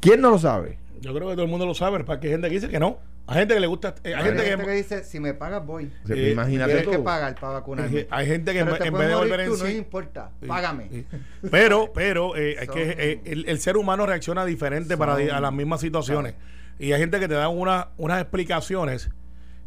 ¿Quién 0.00 0.20
no 0.20 0.30
lo 0.30 0.38
sabe? 0.40 0.80
Yo 1.00 1.14
creo 1.14 1.28
que 1.28 1.34
todo 1.34 1.44
el 1.44 1.50
mundo 1.50 1.64
lo 1.64 1.74
sabe, 1.74 2.02
pero 2.02 2.20
hay 2.20 2.28
gente 2.28 2.48
que 2.48 2.54
dice 2.54 2.68
que 2.68 2.80
no. 2.80 2.98
Hay 3.26 3.38
gente 3.38 3.54
que 3.54 3.60
le 3.60 3.66
gusta. 3.66 3.94
eh, 4.04 4.08
hay, 4.08 4.12
Hay 4.14 4.22
gente 4.24 4.42
gente 4.44 4.64
que, 4.64 4.68
que 4.70 4.76
dice, 4.76 5.04
si 5.04 5.18
me 5.18 5.32
pagas 5.32 5.64
voy. 5.64 5.90
Eh, 6.10 6.30
imagínate 6.32 6.72
Tienes 6.74 6.88
que 6.90 6.96
tú. 6.98 7.04
pagar 7.04 7.34
para 7.36 7.54
vacunarme. 7.54 8.06
hay 8.10 8.26
gente 8.26 8.52
que 8.52 8.58
en, 8.58 8.66
te 8.66 8.90
vez 8.90 9.08
de 9.08 9.14
volver 9.14 9.40
en 9.40 9.46
tú, 9.50 9.56
no 9.56 9.64
sí. 9.66 9.76
importa, 9.76 10.30
Sí, 10.40 10.46
págame. 10.46 10.88
sí. 10.90 11.06
Pero, 11.50 11.90
pero, 11.94 12.36
eh, 12.36 12.56
es 12.60 12.66
Son- 12.66 12.74
que 12.74 12.82
eh, 12.98 13.20
el, 13.24 13.48
el 13.48 13.60
ser 13.60 13.76
humano 13.78 14.04
reacciona 14.04 14.44
diferente 14.44 14.96
para 14.98 15.14
a 15.14 15.40
las 15.40 15.52
mismas 15.52 15.80
situaciones. 15.80 16.34
Y 16.78 16.92
hay 16.92 17.00
gente 17.00 17.18
que 17.18 17.28
te 17.28 17.34
da 17.34 17.48
una, 17.48 17.88
unas 17.96 18.20
explicaciones 18.20 19.08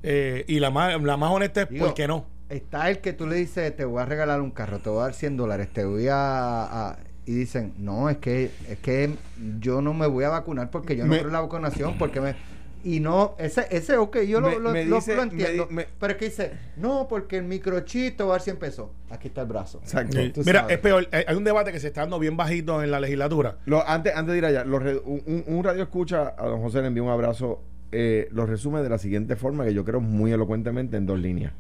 eh, 0.04 0.46
y 0.48 0.60
la 0.60 0.70
más, 0.70 1.02
la 1.02 1.18
más 1.18 1.32
honesta 1.32 1.64
es 1.64 1.70
Digo, 1.70 1.86
por 1.88 1.96
qué 1.96 2.08
no. 2.08 2.26
Está 2.50 2.90
el 2.90 3.00
que 3.00 3.12
tú 3.14 3.26
le 3.26 3.36
dices, 3.38 3.76
te 3.76 3.86
voy 3.86 4.02
a 4.02 4.06
regalar 4.06 4.40
un 4.42 4.52
carro, 4.52 4.80
te 4.80 4.90
voy 4.90 5.00
a 5.00 5.04
dar 5.04 5.14
100 5.14 5.36
dólares, 5.36 5.70
te 5.74 5.84
voy 5.84 6.08
a, 6.10 6.90
a- 6.92 6.98
Y 7.26 7.34
dicen, 7.34 7.74
no, 7.78 8.10
es 8.10 8.18
que 8.18 8.52
es 8.70 8.78
que 8.80 9.16
yo 9.60 9.82
no 9.82 9.94
me 9.94 10.06
voy 10.08 10.24
a 10.26 10.30
vacunar 10.30 10.70
porque 10.70 10.96
yo 10.96 11.06
no 11.06 11.10
Me- 11.10 11.20
creo 11.20 11.32
la 11.32 11.42
vacunación, 11.42 11.98
porque 11.98 12.22
me... 12.22 12.36
Y 12.84 13.00
no, 13.00 13.36
ese, 13.40 13.66
ese 13.72 13.98
ok, 13.98 14.20
yo 14.22 14.40
Me- 14.40 14.52
lo, 14.52 14.60
lo, 14.60 14.72
me 14.72 14.86
lo- 14.86 14.96
dice- 14.98 15.16
lo 15.16 15.26
me 15.26 15.32
entiendo. 15.32 15.68
me- 15.70 15.88
pero 16.00 16.14
es 16.14 16.20
que 16.20 16.26
dice, 16.26 16.52
no, 16.78 17.08
porque 17.10 17.38
el 17.38 17.44
microchip 17.44 18.20
va 18.22 18.26
a 18.26 18.28
dar 18.30 18.42
100 18.42 18.58
pesos. 18.58 18.90
Aquí 19.10 19.28
está 19.30 19.42
el 19.42 19.48
brazo. 19.48 19.80
Exacto. 19.84 20.18
Sí. 20.18 20.32
Mira, 20.46 20.62
sabes. 20.62 20.76
es 20.76 20.80
peor. 20.82 21.08
eh, 21.12 21.26
Hay 21.28 21.36
un 21.36 21.44
debate 21.44 21.72
que 21.72 21.80
se 21.80 21.88
está 21.88 22.02
dando 22.02 22.20
bien 22.20 22.38
bajito 22.38 22.82
en 22.84 22.92
la 22.92 23.00
legislatura. 23.00 23.58
Lo- 23.66 23.86
antes, 23.88 24.16
antes 24.16 24.32
de 24.34 24.38
ir 24.38 24.46
allá, 24.46 24.64
un, 24.64 25.22
un- 25.26 25.44
un 25.48 25.64
radio 25.64 25.84
escucha, 25.84 26.34
a 26.38 26.46
don 26.46 26.62
José 26.62 26.82
le 26.82 26.88
envío 26.88 27.04
un 27.04 27.10
abrazo, 27.10 27.62
eh, 27.92 28.28
lo 28.32 28.46
resume 28.46 28.82
de 28.84 28.90
la 28.90 28.98
siguiente 28.98 29.36
forma, 29.36 29.66
que 29.66 29.74
yo 29.74 29.84
creo 29.84 30.00
muy 30.00 30.32
elocuentemente 30.32 30.98
en 30.98 31.06
dos 31.06 31.20
líneas. 31.20 31.54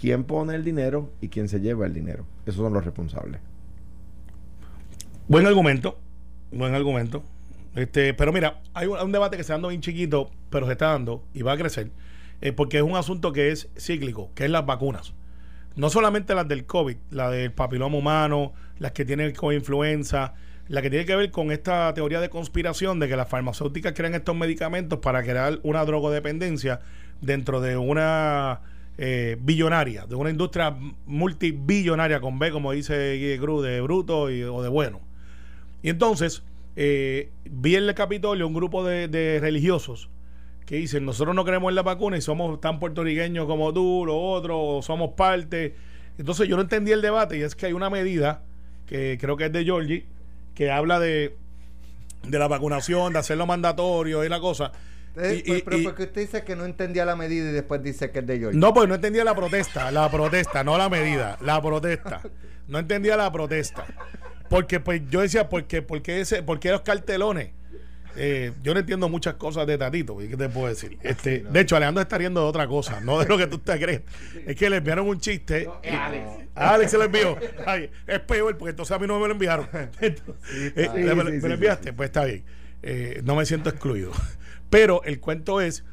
¿Quién 0.00 0.24
pone 0.24 0.54
el 0.54 0.64
dinero 0.64 1.10
y 1.20 1.28
quién 1.28 1.48
se 1.48 1.60
lleva 1.60 1.84
el 1.84 1.92
dinero? 1.92 2.24
Esos 2.46 2.62
son 2.62 2.72
los 2.72 2.84
responsables. 2.84 3.40
Buen 5.28 5.46
argumento, 5.46 5.98
buen 6.52 6.74
argumento. 6.74 7.22
Este, 7.74 8.14
pero 8.14 8.32
mira, 8.32 8.60
hay 8.74 8.86
un, 8.86 9.12
debate 9.12 9.36
que 9.36 9.42
se 9.42 9.46
está 9.46 9.54
dando 9.54 9.68
bien 9.68 9.80
chiquito, 9.80 10.30
pero 10.50 10.66
se 10.66 10.72
está 10.72 10.88
dando 10.88 11.24
y 11.34 11.42
va 11.42 11.52
a 11.52 11.56
crecer, 11.56 11.90
eh, 12.40 12.52
porque 12.52 12.78
es 12.78 12.82
un 12.82 12.96
asunto 12.96 13.32
que 13.32 13.50
es 13.50 13.68
cíclico, 13.78 14.30
que 14.34 14.44
es 14.44 14.50
las 14.50 14.66
vacunas. 14.66 15.14
No 15.76 15.88
solamente 15.88 16.34
las 16.34 16.48
del 16.48 16.66
COVID, 16.66 16.96
la 17.10 17.30
del 17.30 17.52
papiloma 17.52 17.96
humano, 17.96 18.52
las 18.78 18.92
que 18.92 19.04
tienen 19.04 19.32
con 19.34 19.54
influenza, 19.54 20.34
la 20.68 20.82
que 20.82 20.90
tiene 20.90 21.04
que 21.04 21.16
ver 21.16 21.30
con 21.30 21.52
esta 21.52 21.92
teoría 21.94 22.20
de 22.20 22.28
conspiración 22.28 22.98
de 22.98 23.08
que 23.08 23.16
las 23.16 23.28
farmacéuticas 23.28 23.92
crean 23.92 24.14
estos 24.14 24.36
medicamentos 24.36 24.98
para 24.98 25.22
crear 25.22 25.60
una 25.62 25.84
drogodependencia 25.84 26.80
dentro 27.20 27.60
de 27.60 27.76
una 27.76 28.60
eh, 28.98 29.36
billonaria, 29.40 30.06
de 30.06 30.14
una 30.14 30.30
industria 30.30 30.76
multibillonaria 31.06 32.20
con 32.20 32.38
B, 32.38 32.50
como 32.50 32.72
dice 32.72 33.36
Cruz, 33.40 33.64
de 33.64 33.80
bruto 33.80 34.30
y, 34.30 34.42
o 34.42 34.62
de 34.62 34.68
bueno. 34.68 35.00
Y 35.82 35.90
entonces, 35.90 36.42
eh, 36.76 37.30
vi 37.44 37.76
en 37.76 37.84
el 37.84 37.94
Capitolio 37.94 38.46
un 38.46 38.54
grupo 38.54 38.84
de, 38.84 39.08
de 39.08 39.38
religiosos 39.40 40.08
que 40.66 40.76
dicen, 40.76 41.04
nosotros 41.04 41.34
no 41.34 41.44
creemos 41.44 41.70
en 41.70 41.74
la 41.74 41.82
vacuna 41.82 42.16
y 42.16 42.20
somos 42.20 42.60
tan 42.60 42.78
puertorriqueños 42.78 43.46
como 43.46 43.72
tú, 43.72 44.04
los 44.06 44.14
otros, 44.16 44.56
o 44.56 44.82
somos 44.82 45.10
parte. 45.16 45.74
Entonces 46.16 46.46
yo 46.48 46.54
no 46.56 46.62
entendí 46.62 46.92
el 46.92 47.02
debate 47.02 47.38
y 47.38 47.42
es 47.42 47.56
que 47.56 47.66
hay 47.66 47.72
una 47.72 47.90
medida 47.90 48.42
que 48.86 49.18
creo 49.20 49.36
que 49.36 49.46
es 49.46 49.52
de 49.52 49.64
Georgie, 49.64 50.06
que 50.54 50.70
habla 50.70 51.00
de, 51.00 51.34
de 52.22 52.38
la 52.38 52.46
vacunación, 52.46 53.12
de 53.12 53.18
hacerlo 53.18 53.46
mandatorio 53.46 54.24
y 54.24 54.28
la 54.28 54.38
cosa. 54.38 54.70
Eh, 55.16 55.42
Y- 55.44 55.48
pero 55.48 55.58
y- 55.58 55.62
pero 55.62 55.78
y- 55.78 55.82
porque 55.84 56.02
usted 56.04 56.20
dice 56.20 56.44
que 56.44 56.54
no 56.54 56.64
entendía 56.64 57.04
la 57.04 57.16
medida 57.16 57.50
y 57.50 57.52
después 57.52 57.82
dice 57.82 58.12
que 58.12 58.20
es 58.20 58.26
de 58.28 58.38
George. 58.38 58.56
no, 58.56 58.72
pues 58.72 58.88
no 58.88 58.94
entendía 58.94 59.24
la 59.24 59.34
protesta, 59.34 59.90
la 59.90 60.08
protesta, 60.08 60.62
no 60.62 60.78
la 60.78 60.88
medida, 60.88 61.36
la 61.40 61.60
protesta. 61.60 62.22
No 62.68 62.78
entendía 62.78 63.16
la 63.16 63.32
protesta. 63.32 63.84
Porque 64.50 64.80
pues 64.80 65.00
yo 65.08 65.22
decía, 65.22 65.48
¿por 65.48 65.64
qué, 65.64 65.80
por 65.80 66.02
qué 66.02 66.20
ese, 66.20 66.42
por 66.42 66.60
qué 66.60 66.70
los 66.72 66.82
cartelones? 66.82 67.52
Eh, 68.16 68.52
yo 68.64 68.74
no 68.74 68.80
entiendo 68.80 69.08
muchas 69.08 69.34
cosas 69.34 69.66
de 69.68 69.78
Tatito, 69.78 70.20
¿y 70.20 70.28
¿qué 70.28 70.36
te 70.36 70.48
puedo 70.48 70.66
decir? 70.66 70.98
Este, 71.02 71.44
de 71.48 71.60
hecho, 71.60 71.76
Alejandro 71.76 72.02
está 72.02 72.18
riendo 72.18 72.40
de 72.42 72.46
otra 72.48 72.66
cosa, 72.66 73.00
no 73.00 73.20
de 73.20 73.26
lo 73.26 73.38
que 73.38 73.46
tú 73.46 73.58
te 73.58 73.78
crees. 73.80 74.02
Es 74.44 74.56
que 74.56 74.68
le 74.68 74.78
enviaron 74.78 75.06
un 75.08 75.20
chiste. 75.20 75.68
y- 75.84 75.88
a 76.56 76.74
Alex 76.74 76.90
se 76.90 76.98
lo 76.98 77.04
envió. 77.04 77.38
Ay, 77.64 77.88
es 78.08 78.18
peor, 78.20 78.58
porque 78.58 78.70
entonces 78.70 78.94
a 78.94 78.98
mí 78.98 79.06
no 79.06 79.20
me 79.20 79.28
lo 79.28 79.32
enviaron. 79.34 79.68
Entonces, 80.00 80.72
eh, 80.76 80.90
sí, 80.92 80.98
me, 81.00 81.14
lo- 81.14 81.26
sí, 81.26 81.32
me 81.36 81.40
sí, 81.40 81.48
lo 81.48 81.54
enviaste, 81.54 81.92
pues 81.92 82.08
está 82.08 82.24
bien. 82.24 82.42
Eh, 82.82 83.20
no 83.24 83.36
me 83.36 83.46
siento 83.46 83.70
excluido. 83.70 84.10
Pero 84.70 85.02
el 85.04 85.20
cuento 85.20 85.60
es 85.60 85.84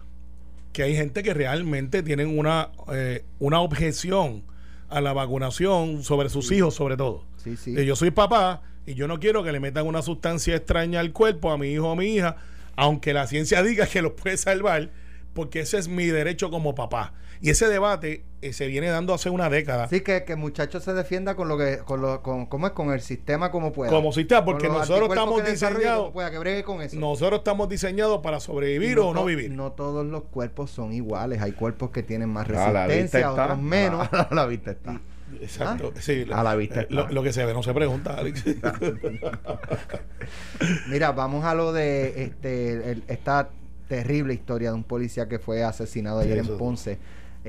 que 0.74 0.82
hay 0.84 0.96
gente 0.96 1.22
que 1.22 1.36
realmente 1.36 2.02
tienen 2.02 2.38
una, 2.38 2.72
eh, 2.92 3.24
una 3.38 3.60
objeción 3.62 4.44
a 4.90 5.02
la 5.02 5.14
vacunación 5.14 6.04
sobre 6.04 6.30
sus 6.30 6.52
hijos, 6.52 6.74
sobre 6.74 6.98
todo. 6.98 7.26
Sí, 7.56 7.76
sí. 7.76 7.86
Yo 7.86 7.96
soy 7.96 8.12
papá 8.12 8.62
y 8.86 8.94
yo 8.96 9.08
no 9.08 9.20
quiero 9.20 9.44
que 9.44 9.52
le 9.52 9.60
metan 9.60 9.86
una 9.86 10.02
sustancia 10.02 10.56
extraña 10.56 11.00
al 11.00 11.12
cuerpo 11.14 11.52
a 11.52 11.58
mi 11.58 11.68
hijo 11.70 11.88
o 11.90 11.92
a 11.92 11.96
mi 11.96 12.06
hija, 12.16 12.36
aunque 12.76 13.14
la 13.14 13.28
ciencia 13.28 13.62
diga 13.64 13.86
que 13.88 14.02
los 14.02 14.14
puede 14.14 14.38
salvar, 14.38 14.90
porque 15.34 15.60
ese 15.62 15.78
es 15.78 15.88
mi 15.88 16.06
derecho 16.06 16.50
como 16.50 16.74
papá. 16.76 17.14
Y 17.40 17.52
ese 17.52 17.68
debate 17.68 18.24
eh, 18.42 18.52
se 18.52 18.66
viene 18.66 18.90
dando 18.90 19.14
hace 19.14 19.30
una 19.30 19.48
década. 19.48 19.84
Así 19.84 20.02
que 20.02 20.24
que 20.24 20.34
el 20.34 20.40
muchacho 20.40 20.80
se 20.80 20.94
defienda 20.94 21.36
con 21.36 21.48
lo 21.48 21.56
que 21.56 21.78
con 21.86 22.02
lo 22.02 22.24
con 22.24 22.48
cómo 22.48 22.66
es 22.66 22.74
con 22.74 22.92
el 22.92 23.00
sistema 23.02 23.52
como 23.52 23.72
pueda. 23.72 23.92
Como 23.92 24.12
si 24.12 24.22
está, 24.22 24.38
Con 24.38 24.46
porque 24.54 24.68
nosotros 24.70 25.10
estamos 25.10 25.44
diseñados- 25.44 25.98
como 26.00 26.14
pueda, 26.14 26.32
que 26.32 26.40
bregue 26.40 26.64
con 26.64 26.82
eso. 26.82 26.96
Nosotros 26.98 27.40
estamos 27.42 27.70
diseñados 27.70 28.22
para 28.22 28.40
sobrevivir 28.40 28.98
o 28.98 29.14
no 29.14 29.24
vivir. 29.26 29.52
No 29.52 29.72
todos 29.74 30.04
los 30.04 30.24
cuerpos 30.24 30.72
son 30.72 30.94
iguales. 30.94 31.40
Hay 31.40 31.52
cuerpos 31.52 31.92
que 31.92 32.02
tienen 32.02 32.30
más 32.30 32.50
A 32.50 32.52
la 32.52 32.88
vista 32.88 32.88
resistencia, 32.88 33.32
otros 33.34 33.62
menos. 33.62 34.08
A 34.12 34.30
la 34.34 34.46
vista 34.48 34.72
está. 34.72 35.00
Exacto. 35.42 35.94
Sí, 36.00 36.26
A 36.32 36.44
la 36.44 36.56
vista 36.56 36.82
eh, 36.82 36.88
lo, 36.90 37.24
que 37.24 37.34
se 37.34 37.46
ve 37.46 37.54
no 37.54 37.64
se 37.64 37.74
pregunta, 37.74 38.14
Alex. 38.16 38.44
Mira, 40.90 41.12
vamos 41.12 41.46
a 41.46 41.54
lo 41.54 41.74
de 41.74 42.24
este 42.24 42.92
el- 42.92 43.04
esta 43.08 43.50
terrible 43.88 44.34
historia 44.34 44.70
de 44.70 44.76
un 44.76 44.84
policía 44.84 45.28
que 45.28 45.40
fue 45.40 45.64
asesinado 45.64 46.20
ayer 46.20 46.40
en 46.40 46.58
Ponce. 46.58 47.00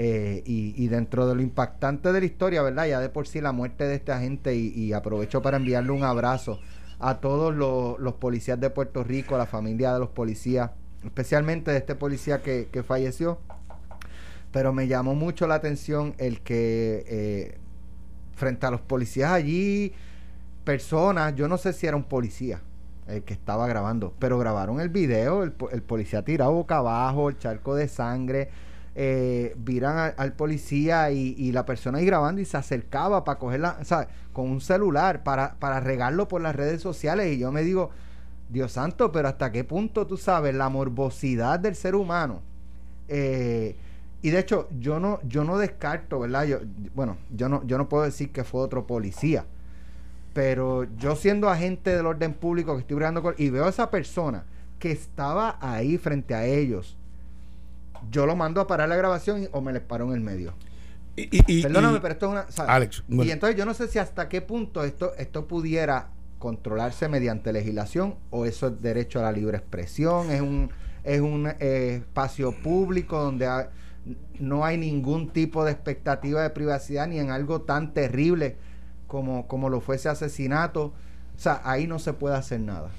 Eh, 0.01 0.45
y, 0.47 0.75
y 0.77 0.87
dentro 0.87 1.27
de 1.27 1.35
lo 1.35 1.43
impactante 1.43 2.12
de 2.12 2.21
la 2.21 2.27
historia, 2.27 2.62
¿verdad? 2.62 2.87
Ya 2.87 3.01
de 3.01 3.09
por 3.09 3.27
sí 3.27 3.41
la 3.41 3.51
muerte 3.51 3.83
de 3.85 3.97
esta 3.97 4.21
gente 4.21 4.55
y, 4.55 4.69
y 4.69 4.93
aprovecho 4.93 5.43
para 5.43 5.57
enviarle 5.57 5.91
un 5.91 6.05
abrazo 6.05 6.61
a 7.01 7.19
todos 7.19 7.53
los, 7.55 7.99
los 7.99 8.14
policías 8.14 8.61
de 8.61 8.71
Puerto 8.71 9.03
Rico, 9.03 9.35
a 9.35 9.38
la 9.38 9.47
familia 9.47 9.93
de 9.93 9.99
los 9.99 10.11
policías, 10.11 10.71
especialmente 11.05 11.73
de 11.73 11.79
este 11.79 11.97
policía 11.97 12.43
que, 12.43 12.69
que 12.71 12.85
falleció. 12.85 13.41
pero 14.53 14.73
me 14.73 14.87
llamó 14.87 15.17
mucho 15.17 15.49
la 15.49 15.57
atención 15.57 16.14
el 16.19 16.43
que 16.43 17.05
eh, 17.09 17.59
frente 18.38 18.64
a 18.66 18.70
los 18.70 18.81
policías 18.81 19.33
allí, 19.33 19.92
personas, 20.64 21.35
yo 21.35 21.48
no 21.48 21.59
sé 21.59 21.72
si 21.72 21.87
era 21.87 21.96
un 21.96 22.05
policía 22.05 22.62
el 23.07 23.22
que 23.22 23.35
estaba 23.35 23.66
grabando, 23.66 24.14
pero 24.18 24.38
grabaron 24.38 24.81
el 24.81 24.90
video, 24.90 25.42
el, 25.42 25.55
el 25.72 25.83
policía 25.83 26.24
tirado 26.24 26.53
boca 26.53 26.79
abajo, 26.79 27.31
el 27.31 27.38
charco 27.38 27.74
de 27.74 27.88
sangre, 27.88 28.51
eh, 29.01 29.55
viran 29.57 30.12
al 30.16 30.33
policía 30.33 31.12
y, 31.12 31.53
la 31.53 31.64
persona 31.64 31.98
ahí 31.98 32.05
grabando 32.05 32.40
y 32.40 32.44
se 32.44 32.57
acercaba 32.57 33.22
para 33.22 33.38
cogerla, 33.38 33.79
o 33.81 33.85
sea, 33.85 34.09
con 34.33 34.51
un 34.51 34.61
celular 34.61 35.22
para, 35.22 35.55
para 35.61 35.79
regarlo 35.79 36.27
por 36.27 36.40
las 36.40 36.57
redes 36.57 36.83
sociales 36.83 37.33
y 37.33 37.38
yo 37.38 37.53
me 37.53 37.62
digo, 37.62 37.90
Dios 38.48 38.72
santo, 38.72 39.12
pero 39.12 39.29
hasta 39.29 39.53
qué 39.53 39.62
punto 39.62 40.07
tú 40.09 40.16
sabes 40.16 40.53
la 40.55 40.68
morbosidad 40.68 41.61
del 41.61 41.77
ser 41.77 41.94
humano. 41.94 42.42
Eh, 43.07 43.77
y 44.20 44.31
de 44.31 44.40
hecho, 44.40 44.68
yo 44.78 44.98
no, 44.98 45.20
yo 45.22 45.44
no 45.44 45.59
descarto, 45.59 46.18
¿verdad? 46.18 46.44
Yo, 46.44 46.59
bueno, 46.94 47.18
yo 47.31 47.48
no, 47.48 47.64
yo 47.66 47.78
no 47.78 47.88
puedo 47.88 48.02
decir 48.02 48.33
que 48.33 48.42
fue 48.42 48.61
otro 48.61 48.87
policía. 48.87 49.44
Pero 50.35 50.85
yo 50.96 51.16
siendo 51.16 51.48
agente 51.48 51.96
del 51.96 52.07
orden 52.07 52.35
público 52.35 52.74
que 52.74 52.81
estoy 52.81 52.96
brigando 52.96 53.22
con, 53.22 53.35
y 53.38 53.50
veo 53.50 53.66
a 53.66 53.68
esa 53.68 53.90
persona 53.90 54.44
que 54.78 54.90
estaba 54.90 55.59
ahí 55.61 55.98
frente 55.98 56.35
a 56.35 56.44
ellos, 56.44 56.96
yo 58.11 58.26
lo 58.26 58.37
mando 58.37 58.61
a 58.61 58.66
parar 58.66 58.88
la 58.88 58.96
grabación 58.96 59.48
o 59.52 59.61
me 59.61 59.72
les 59.72 59.83
paro 59.83 60.07
en 60.07 60.12
el 60.12 60.20
medio. 60.20 60.54
Y, 61.16 61.62
Perdóname, 61.62 61.98
pero 62.00 62.12
esto 62.12 62.26
es 62.26 62.59
una. 62.59 62.72
Alex, 62.72 63.02
Y 63.09 63.31
entonces 63.33 63.57
yo 63.57 63.66
no 63.66 63.74
sé 63.74 63.88
si 63.88 63.98
hasta 63.98 64.28
qué 64.28 64.40
punto 64.40 64.85
esto, 64.85 65.14
esto 65.16 65.48
pudiera 65.48 66.11
controlarse 66.38 67.09
mediante 67.09 67.52
legislación 67.52 68.14
o 68.31 68.46
eso 68.46 68.68
es 68.68 68.81
derecho 68.81 69.18
a 69.18 69.22
la 69.22 69.33
libre 69.33 69.59
expresión, 69.59 70.31
es 70.31 70.40
un, 70.40 70.70
es 71.02 71.20
un 71.20 71.48
eh, 71.59 72.02
espacio 72.02 72.52
público 72.52 73.20
donde 73.20 73.48
no 74.38 74.64
hay 74.64 74.79
ningún 74.79 75.31
tipo 75.31 75.64
de 75.64 75.73
expectativa 75.73 76.42
de 76.42 76.51
privacidad 76.51 77.07
ni 77.07 77.18
en 77.18 77.31
algo 77.31 77.62
tan 77.62 77.92
terrible 77.94 78.57
como, 79.07 79.47
como 79.49 79.68
lo 79.68 79.81
fue 79.81 79.97
ese 79.97 80.09
asesinato. 80.09 80.87
O 81.37 81.40
sea, 81.40 81.61
ahí 81.64 81.87
no 81.87 81.99
se 81.99 82.12
puede 82.12 82.37
hacer 82.37 82.61
nada. 82.61 82.90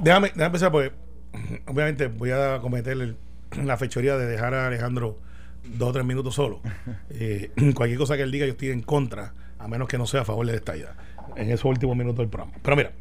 Déjame, 0.00 0.28
déjame 0.28 0.46
empezar 0.46 0.72
porque 0.72 0.92
obviamente 1.66 2.08
voy 2.08 2.30
a 2.30 2.58
cometer 2.60 2.92
el 2.92 3.16
la 3.64 3.76
fechoría 3.76 4.16
de 4.16 4.26
dejar 4.26 4.54
a 4.54 4.66
Alejandro 4.66 5.18
dos 5.64 5.90
o 5.90 5.92
tres 5.92 6.04
minutos 6.04 6.34
solo. 6.34 6.60
Eh, 7.10 7.50
cualquier 7.74 7.98
cosa 7.98 8.16
que 8.16 8.22
él 8.22 8.32
diga, 8.32 8.46
yo 8.46 8.52
estoy 8.52 8.70
en 8.70 8.82
contra, 8.82 9.34
a 9.58 9.68
menos 9.68 9.88
que 9.88 9.98
no 9.98 10.06
sea 10.06 10.22
a 10.22 10.24
favor 10.24 10.46
de 10.46 10.56
esta 10.56 10.76
idea, 10.76 10.94
en 11.36 11.50
esos 11.50 11.66
últimos 11.66 11.96
minutos 11.96 12.18
del 12.18 12.28
programa. 12.28 12.56
Pero 12.62 12.76
mira, 12.76 12.92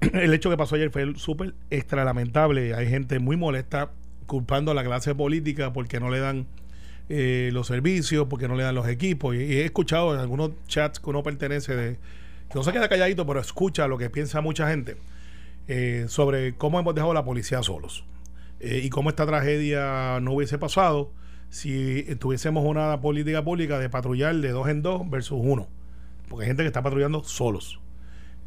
el 0.00 0.34
hecho 0.34 0.50
que 0.50 0.56
pasó 0.56 0.74
ayer 0.74 0.90
fue 0.90 1.14
súper 1.16 1.54
extra 1.70 2.04
lamentable. 2.04 2.74
Hay 2.74 2.88
gente 2.88 3.18
muy 3.18 3.36
molesta 3.36 3.90
culpando 4.26 4.70
a 4.70 4.74
la 4.74 4.84
clase 4.84 5.14
política 5.14 5.72
porque 5.72 6.00
no 6.00 6.10
le 6.10 6.18
dan 6.18 6.46
eh, 7.08 7.50
los 7.52 7.68
servicios, 7.68 8.26
porque 8.28 8.48
no 8.48 8.56
le 8.56 8.64
dan 8.64 8.74
los 8.74 8.88
equipos. 8.88 9.36
Y, 9.36 9.38
he 9.38 9.64
escuchado 9.64 10.14
en 10.14 10.20
algunos 10.20 10.50
chats 10.66 10.98
que 10.98 11.08
uno 11.10 11.22
pertenece 11.22 11.76
de, 11.76 11.92
que 11.94 12.54
no 12.54 12.64
se 12.64 12.72
queda 12.72 12.88
calladito, 12.88 13.24
pero 13.26 13.40
escucha 13.40 13.86
lo 13.86 13.96
que 13.96 14.10
piensa 14.10 14.40
mucha 14.40 14.68
gente 14.68 14.96
eh, 15.68 16.06
sobre 16.08 16.54
cómo 16.54 16.80
hemos 16.80 16.94
dejado 16.94 17.12
a 17.12 17.14
la 17.14 17.24
policía 17.24 17.62
solos. 17.62 18.04
Eh, 18.58 18.80
y 18.82 18.90
cómo 18.90 19.10
esta 19.10 19.26
tragedia 19.26 20.18
no 20.20 20.32
hubiese 20.32 20.58
pasado 20.58 21.12
si 21.48 22.02
tuviésemos 22.16 22.64
una 22.64 23.00
política 23.00 23.44
pública 23.44 23.78
de 23.78 23.88
patrullar 23.88 24.34
de 24.34 24.50
dos 24.50 24.68
en 24.68 24.82
dos 24.82 25.08
versus 25.08 25.38
uno. 25.40 25.68
Porque 26.28 26.44
hay 26.44 26.48
gente 26.48 26.64
que 26.64 26.68
está 26.68 26.82
patrullando 26.82 27.22
solos. 27.22 27.80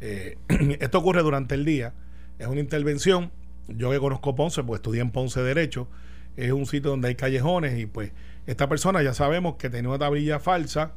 Esto 0.00 0.98
ocurre 0.98 1.22
durante 1.22 1.54
el 1.54 1.64
día. 1.64 1.94
Es 2.38 2.46
una 2.46 2.60
intervención. 2.60 3.32
Yo 3.76 3.90
que 3.90 3.98
conozco 3.98 4.34
Ponce, 4.34 4.62
pues 4.62 4.78
estudié 4.78 5.00
en 5.00 5.10
Ponce 5.10 5.42
Derecho. 5.42 5.88
Es 6.36 6.52
un 6.52 6.66
sitio 6.66 6.90
donde 6.90 7.08
hay 7.08 7.14
callejones 7.14 7.78
y 7.78 7.86
pues 7.86 8.12
esta 8.46 8.68
persona 8.68 9.02
ya 9.02 9.14
sabemos 9.14 9.56
que 9.56 9.70
tenía 9.70 9.88
una 9.88 9.98
tablilla 9.98 10.38
falsa. 10.40 10.92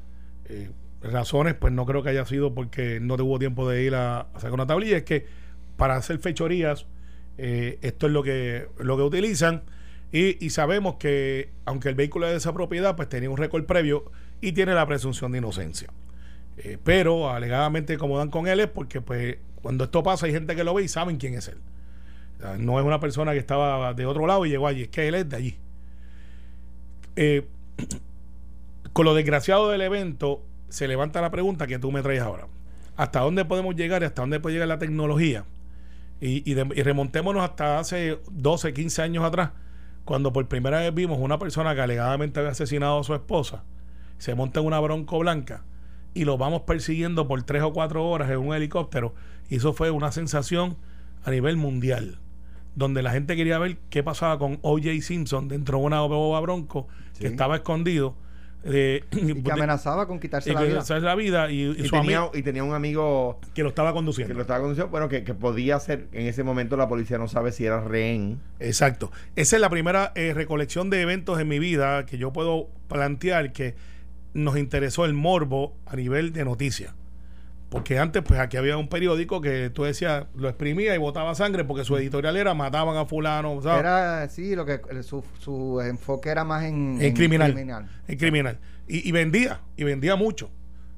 Eh, 0.46 0.70
razones, 1.02 1.54
pues 1.56 1.74
no 1.74 1.86
creo 1.86 2.02
que 2.04 2.10
haya 2.10 2.26
sido 2.26 2.54
porque 2.54 3.00
no 3.00 3.18
tuvo 3.18 3.40
tiempo 3.40 3.70
de 3.70 3.84
ir 3.84 3.96
a, 3.96 4.22
a 4.22 4.36
sacar 4.36 4.54
una 4.54 4.68
tablilla. 4.68 4.98
Es 4.98 5.04
que 5.04 5.26
para 5.76 5.96
hacer 5.96 6.20
fechorías 6.20 6.86
eh, 7.38 7.80
esto 7.82 8.08
es 8.08 8.14
lo 8.14 8.24
que, 8.24 8.68
lo 8.80 8.98
que 8.98 9.04
utilizan. 9.04 9.64
Y, 10.12 10.52
sabemos 10.52 10.98
que, 10.98 11.50
aunque 11.66 11.90
el 11.90 11.96
vehículo 11.96 12.28
es 12.28 12.34
de 12.34 12.38
esa 12.38 12.54
propiedad, 12.54 12.96
pues 12.96 13.10
tenía 13.10 13.32
un 13.32 13.38
récord 13.38 13.66
previo 13.66 14.12
y 14.42 14.52
tiene 14.52 14.76
la 14.76 14.86
presunción 14.86 15.32
de 15.32 15.40
inocencia. 15.40 15.90
Eh, 16.58 16.78
pero 16.84 17.32
alegadamente 17.32 17.98
como 17.98 18.20
dan 18.20 18.30
con 18.30 18.48
él 18.48 18.60
es 18.60 18.68
porque 18.68 19.02
pues 19.02 19.38
cuando 19.64 19.86
esto 19.86 20.04
pasa 20.04 20.28
hay 20.28 20.32
gente 20.32 20.56
que 20.56 20.64
lo 20.64 20.76
ve 20.76 20.84
y 20.84 20.88
saben 20.88 21.18
quién 21.18 21.34
es 21.34 21.48
él. 21.48 21.58
No 22.58 22.80
es 22.80 22.86
una 22.86 23.00
persona 23.00 23.34
que 23.34 23.40
estaba 23.40 23.94
de 23.94 24.06
otro 24.06 24.28
lado 24.28 24.46
y 24.46 24.50
llegó 24.50 24.68
allí, 24.68 24.84
es 24.84 24.90
que 24.90 25.08
él 25.08 25.16
es 25.16 25.30
de 25.30 25.36
allí. 25.36 25.58
Eh, 27.16 27.48
con 28.94 29.06
lo 29.06 29.14
desgraciado 29.14 29.70
del 29.70 29.82
evento, 29.82 30.42
se 30.70 30.88
levanta 30.88 31.22
la 31.22 31.32
pregunta 31.32 31.68
que 31.68 31.80
tú 31.80 31.92
me 31.92 32.02
traes 32.02 32.22
ahora. 32.22 32.48
¿Hasta 32.96 33.22
dónde 33.22 33.46
podemos 33.46 33.76
llegar 33.76 34.02
y 34.02 34.06
hasta 34.06 34.22
dónde 34.22 34.40
puede 34.40 34.56
llegar 34.56 34.68
la 34.68 34.80
tecnología 34.80 35.46
y, 36.26 36.54
remontémonos 36.56 37.44
hasta 37.44 37.80
hace 37.80 38.20
12, 38.32 38.74
15 38.74 39.02
años 39.02 39.26
atrás, 39.26 39.52
cuando 40.06 40.32
por 40.32 40.48
primera 40.48 40.80
vez 40.80 40.94
vimos 40.94 41.20
una 41.20 41.38
persona 41.38 41.76
que 41.76 41.82
alegadamente 41.82 42.40
había 42.40 42.52
asesinado 42.52 43.00
a 43.00 43.04
su 43.04 43.14
esposa, 43.14 43.64
se 44.20 44.34
monta 44.34 44.62
en 44.62 44.68
una 44.68 44.80
bronco 44.80 45.20
blanca 45.20 45.66
y 46.14 46.24
lo 46.24 46.38
vamos 46.38 46.62
persiguiendo 46.62 47.28
por 47.28 47.44
tres 47.44 47.62
o 47.64 47.74
cuatro 47.74 48.08
horas 48.08 48.30
en 48.30 48.38
un 48.38 48.54
helicóptero. 48.54 49.14
Y 49.50 49.58
eso 49.58 49.74
fue 49.74 49.92
una 49.92 50.14
sensación 50.14 50.78
a 51.26 51.32
nivel 51.32 51.58
mundial, 51.58 52.20
donde 52.76 53.02
la 53.04 53.12
gente 53.12 53.36
quería 53.36 53.60
ver 53.60 53.78
qué 53.90 54.04
pasaba 54.04 54.38
con 54.40 54.60
O.J. 54.62 55.02
Simpson 55.02 55.48
dentro 55.48 55.80
de 55.80 55.86
una 55.86 56.02
boba 56.02 56.40
bronco 56.40 56.88
que 57.20 57.28
estaba 57.28 57.56
escondido 57.56 58.16
y 58.66 59.42
que 59.44 59.52
amenazaba 59.52 60.08
con 60.08 60.20
quitarse 60.20 60.54
la 60.54 61.16
vida. 61.16 61.52
y, 61.52 61.90
tenía, 61.90 62.30
y, 62.34 62.42
tenía, 62.44 62.64
un 62.64 62.74
amigo 62.74 63.40
que 63.54 63.64
lo 63.64 63.70
estaba 63.70 63.94
conduciendo. 63.94 64.30
Que 64.30 64.36
lo 64.36 64.42
estaba 64.42 64.62
conduciendo, 64.62 64.90
bueno, 64.90 65.10
que, 65.10 65.22
podía 65.34 65.80
ser, 65.80 66.08
en 66.14 66.28
ese 66.28 66.44
momento 66.44 66.78
la 66.78 66.88
policía 66.88 67.18
no 67.18 67.28
sabe 67.28 67.52
si 67.52 67.66
era 67.66 67.82
rehén. 67.82 68.40
Exacto. 68.60 69.12
Esa 69.36 69.58
es 69.58 69.62
la 69.62 69.70
primera 69.70 70.12
eh, 70.16 70.34
recolección 70.34 70.90
de 70.90 71.02
eventos 71.02 71.40
en 71.40 71.48
mi 71.48 71.60
vida 71.60 72.06
que 72.06 72.18
yo 72.18 72.32
puedo 72.32 72.70
plantear 72.88 73.52
que 73.52 73.76
nos 74.34 74.58
interesó 74.58 75.06
el 75.06 75.14
morbo 75.14 75.76
a 75.86 75.96
nivel 75.96 76.32
de 76.32 76.46
noticias. 76.46 76.94
Porque 77.74 77.98
antes, 77.98 78.22
pues 78.22 78.40
aquí 78.40 78.56
había 78.56 78.78
un 78.78 78.88
periódico 78.88 79.42
que 79.42 79.72
tú 79.72 79.82
decías, 79.82 80.28
lo 80.36 80.48
exprimía 80.48 80.94
y 80.94 81.00
botaba 81.00 81.34
sangre 81.34 81.64
porque 81.64 81.84
su 81.84 81.98
editorial 81.98 82.38
era 82.38 82.54
mataban 82.54 82.98
a 82.98 83.08
fulano. 83.08 83.60
Era, 83.64 84.30
sí, 84.30 84.56
lo 84.56 84.64
que 84.64 84.80
su, 85.02 85.24
su 85.40 85.82
enfoque 85.82 86.30
era 86.30 86.44
más 86.44 86.66
en, 86.66 87.00
criminal, 87.16 87.58
En 88.08 88.18
criminal. 88.20 88.60
Y, 88.88 89.12
vendía, 89.12 89.62
y 89.76 89.86
vendía 89.86 90.16
mucho. 90.16 90.52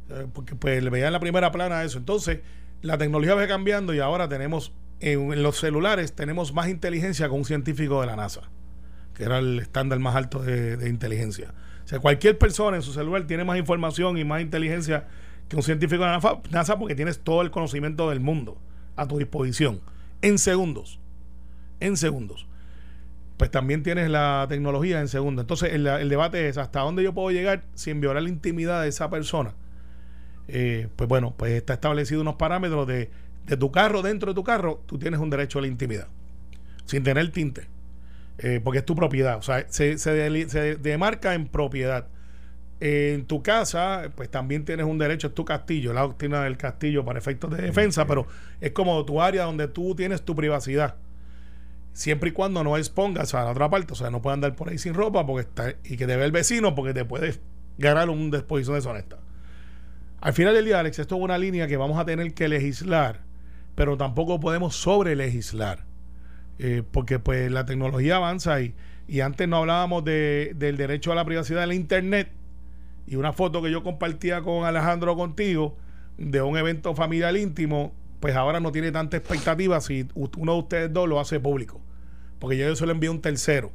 Eh, 0.09 0.27
porque 0.33 0.55
pues 0.55 0.83
le 0.83 0.89
veían 0.89 1.13
la 1.13 1.21
primera 1.21 1.49
plana 1.49 1.81
eso. 1.81 1.97
Entonces, 1.97 2.41
la 2.81 2.97
tecnología 2.97 3.35
va 3.35 3.47
cambiando 3.47 3.93
y 3.93 3.99
ahora 3.99 4.27
tenemos, 4.27 4.73
en, 4.99 5.41
los 5.41 5.57
celulares, 5.57 6.11
tenemos 6.11 6.53
más 6.53 6.67
inteligencia 6.67 7.29
con 7.29 7.39
un 7.39 7.45
científico 7.45 8.01
de 8.01 8.07
la 8.07 8.17
NASA, 8.17 8.41
que 9.13 9.23
era 9.23 9.38
el 9.38 9.59
estándar 9.59 9.99
más 9.99 10.17
alto 10.17 10.43
de, 10.43 10.75
de 10.75 10.89
inteligencia. 10.89 11.53
O 11.85 11.88
sea, 11.88 11.99
cualquier 11.99 12.38
persona 12.38 12.75
en 12.75 12.83
su 12.83 12.91
celular 12.91 13.25
tiene 13.27 13.45
más 13.45 13.57
información 13.57 14.17
y 14.17 14.25
más 14.25 14.41
inteligencia 14.41 15.07
que 15.47 15.55
un 15.55 15.63
científico 15.63 16.03
de 16.03 16.19
NASA 16.51 16.79
porque 16.79 16.95
tienes 16.95 17.19
todo 17.19 17.41
el 17.41 17.51
conocimiento 17.51 18.10
del 18.10 18.19
mundo 18.19 18.58
a 18.95 19.08
tu 19.08 19.17
disposición 19.17 19.81
en 20.21 20.39
segundos. 20.39 20.99
En 21.79 21.97
segundos. 21.97 22.47
Pues 23.38 23.51
también 23.51 23.84
tienes 23.84 24.10
la 24.10 24.45
tecnología 24.49 25.01
en 25.01 25.08
segundos. 25.08 25.43
Entonces 25.43 25.73
el, 25.73 25.84
debate 26.10 26.47
es 26.47 26.58
hasta 26.58 26.79
dónde 26.79 27.03
yo 27.03 27.13
puedo 27.13 27.31
llegar 27.31 27.63
sin 27.75 27.99
violar 28.01 28.23
la 28.23 28.29
intimidad 28.29 28.81
de 28.81 28.88
esa 28.88 29.10
persona. 29.10 29.53
Eh, 30.47 30.88
pues 30.95 31.08
bueno, 31.08 31.34
pues 31.38 31.53
está 31.53 31.73
establecido 31.73 32.21
unos 32.21 32.36
parámetros 32.36 32.88
de, 32.88 33.10
de, 33.45 33.58
tu 33.58 33.71
carro, 33.71 34.01
dentro 34.01 34.31
de 34.31 34.36
tu 34.36 34.43
carro, 34.43 34.81
tú 34.86 34.97
tienes 34.97 35.19
un 35.19 35.29
derecho 35.29 35.58
a 35.58 35.63
la 35.63 35.67
intimidad, 35.67 36.08
sin 36.86 37.03
tener 37.03 37.31
tinte, 37.31 37.67
eh, 38.38 38.62
porque 38.63 38.77
es 38.79 38.86
tu 38.86 38.95
propiedad, 38.95 39.38
o 39.38 39.41
sea, 39.41 39.65
se, 39.69 39.97
se, 39.97 40.49
se 40.49 40.75
demarca 40.75 41.34
en 41.34 41.47
propiedad 41.47 42.10
en 42.79 43.25
tu 43.25 43.41
casa, 43.41 44.11
pues 44.15 44.29
también 44.29 44.65
tienes 44.65 44.85
un 44.85 44.97
derecho, 44.97 45.27
es 45.27 45.33
tu 45.33 45.45
castillo, 45.45 45.93
la 45.93 46.01
doctrina 46.01 46.43
del 46.43 46.57
castillo 46.57 47.05
para 47.05 47.19
efectos 47.19 47.51
de 47.51 47.61
defensa, 47.61 48.05
pero 48.05 48.27
es 48.59 48.71
como 48.71 49.03
tu 49.05 49.21
área 49.21 49.43
donde 49.43 49.67
tú 49.67 49.95
tienes 49.95 50.23
tu 50.23 50.36
privacidad. 50.36 50.95
Siempre 51.93 52.30
y 52.30 52.34
cuando 52.34 52.63
no 52.63 52.76
expongas 52.76 53.34
a 53.34 53.45
la 53.45 53.51
otra 53.51 53.69
parte, 53.69 53.93
o 53.93 53.95
sea, 53.95 54.09
no 54.09 54.21
puedes 54.21 54.36
andar 54.36 54.55
por 54.55 54.69
ahí 54.69 54.78
sin 54.78 54.93
ropa 54.93 55.26
porque 55.26 55.47
está, 55.47 55.76
y 55.86 55.95
que 55.95 56.05
te 56.05 56.17
ve 56.17 56.26
el 56.26 56.34
vecino 56.34 56.76
porque 56.76 56.93
te 56.93 57.05
puedes 57.05 57.39
ganar 57.78 58.09
un 58.09 58.32
disposición 58.32 58.76
deshonesta. 58.76 59.19
Al 60.19 60.34
final 60.34 60.53
del 60.53 60.65
día, 60.65 60.80
Alex, 60.80 60.99
esto 60.99 61.15
es 61.15 61.21
una 61.21 61.38
línea 61.38 61.67
que 61.67 61.78
vamos 61.78 61.97
a 61.97 62.03
tener 62.03 62.34
que 62.34 62.49
legislar, 62.49 63.21
pero 63.76 63.95
tampoco 63.95 64.41
podemos 64.41 64.76
sobre 64.76 65.15
legislar, 65.15 65.86
eh, 66.59 66.84
porque 66.91 67.19
pues 67.19 67.49
la 67.49 67.65
tecnología 67.65 68.17
avanza 68.17 68.59
y, 68.59 68.76
y 69.07 69.21
antes 69.21 69.47
no 69.47 69.57
hablábamos 69.57 70.03
de, 70.03 70.51
del 70.55 70.76
derecho 70.76 71.13
a 71.13 71.15
la 71.15 71.23
privacidad 71.23 71.61
del 71.61 71.73
Internet 71.73 72.30
y 73.08 73.16
una 73.16 73.34
foto 73.34 73.62
que 73.62 73.72
yo 73.72 73.84
compartía 73.84 74.41
con 74.41 74.66
Alejandro 74.66 75.16
contigo 75.16 75.78
de 76.18 76.41
un 76.41 76.58
evento 76.58 76.95
familiar 76.95 77.36
íntimo, 77.36 77.93
pues 78.20 78.36
ahora 78.36 78.60
no 78.60 78.72
tiene 78.72 78.91
tanta 78.91 79.18
expectativa 79.18 79.80
si 79.82 80.08
uno 80.16 80.53
de 80.53 80.60
ustedes 80.60 80.93
dos 80.93 81.08
lo 81.08 81.20
hace 81.20 81.39
público. 81.39 81.82
Porque 82.39 82.58
yo 82.58 82.68
eso 82.68 82.86
le 82.86 82.93
envío 82.93 83.12
un 83.12 83.22
tercero. 83.22 83.72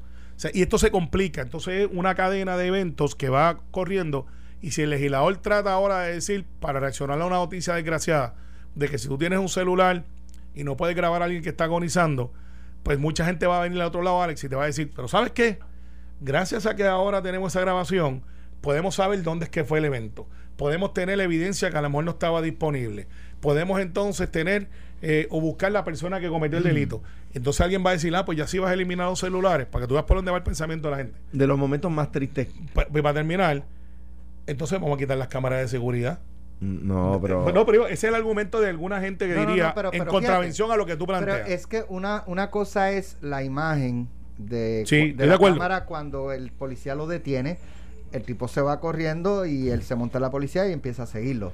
y 0.53 0.62
esto 0.62 0.78
se 0.78 0.91
complica. 0.91 1.43
Entonces 1.43 1.85
es 1.85 1.89
una 1.93 2.14
cadena 2.14 2.57
de 2.57 2.66
eventos 2.66 3.14
que 3.14 3.28
va 3.28 3.61
corriendo. 3.70 4.26
Y 4.61 4.72
si 4.72 4.83
el 4.83 4.91
legislador 4.91 5.37
trata 5.39 5.72
ahora 5.72 6.01
de 6.01 6.14
decir, 6.14 6.45
para 6.61 6.81
reaccionar 6.81 7.20
a 7.20 7.26
una 7.26 7.37
noticia 7.37 7.74
desgraciada, 7.74 8.35
de 8.74 8.89
que 8.89 8.99
si 8.99 9.09
tú 9.09 9.16
tienes 9.16 9.39
un 9.39 9.49
celular 9.49 10.05
y 10.55 10.64
no 10.64 10.76
puedes 10.76 10.97
grabar 10.97 11.22
a 11.22 11.26
alguien 11.26 11.43
que 11.43 11.51
está 11.51 11.64
agonizando, 11.64 12.33
pues 12.83 12.99
mucha 12.99 13.24
gente 13.24 13.47
va 13.47 13.59
a 13.59 13.62
venir 13.62 13.81
al 13.81 13.89
otro 13.89 14.03
lado, 14.03 14.22
Alex, 14.22 14.45
y 14.45 14.49
te 14.49 14.57
va 14.57 14.64
a 14.64 14.66
decir, 14.66 14.93
pero 14.95 15.09
¿sabes 15.09 15.33
qué? 15.33 15.59
Gracias 16.20 16.66
a 16.66 16.76
que 16.76 16.87
ahora 16.87 17.22
tenemos 17.22 17.53
esa 17.53 17.61
grabación, 17.61 18.22
podemos 18.61 18.94
saber 18.96 19.22
dónde 19.22 19.44
es 19.46 19.50
que 19.50 19.64
fue 19.64 19.78
el 19.78 19.84
evento. 19.86 20.26
Podemos 20.56 20.92
tener 20.92 21.16
la 21.18 21.24
evidencia 21.24 21.70
que 21.70 21.78
a 21.78 21.82
lo 21.82 21.88
mejor 21.88 22.04
no 22.04 22.11
estaba 22.12 22.42
disponible. 22.42 23.06
Podemos 23.40 23.80
entonces 23.80 24.30
tener 24.30 24.68
eh, 25.02 25.26
o 25.30 25.40
buscar 25.40 25.72
la 25.72 25.84
persona 25.84 26.20
que 26.20 26.28
cometió 26.28 26.58
el 26.58 26.64
delito. 26.64 27.02
Entonces 27.32 27.62
alguien 27.62 27.82
va 27.84 27.90
a 27.90 27.92
decir, 27.94 28.14
ah, 28.14 28.24
pues 28.26 28.36
ya 28.36 28.46
sí 28.46 28.58
vas 28.58 28.70
a 28.70 28.74
eliminar 28.74 29.08
los 29.08 29.20
celulares, 29.20 29.66
para 29.66 29.84
que 29.84 29.88
tú 29.88 29.94
veas 29.94 30.04
por 30.04 30.16
dónde 30.18 30.30
va 30.30 30.36
el 30.36 30.42
pensamiento 30.42 30.88
de 30.88 30.92
la 30.92 30.96
gente. 30.98 31.18
De 31.32 31.46
los 31.46 31.56
momentos 31.58 31.90
más 31.90 32.12
tristes. 32.12 32.48
Pa- 32.74 32.86
Pues 32.86 33.02
para 33.02 33.14
terminar, 33.14 33.64
entonces 34.46 34.78
vamos 34.80 34.96
a 34.96 34.98
quitar 34.98 35.16
las 35.16 35.28
cámaras 35.28 35.61
de 35.61 35.68
seguridad. 35.68 36.18
No, 36.61 37.18
pero. 37.22 37.50
No, 37.52 37.64
pero 37.64 37.84
ese 37.86 37.94
es 37.94 38.04
el 38.04 38.14
argumento 38.14 38.61
de 38.61 38.68
alguna 38.68 39.00
gente 39.00 39.26
que 39.26 39.32
No, 39.34 39.40
no, 39.40 39.46
no, 39.46 39.50
diría 39.52 39.72
pero- 39.74 39.92
en 39.94 40.00
pero 40.00 40.11
contravención 40.11 40.66
fíjate, 40.68 40.74
a 40.74 40.76
lo 40.76 40.86
que 40.86 40.96
tú 40.96 41.06
Pero 41.06 41.18
planteas. 41.24 41.48
es 41.48 41.66
que 41.66 41.84
una, 41.88 42.22
una 42.26 42.50
cosa 42.50 42.90
es 42.92 43.16
la 43.22 43.42
imagen 43.42 44.08
de, 44.36 44.84
Sí, 44.86 45.12
de 45.12 45.26
la 45.26 45.38
cámara 45.38 45.86
cuando 45.86 46.32
el 46.32 46.50
policía 46.52 46.94
lo 46.94 47.06
detiene. 47.06 47.58
El 48.12 48.22
tipo 48.24 48.48
se 48.48 48.61
va 48.61 48.80
corriendo 48.80 49.46
y 49.46 49.68
él 49.70 49.82
se 49.82 49.94
monta 49.94 50.18
en 50.18 50.22
la 50.22 50.30
policía 50.30 50.68
y 50.68 50.72
empieza 50.72 51.04
a 51.04 51.06
seguirlo. 51.06 51.52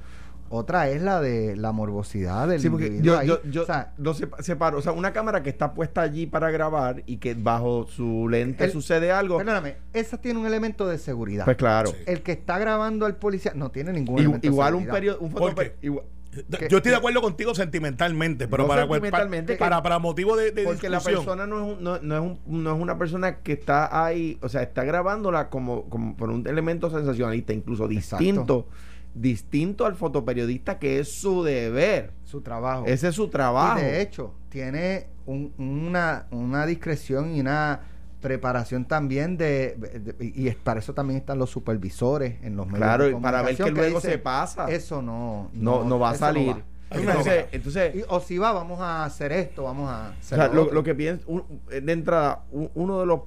Otra 0.49 0.87
es 0.89 1.01
la 1.01 1.19
de 1.19 1.57
la 1.57 1.73
morbosidad 1.73 2.47
del 2.47 2.61
Sí, 2.61 2.69
porque 2.69 2.87
individuo 2.87 3.15
yo, 3.15 3.19
ahí. 3.19 3.27
yo, 3.27 3.41
yo 3.51 3.63
O 3.63 3.65
sea, 3.65 3.93
lo 3.97 4.13
sepa- 4.13 4.41
separo. 4.41 4.77
O 4.77 4.81
sea, 4.81 4.93
una 4.93 5.11
cámara 5.11 5.43
que 5.43 5.49
está 5.49 5.73
puesta 5.73 6.01
allí 6.01 6.25
para 6.25 6.49
grabar 6.51 7.03
y 7.05 7.17
que 7.17 7.33
bajo 7.33 7.85
su 7.85 8.29
lente 8.29 8.63
El- 8.63 8.71
sucede 8.71 9.11
algo. 9.11 9.37
perdóname, 9.37 9.75
esa 9.91 10.17
tiene 10.21 10.39
un 10.39 10.45
elemento 10.45 10.87
de 10.87 10.99
seguridad. 10.99 11.43
Pues 11.43 11.57
claro. 11.57 11.89
Sí. 11.91 11.97
El 12.05 12.21
que 12.21 12.31
está 12.31 12.57
grabando 12.59 13.05
al 13.05 13.17
policía 13.17 13.51
no 13.55 13.71
tiene 13.71 13.91
ningún 13.91 14.19
elemento 14.19 14.41
de 14.41 14.47
igual 14.47 14.75
un 14.75 14.83
seguridad. 14.83 14.93
periodo. 14.93 15.19
Un 15.19 15.31
¿Por 15.31 15.51
fotope- 15.51 15.71
qué? 15.81 15.85
igual- 15.87 16.05
que- 16.31 16.67
Yo 16.69 16.77
estoy 16.77 16.91
de 16.91 16.97
acuerdo 16.97 17.21
contigo 17.21 17.53
sentimentalmente, 17.55 18.47
pero 18.47 18.63
No 18.63 18.69
para, 18.69 18.83
sentimentalmente, 18.83 19.55
para, 19.55 19.69
para, 19.77 19.83
para 19.83 19.99
motivo 19.99 20.35
de, 20.35 20.51
de 20.51 20.63
Porque 20.63 20.89
la 20.89 20.99
persona 20.99 21.47
no 21.47 21.57
es, 21.57 21.77
un- 21.77 21.83
no, 21.83 21.99
no 21.99 22.15
es 22.15 22.21
un- 22.21 22.63
no 22.63 22.75
es 22.75 22.81
una 22.81 22.97
persona 22.97 23.37
que 23.37 23.53
está 23.53 24.05
ahí, 24.05 24.37
o 24.41 24.49
sea, 24.49 24.61
está 24.63 24.83
grabándola 24.83 25.49
como, 25.49 25.89
como 25.89 26.15
por 26.17 26.29
un 26.29 26.45
elemento 26.47 26.89
sensacionalista, 26.89 27.53
incluso 27.53 27.87
distinto, 27.87 28.67
distinto 29.13 29.85
al 29.85 29.95
fotoperiodista 29.95 30.77
que 30.79 30.99
es 30.99 31.11
su 31.11 31.43
deber. 31.43 32.11
Su 32.23 32.41
trabajo. 32.41 32.85
Ese 32.85 33.07
es 33.09 33.15
su 33.15 33.29
trabajo. 33.29 33.79
Y 33.79 33.83
de 33.83 34.01
hecho, 34.01 34.33
tiene 34.49 35.07
un- 35.25 35.53
una, 35.57 36.27
una 36.31 36.65
discreción 36.65 37.35
y 37.35 37.39
una 37.41 37.81
preparación 38.21 38.85
también 38.85 39.37
de, 39.37 39.75
de- 39.77 40.25
y 40.35 40.47
es- 40.47 40.55
para 40.55 40.79
eso 40.79 40.93
también 40.93 41.17
están 41.19 41.37
los 41.37 41.49
supervisores 41.49 42.35
en 42.43 42.55
los 42.55 42.65
medios 42.65 42.79
claro, 42.79 43.03
de 43.05 43.11
y 43.11 43.15
para 43.15 43.41
ver 43.43 43.55
comunicación 43.57 43.75
que 43.75 43.81
luego 43.81 44.01
se 44.01 44.17
pasa. 44.17 44.69
eso 44.71 45.01
no 45.01 45.49
no, 45.53 45.83
no 45.83 45.99
va 45.99 46.11
a 46.11 46.15
salir. 46.15 46.49
va. 46.53 46.61
Entonces, 46.89 47.45
entonces 47.51 47.95
Y- 47.95 48.03
o 48.07 48.19
si 48.19 48.37
va 48.37 48.53
vamos 48.53 48.79
a 48.79 49.03
hacer 49.05 49.31
esto 49.33 49.63
vamos 49.63 49.89
a 49.89 50.09
o 50.09 50.19
hacer 50.19 50.37
sea, 50.39 50.47
lo, 50.47 50.63
otro. 50.63 50.73
lo 50.75 50.83
que 50.83 50.95
pienso, 50.95 51.23
un- 51.27 51.43
de 51.69 51.91
entrada, 51.91 52.43
un- 52.51 52.69
uno 52.75 52.99
de 53.01 53.05
los 53.05 53.19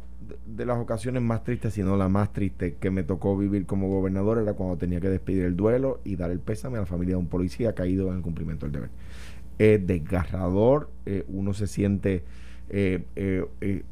de 0.47 0.65
las 0.65 0.79
ocasiones 0.79 1.23
más 1.23 1.43
tristes, 1.43 1.75
si 1.75 1.83
no 1.83 1.97
la 1.97 2.09
más 2.09 2.33
triste 2.33 2.77
que 2.79 2.91
me 2.91 3.03
tocó 3.03 3.37
vivir 3.37 3.67
como 3.67 3.89
gobernador 3.89 4.39
era 4.39 4.53
cuando 4.55 4.77
tenía 4.77 5.01
que 5.01 5.09
despedir 5.09 5.45
el 5.45 5.57
duelo 5.57 6.01
y 6.05 6.15
dar 6.17 6.31
el 6.31 6.39
pésame 6.39 6.77
a 6.79 6.81
la 6.81 6.87
familia 6.87 7.15
de 7.15 7.21
un 7.21 7.27
policía 7.27 7.75
caído 7.75 8.09
en 8.11 8.17
el 8.17 8.23
cumplimiento 8.23 8.67
del 8.67 8.73
deber. 8.73 8.91
Es 9.59 9.85
desgarrador, 9.87 10.89
eh, 11.07 11.25
uno 11.29 11.53
se 11.53 11.67
siente 11.67 12.23
eh, 12.73 13.05
eh, 13.17 13.45
eh, 13.61 13.83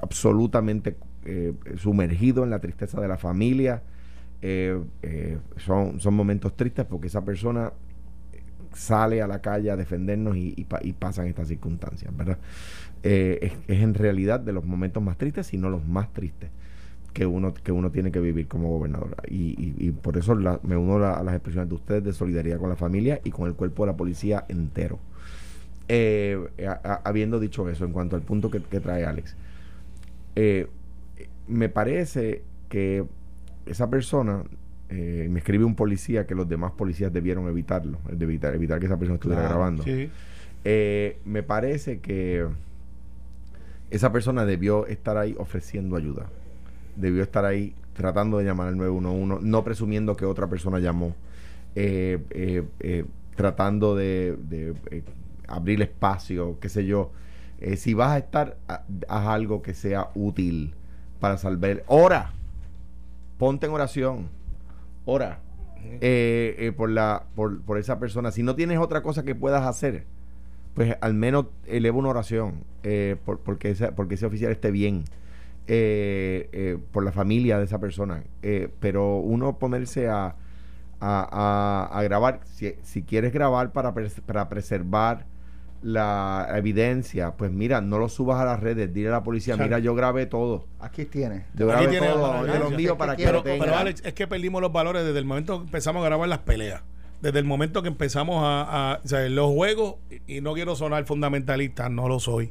absolutamente 0.00 0.96
eh, 1.24 1.54
sumergido 1.76 2.44
en 2.44 2.50
la 2.50 2.58
tristeza 2.60 3.00
de 3.00 3.08
la 3.08 3.16
familia. 3.18 3.82
Eh, 4.42 4.78
eh, 5.02 5.38
son, 5.56 6.00
son 6.00 6.14
momentos 6.14 6.54
tristes 6.56 6.84
porque 6.84 7.06
esa 7.06 7.24
persona 7.24 7.72
sale 8.74 9.22
a 9.22 9.26
la 9.26 9.40
calle 9.40 9.70
a 9.70 9.76
defendernos 9.76 10.36
y, 10.36 10.52
y 10.56 10.64
pa- 10.64 10.80
y 10.82 10.92
pasan 10.92 11.28
estas 11.28 11.48
circunstancias, 11.48 12.14
¿verdad? 12.16 12.38
Es, 13.02 13.52
en 13.68 13.94
realidad 13.94 14.40
de 14.40 14.52
los 14.52 14.64
momentos 14.64 15.02
más 15.02 15.16
tristes, 15.16 15.46
si 15.46 15.58
no 15.58 15.70
los 15.70 15.86
más 15.86 16.12
tristes 16.12 16.50
que 17.12 17.26
uno 17.26 17.54
que 17.54 17.70
uno 17.70 17.90
tiene 17.90 18.10
que 18.10 18.18
vivir 18.20 18.48
como 18.48 18.68
gobernador. 18.70 19.14
Y, 19.28 19.92
por 19.92 20.16
eso 20.16 20.34
me 20.62 20.76
uno 20.76 20.96
a 21.06 21.22
las 21.22 21.34
expresiones 21.34 21.68
de 21.68 21.74
ustedes 21.76 22.04
de 22.04 22.12
solidaridad 22.12 22.58
con 22.58 22.68
la 22.68 22.76
familia 22.76 23.20
y 23.24 23.30
con 23.30 23.46
el 23.46 23.54
cuerpo 23.54 23.84
de 23.84 23.92
la 23.92 23.96
policía 23.96 24.44
entero. 24.48 24.98
Habiendo 27.04 27.38
dicho 27.38 27.68
eso, 27.68 27.84
en 27.84 27.92
cuanto 27.92 28.16
al 28.16 28.22
punto 28.22 28.50
que 28.50 28.80
trae 28.80 29.04
Alex, 29.04 29.36
eh, 30.36 30.68
me 31.48 31.68
parece 31.68 32.42
que 32.68 33.04
esa 33.66 33.88
persona, 33.90 34.42
eh, 34.88 35.28
me 35.30 35.38
escribe 35.38 35.64
un 35.64 35.74
policía 35.74 36.26
que 36.26 36.34
los 36.34 36.48
demás 36.48 36.72
policías 36.72 37.12
debieron 37.12 37.48
evitarlo, 37.48 37.98
de 38.10 38.24
evitar, 38.24 38.54
evitar 38.54 38.78
que 38.80 38.86
esa 38.86 38.96
persona 38.98 39.14
estuviera 39.16 39.42
Claro, 39.42 39.54
grabando. 39.56 39.82
sí. 39.82 40.10
Eh, 40.64 41.18
me 41.24 41.42
parece 41.42 42.00
que 42.00 42.46
esa 43.90 44.12
persona 44.12 44.44
debió 44.46 44.86
estar 44.86 45.16
ahí 45.18 45.34
ofreciendo 45.38 45.96
ayuda. 45.96 46.26
Debió 46.96 47.22
estar 47.22 47.44
ahí 47.44 47.74
tratando 47.94 48.38
de 48.38 48.44
llamar 48.44 48.68
al 48.68 48.76
911, 48.76 49.44
no 49.46 49.62
presumiendo 49.64 50.16
que 50.16 50.24
otra 50.24 50.48
persona 50.48 50.78
llamó, 50.80 51.14
eh, 51.76 52.18
eh, 52.30 52.62
eh, 52.80 53.04
tratando 53.36 53.94
de, 53.94 54.36
de, 54.48 54.74
eh, 54.90 55.02
abrir 55.46 55.80
espacio, 55.82 56.58
qué 56.60 56.68
sé 56.68 56.86
yo. 56.86 57.12
Eh, 57.60 57.76
si 57.76 57.94
vas 57.94 58.10
a 58.12 58.18
estar, 58.18 58.56
ha- 58.68 58.82
haz 59.08 59.26
algo 59.26 59.62
que 59.62 59.74
sea 59.74 60.08
útil 60.14 60.74
para 61.20 61.36
salvar. 61.38 61.82
Ora, 61.86 62.32
ponte 63.38 63.66
en 63.66 63.72
oración, 63.72 64.28
ora 65.04 65.38
eh, 66.00 66.56
eh, 66.58 66.72
por, 66.72 66.90
la, 66.90 67.24
por, 67.34 67.60
por 67.62 67.78
esa 67.78 67.98
persona. 67.98 68.30
Si 68.32 68.42
no 68.42 68.54
tienes 68.54 68.78
otra 68.78 69.02
cosa 69.02 69.22
que 69.22 69.34
puedas 69.34 69.64
hacer, 69.66 70.04
pues 70.74 70.96
al 71.00 71.14
menos 71.14 71.46
eleva 71.66 71.96
una 71.98 72.08
oración 72.08 72.64
por, 73.24 73.38
porque, 73.40 73.70
ese, 73.70 73.92
porque 73.92 74.14
ese 74.16 74.26
oficial 74.26 74.50
esté 74.52 74.70
bien, 74.70 75.04
por 76.92 77.04
la 77.04 77.12
familia 77.12 77.58
de 77.58 77.64
esa 77.64 77.78
persona. 77.78 78.24
Pero 78.80 79.16
uno 79.18 79.58
ponerse 79.58 80.08
a, 80.08 80.34
a, 81.00 81.88
a- 81.90 81.98
a 81.98 82.02
grabar, 82.02 82.40
si, 82.44 82.74
si 82.82 83.02
quieres 83.02 83.32
grabar 83.32 83.72
para, 83.72 83.94
pres- 83.94 84.20
para 84.22 84.48
preservar 84.48 85.26
la 85.84 86.48
evidencia, 86.56 87.32
pues 87.36 87.52
mira, 87.52 87.82
no 87.82 87.98
lo 87.98 88.08
subas 88.08 88.40
a 88.40 88.46
las 88.46 88.58
redes, 88.60 88.92
dile 88.94 89.08
a 89.08 89.12
la 89.12 89.22
policía, 89.22 89.54
mira, 89.58 89.78
yo 89.80 89.94
grabé 89.94 90.24
todo. 90.24 90.64
aquí 90.80 91.04
tiene 91.04 91.44
Yo 91.54 91.70
Aquí 91.70 91.84
grabé 91.84 91.88
tiene 91.88 92.06
todo 92.08 92.32
los 92.42 92.48
evidencia. 92.48 92.76
míos 92.78 92.96
para 92.96 93.16
que 93.16 93.24
Pero, 93.24 93.38
lo 93.38 93.42
tenga. 93.44 93.64
pero, 93.66 93.76
Alex, 93.76 94.02
es 94.04 94.14
que 94.14 94.26
perdimos 94.26 94.62
los 94.62 94.72
valores 94.72 95.04
desde 95.04 95.18
el 95.18 95.26
momento 95.26 95.58
que 95.58 95.64
empezamos 95.66 96.02
a 96.02 96.06
grabar 96.06 96.26
las 96.28 96.38
peleas. 96.38 96.80
Desde 97.20 97.38
el 97.38 97.44
momento 97.44 97.82
que 97.82 97.88
empezamos 97.88 98.42
a, 98.42 98.92
a- 98.94 99.00
o 99.04 99.06
sea, 99.08 99.28
los 99.28 99.50
juegos, 99.52 99.96
y 100.26 100.38
y 100.38 100.40
no 100.40 100.54
quiero 100.54 100.74
sonar 100.74 101.04
fundamentalista, 101.04 101.90
no 101.90 102.08
lo 102.08 102.18
soy. 102.18 102.50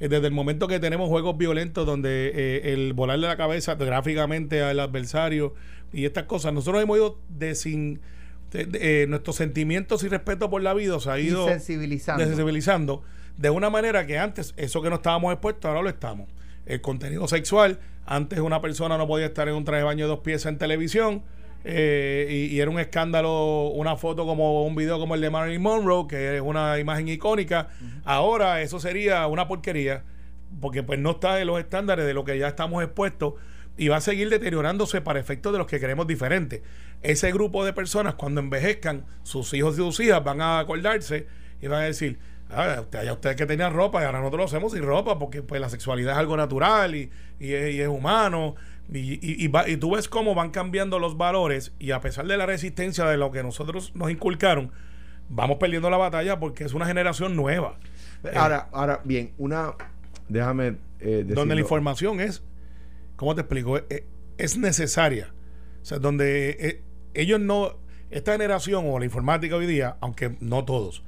Eh, 0.00 0.08
Desde 0.08 0.26
el 0.26 0.32
momento 0.32 0.66
que 0.66 0.80
tenemos 0.80 1.08
juegos 1.10 1.36
violentos 1.36 1.84
donde 1.84 2.32
eh, 2.34 2.72
el 2.72 2.94
volarle 2.94 3.26
la 3.28 3.36
cabeza 3.36 3.74
gráficamente 3.74 4.62
al 4.62 4.80
adversario 4.80 5.54
y 5.92 6.06
estas 6.06 6.24
cosas, 6.24 6.54
nosotros 6.54 6.82
hemos 6.82 6.96
ido 6.96 7.18
de 7.28 7.54
eh, 8.54 9.06
nuestros 9.08 9.36
sentimientos 9.36 10.04
y 10.04 10.08
respeto 10.08 10.50
por 10.50 10.62
la 10.62 10.74
vida 10.74 10.98
se 11.00 11.10
ha 11.10 11.18
ido 11.18 11.48
sensibilizando 11.48 12.22
desensibilizando 12.22 13.02
de 13.36 13.50
una 13.50 13.70
manera 13.70 14.06
que 14.06 14.18
antes, 14.18 14.54
eso 14.56 14.82
que 14.82 14.90
no 14.90 14.96
estábamos 14.96 15.32
expuestos, 15.32 15.68
ahora 15.68 15.82
lo 15.82 15.88
estamos. 15.88 16.28
El 16.66 16.80
contenido 16.80 17.26
sexual, 17.28 17.80
antes 18.04 18.38
una 18.40 18.60
persona 18.60 18.98
no 18.98 19.06
podía 19.06 19.26
estar 19.26 19.48
en 19.48 19.54
un 19.54 19.64
traje 19.64 19.78
de 19.78 19.84
baño 19.84 20.04
de 20.04 20.10
dos 20.10 20.20
piezas 20.20 20.52
en 20.52 20.58
televisión, 20.58 21.22
eh, 21.64 22.26
y, 22.28 22.54
y 22.54 22.60
era 22.60 22.70
un 22.70 22.78
escándalo, 22.78 23.68
una 23.68 23.96
foto 23.96 24.26
como 24.26 24.66
un 24.66 24.74
video 24.74 24.98
como 24.98 25.14
el 25.14 25.20
de 25.20 25.30
Marilyn 25.30 25.62
Monroe, 25.62 26.06
que 26.08 26.36
es 26.36 26.42
una 26.42 26.78
imagen 26.78 27.08
icónica. 27.08 27.68
Ahora 28.04 28.60
eso 28.62 28.80
sería 28.80 29.26
una 29.28 29.48
porquería, 29.48 30.04
porque 30.60 30.82
pues 30.82 30.98
no 30.98 31.12
está 31.12 31.40
en 31.40 31.46
los 31.46 31.58
estándares 31.58 32.04
de 32.04 32.14
lo 32.14 32.24
que 32.24 32.38
ya 32.38 32.48
estamos 32.48 32.82
expuestos 32.82 33.34
y 33.76 33.88
va 33.88 33.96
a 33.96 34.00
seguir 34.00 34.28
deteriorándose 34.30 35.00
para 35.00 35.18
efectos 35.20 35.52
de 35.52 35.58
los 35.58 35.66
que 35.66 35.80
queremos 35.80 36.06
diferentes. 36.06 36.60
Ese 37.02 37.32
grupo 37.32 37.64
de 37.64 37.72
personas 37.72 38.14
cuando 38.14 38.40
envejezcan, 38.40 39.04
sus 39.22 39.52
hijos 39.54 39.74
y 39.74 39.78
sus 39.78 39.98
hijas 40.00 40.22
van 40.22 40.40
a 40.40 40.58
acordarse 40.58 41.26
y 41.60 41.66
van 41.68 41.80
a 41.82 41.84
decir, 41.84 42.18
ah, 42.50 42.78
usted, 42.82 42.98
allá 43.00 43.12
ustedes 43.14 43.36
que 43.36 43.46
tenían 43.46 43.72
ropa 43.72 44.02
y 44.02 44.04
ahora 44.04 44.18
nosotros 44.20 44.38
lo 44.40 44.44
hacemos 44.44 44.72
sin 44.72 44.82
ropa 44.82 45.18
porque 45.18 45.42
pues 45.42 45.60
la 45.60 45.68
sexualidad 45.68 46.12
es 46.12 46.18
algo 46.18 46.36
natural 46.36 46.94
y, 46.94 47.10
y 47.40 47.52
es, 47.54 47.74
y 47.74 47.80
es 47.80 47.88
humano. 47.88 48.54
Y, 48.92 49.14
y, 49.14 49.44
y 49.44 49.48
va- 49.48 49.68
y 49.68 49.76
tú 49.78 49.94
ves 49.94 50.08
cómo 50.08 50.34
van 50.34 50.50
cambiando 50.50 50.98
los 50.98 51.16
valores 51.16 51.72
y 51.78 51.92
a 51.92 52.00
pesar 52.00 52.26
de 52.26 52.36
la 52.36 52.46
resistencia 52.46 53.04
de 53.06 53.16
lo 53.16 53.30
que 53.30 53.42
nosotros 53.42 53.92
nos 53.94 54.10
inculcaron, 54.10 54.70
vamos 55.28 55.56
perdiendo 55.58 55.88
la 55.88 55.96
batalla 55.96 56.38
porque 56.38 56.64
es 56.64 56.74
una 56.74 56.84
generación 56.86 57.34
nueva. 57.36 57.78
Ahora, 58.36 58.68
ahora, 58.72 59.00
bien, 59.04 59.32
una. 59.38 59.72
Déjame. 60.28 60.76
Eh, 61.00 61.24
donde 61.26 61.54
la 61.54 61.60
información 61.62 62.20
es, 62.20 62.42
¿cómo 63.22 63.36
te 63.36 63.42
explico? 63.42 63.76
Es, 63.78 64.02
es 64.36 64.56
necesaria. 64.58 65.32
O 65.80 65.84
sea, 65.84 66.00
donde 66.00 66.50
eh, 66.58 66.82
ellos 67.14 67.38
no, 67.38 67.78
esta 68.10 68.32
generación 68.32 68.84
o 68.88 68.98
la 68.98 69.04
informática 69.04 69.54
hoy 69.54 69.66
día, 69.66 69.96
aunque 70.00 70.36
no 70.40 70.64
todos, 70.64 71.04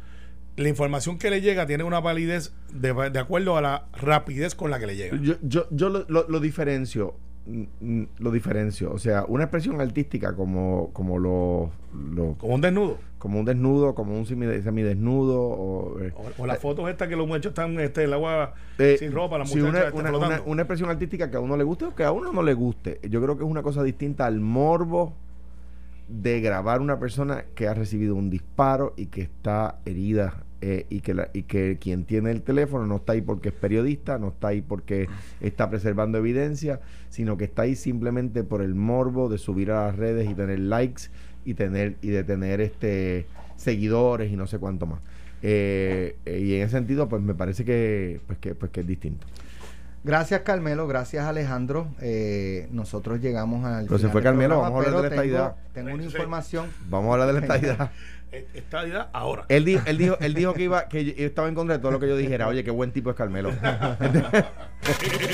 la 0.57 0.69
información 0.69 1.19
que 1.19 1.29
le 1.31 1.41
llega 1.41 1.67
tiene 1.67 1.83
una 1.83 1.99
validez 1.99 2.55
de, 2.73 2.91
acuerdo 3.19 3.57
a 3.57 3.61
la 3.61 3.89
rapidez 3.95 4.55
con 4.55 4.71
la 4.71 4.79
que 4.79 4.87
le 4.87 4.95
llega. 4.95 5.19
Yo, 5.21 5.35
yo, 5.43 5.67
yo 5.73 5.89
lo- 5.89 6.29
lo 6.29 6.39
diferencio. 6.41 7.17
Lo 8.19 8.31
diferencio. 8.31 8.91
O 8.93 8.99
sea, 8.99 9.25
una 9.29 9.45
expresión 9.45 9.81
artística 9.81 10.35
como, 10.35 10.91
como 10.95 11.19
lo, 11.19 11.71
lo- 12.15 12.35
Como 12.39 12.55
un 12.55 12.61
desnudo. 12.63 12.97
como 13.19 13.39
un 13.39 13.45
desnudo, 13.45 13.95
como 13.95 14.17
un 14.17 14.25
semi- 14.25 14.63
semidesnudo. 14.63 15.41
O, 15.43 16.01
eh, 16.01 16.13
O, 16.17 16.43
o 16.43 16.47
las 16.47 16.59
fotos 16.59 16.89
estas 16.89 17.09
que 17.09 17.17
los 17.17 17.27
muchachos 17.27 17.51
están 17.51 17.79
este, 17.81 18.05
el 18.05 18.13
agua 18.15 18.55
Eh, 18.79 18.97
sin 18.99 19.13
ropa, 19.13 19.37
la 19.39 19.45
muchacha 19.45 19.93
una, 19.95 20.11
una- 20.17 20.43
una 20.47 20.63
expresión 20.63 20.89
artística 20.89 21.31
que 21.31 21.37
a 21.37 21.41
uno 21.41 21.57
le 21.57 21.65
guste 21.65 21.85
o 21.85 21.95
que 21.95 22.05
a 22.05 22.13
uno 22.13 22.33
no 22.33 22.43
le 22.43 22.55
guste. 22.55 22.99
Yo 23.09 23.21
creo 23.23 23.37
que 23.37 23.45
es 23.45 23.51
una 23.51 23.63
cosa 23.63 23.83
distinta 23.83 24.25
al 24.25 24.41
morbo 24.41 25.13
de 26.09 26.41
grabar 26.41 26.81
una 26.81 26.99
persona 26.99 27.45
que 27.55 27.67
ha 27.69 27.75
recibido 27.75 28.15
un 28.15 28.31
disparo 28.31 28.93
y 28.97 29.07
que 29.07 29.23
está 29.23 29.79
herida 29.85 30.45
eh, 30.67 30.87
y, 30.89 31.01
que 31.01 31.13
la- 31.13 31.29
y 31.35 31.43
que 31.43 31.77
quien 31.79 32.05
tiene 32.05 32.31
el 32.31 32.41
teléfono 32.41 32.87
no 32.87 32.97
está 32.97 33.13
ahí 33.13 33.21
porque 33.21 33.51
es 33.51 33.55
periodista, 33.55 34.19
no 34.19 34.29
está 34.29 34.49
ahí 34.49 34.63
porque 34.63 35.09
está 35.43 35.69
preservando 35.69 36.17
evidencia, 36.17 36.81
sino 37.11 37.37
que 37.37 37.45
está 37.45 37.63
ahí 37.63 37.77
simplemente 37.77 38.45
por 38.45 38.63
el 38.63 38.75
morbo 38.75 39.29
de 39.29 39.37
subir 39.37 39.71
a 39.71 39.87
las 39.87 39.97
redes 39.97 40.31
y 40.31 40.35
tener 40.35 40.59
likes 40.61 41.03
y 41.45 41.53
tener 41.53 41.97
y 42.01 42.09
de 42.09 42.25
tener 42.25 42.63
este 42.63 43.27
seguidores 43.57 44.33
y 44.33 44.37
no 44.37 44.47
sé 44.47 44.59
cuánto 44.59 44.87
más. 44.87 45.01
Eh, 45.43 46.17
eh, 46.25 46.39
y 46.41 46.55
en 46.55 46.63
ese 46.63 46.71
sentido, 46.79 47.09
pues 47.11 47.21
me 47.21 47.35
parece 47.35 47.67
que, 47.67 48.21
pues 48.27 48.39
que, 48.39 48.55
pues 48.55 48.71
que 48.73 48.81
es 48.81 48.87
distinto. 48.87 49.27
Gracias 50.03 50.41
Carmelo, 50.43 50.87
gracias 50.87 51.25
Alejandro. 51.27 51.89
Eh, 52.01 52.69
nosotros 52.73 53.21
llegamos 53.21 53.65
al. 53.65 53.85
Pero 53.87 53.97
se 53.99 54.09
final 54.09 54.13
fue 54.13 54.21
del 54.21 54.25
Carmelo, 54.31 54.49
programa, 54.57 54.71
vamos 54.71 54.85
a 54.85 54.89
hablar 54.89 55.03
de 55.03 55.03
la 55.03 55.09
pero 55.11 55.23
tengo- 55.23 55.37
estadidad. 55.39 55.73
Tengo 55.73 55.95
una 55.95 56.05
información. 56.05 56.67
Vamos 56.91 57.09
a 57.11 57.13
hablar 57.15 57.27
de 57.29 57.33
la 57.35 57.41
estadidad. 57.55 57.91
Eh, 58.35 58.49
Esta 58.55 58.87
idea 58.87 59.09
ahora. 59.13 59.45
Él 59.49 59.65
dijo, 59.65 59.83
él 59.87 59.97
dijo, 59.97 60.17
él 60.21 60.35
dijo 60.35 60.55
que 60.55 60.65
iba, 60.65 60.89
que 60.89 61.05
yo 61.05 61.13
estaba 61.27 61.49
en 61.49 61.55
contra 61.55 61.77
de 61.77 61.81
todo 61.83 61.93
lo 61.93 62.01
que 62.01 62.09
yo 62.09 62.17
dijera. 62.17 62.49
Oye, 62.49 62.65
qué 62.65 62.71
buen 62.73 62.91
tipo 62.91 63.11
es 63.11 63.17
Carmelo. 63.17 63.51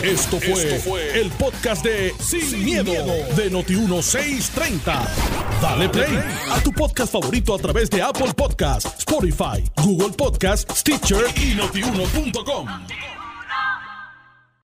Esto 0.03 0.39
fue, 0.39 1.21
el 1.21 1.31
podcast 1.31 1.83
de 1.85 2.13
Sin, 2.21 2.65
miedo, 2.65 2.93
de 3.37 3.51
Noti1630. 3.51 5.09
Dale 5.63 5.89
play 5.89 6.19
a 6.51 6.61
tu 6.63 6.73
podcast 6.73 7.13
favorito 7.13 7.55
a 7.55 7.59
través 7.59 7.89
de 7.89 8.03
Apple 8.03 8.33
Podcasts, 8.37 8.99
Spotify, 8.99 9.65
Google 9.83 10.15
Podcasts, 10.17 10.79
Stitcher 10.79 11.25
y 11.37 11.55
notiuno.com. 11.55 12.67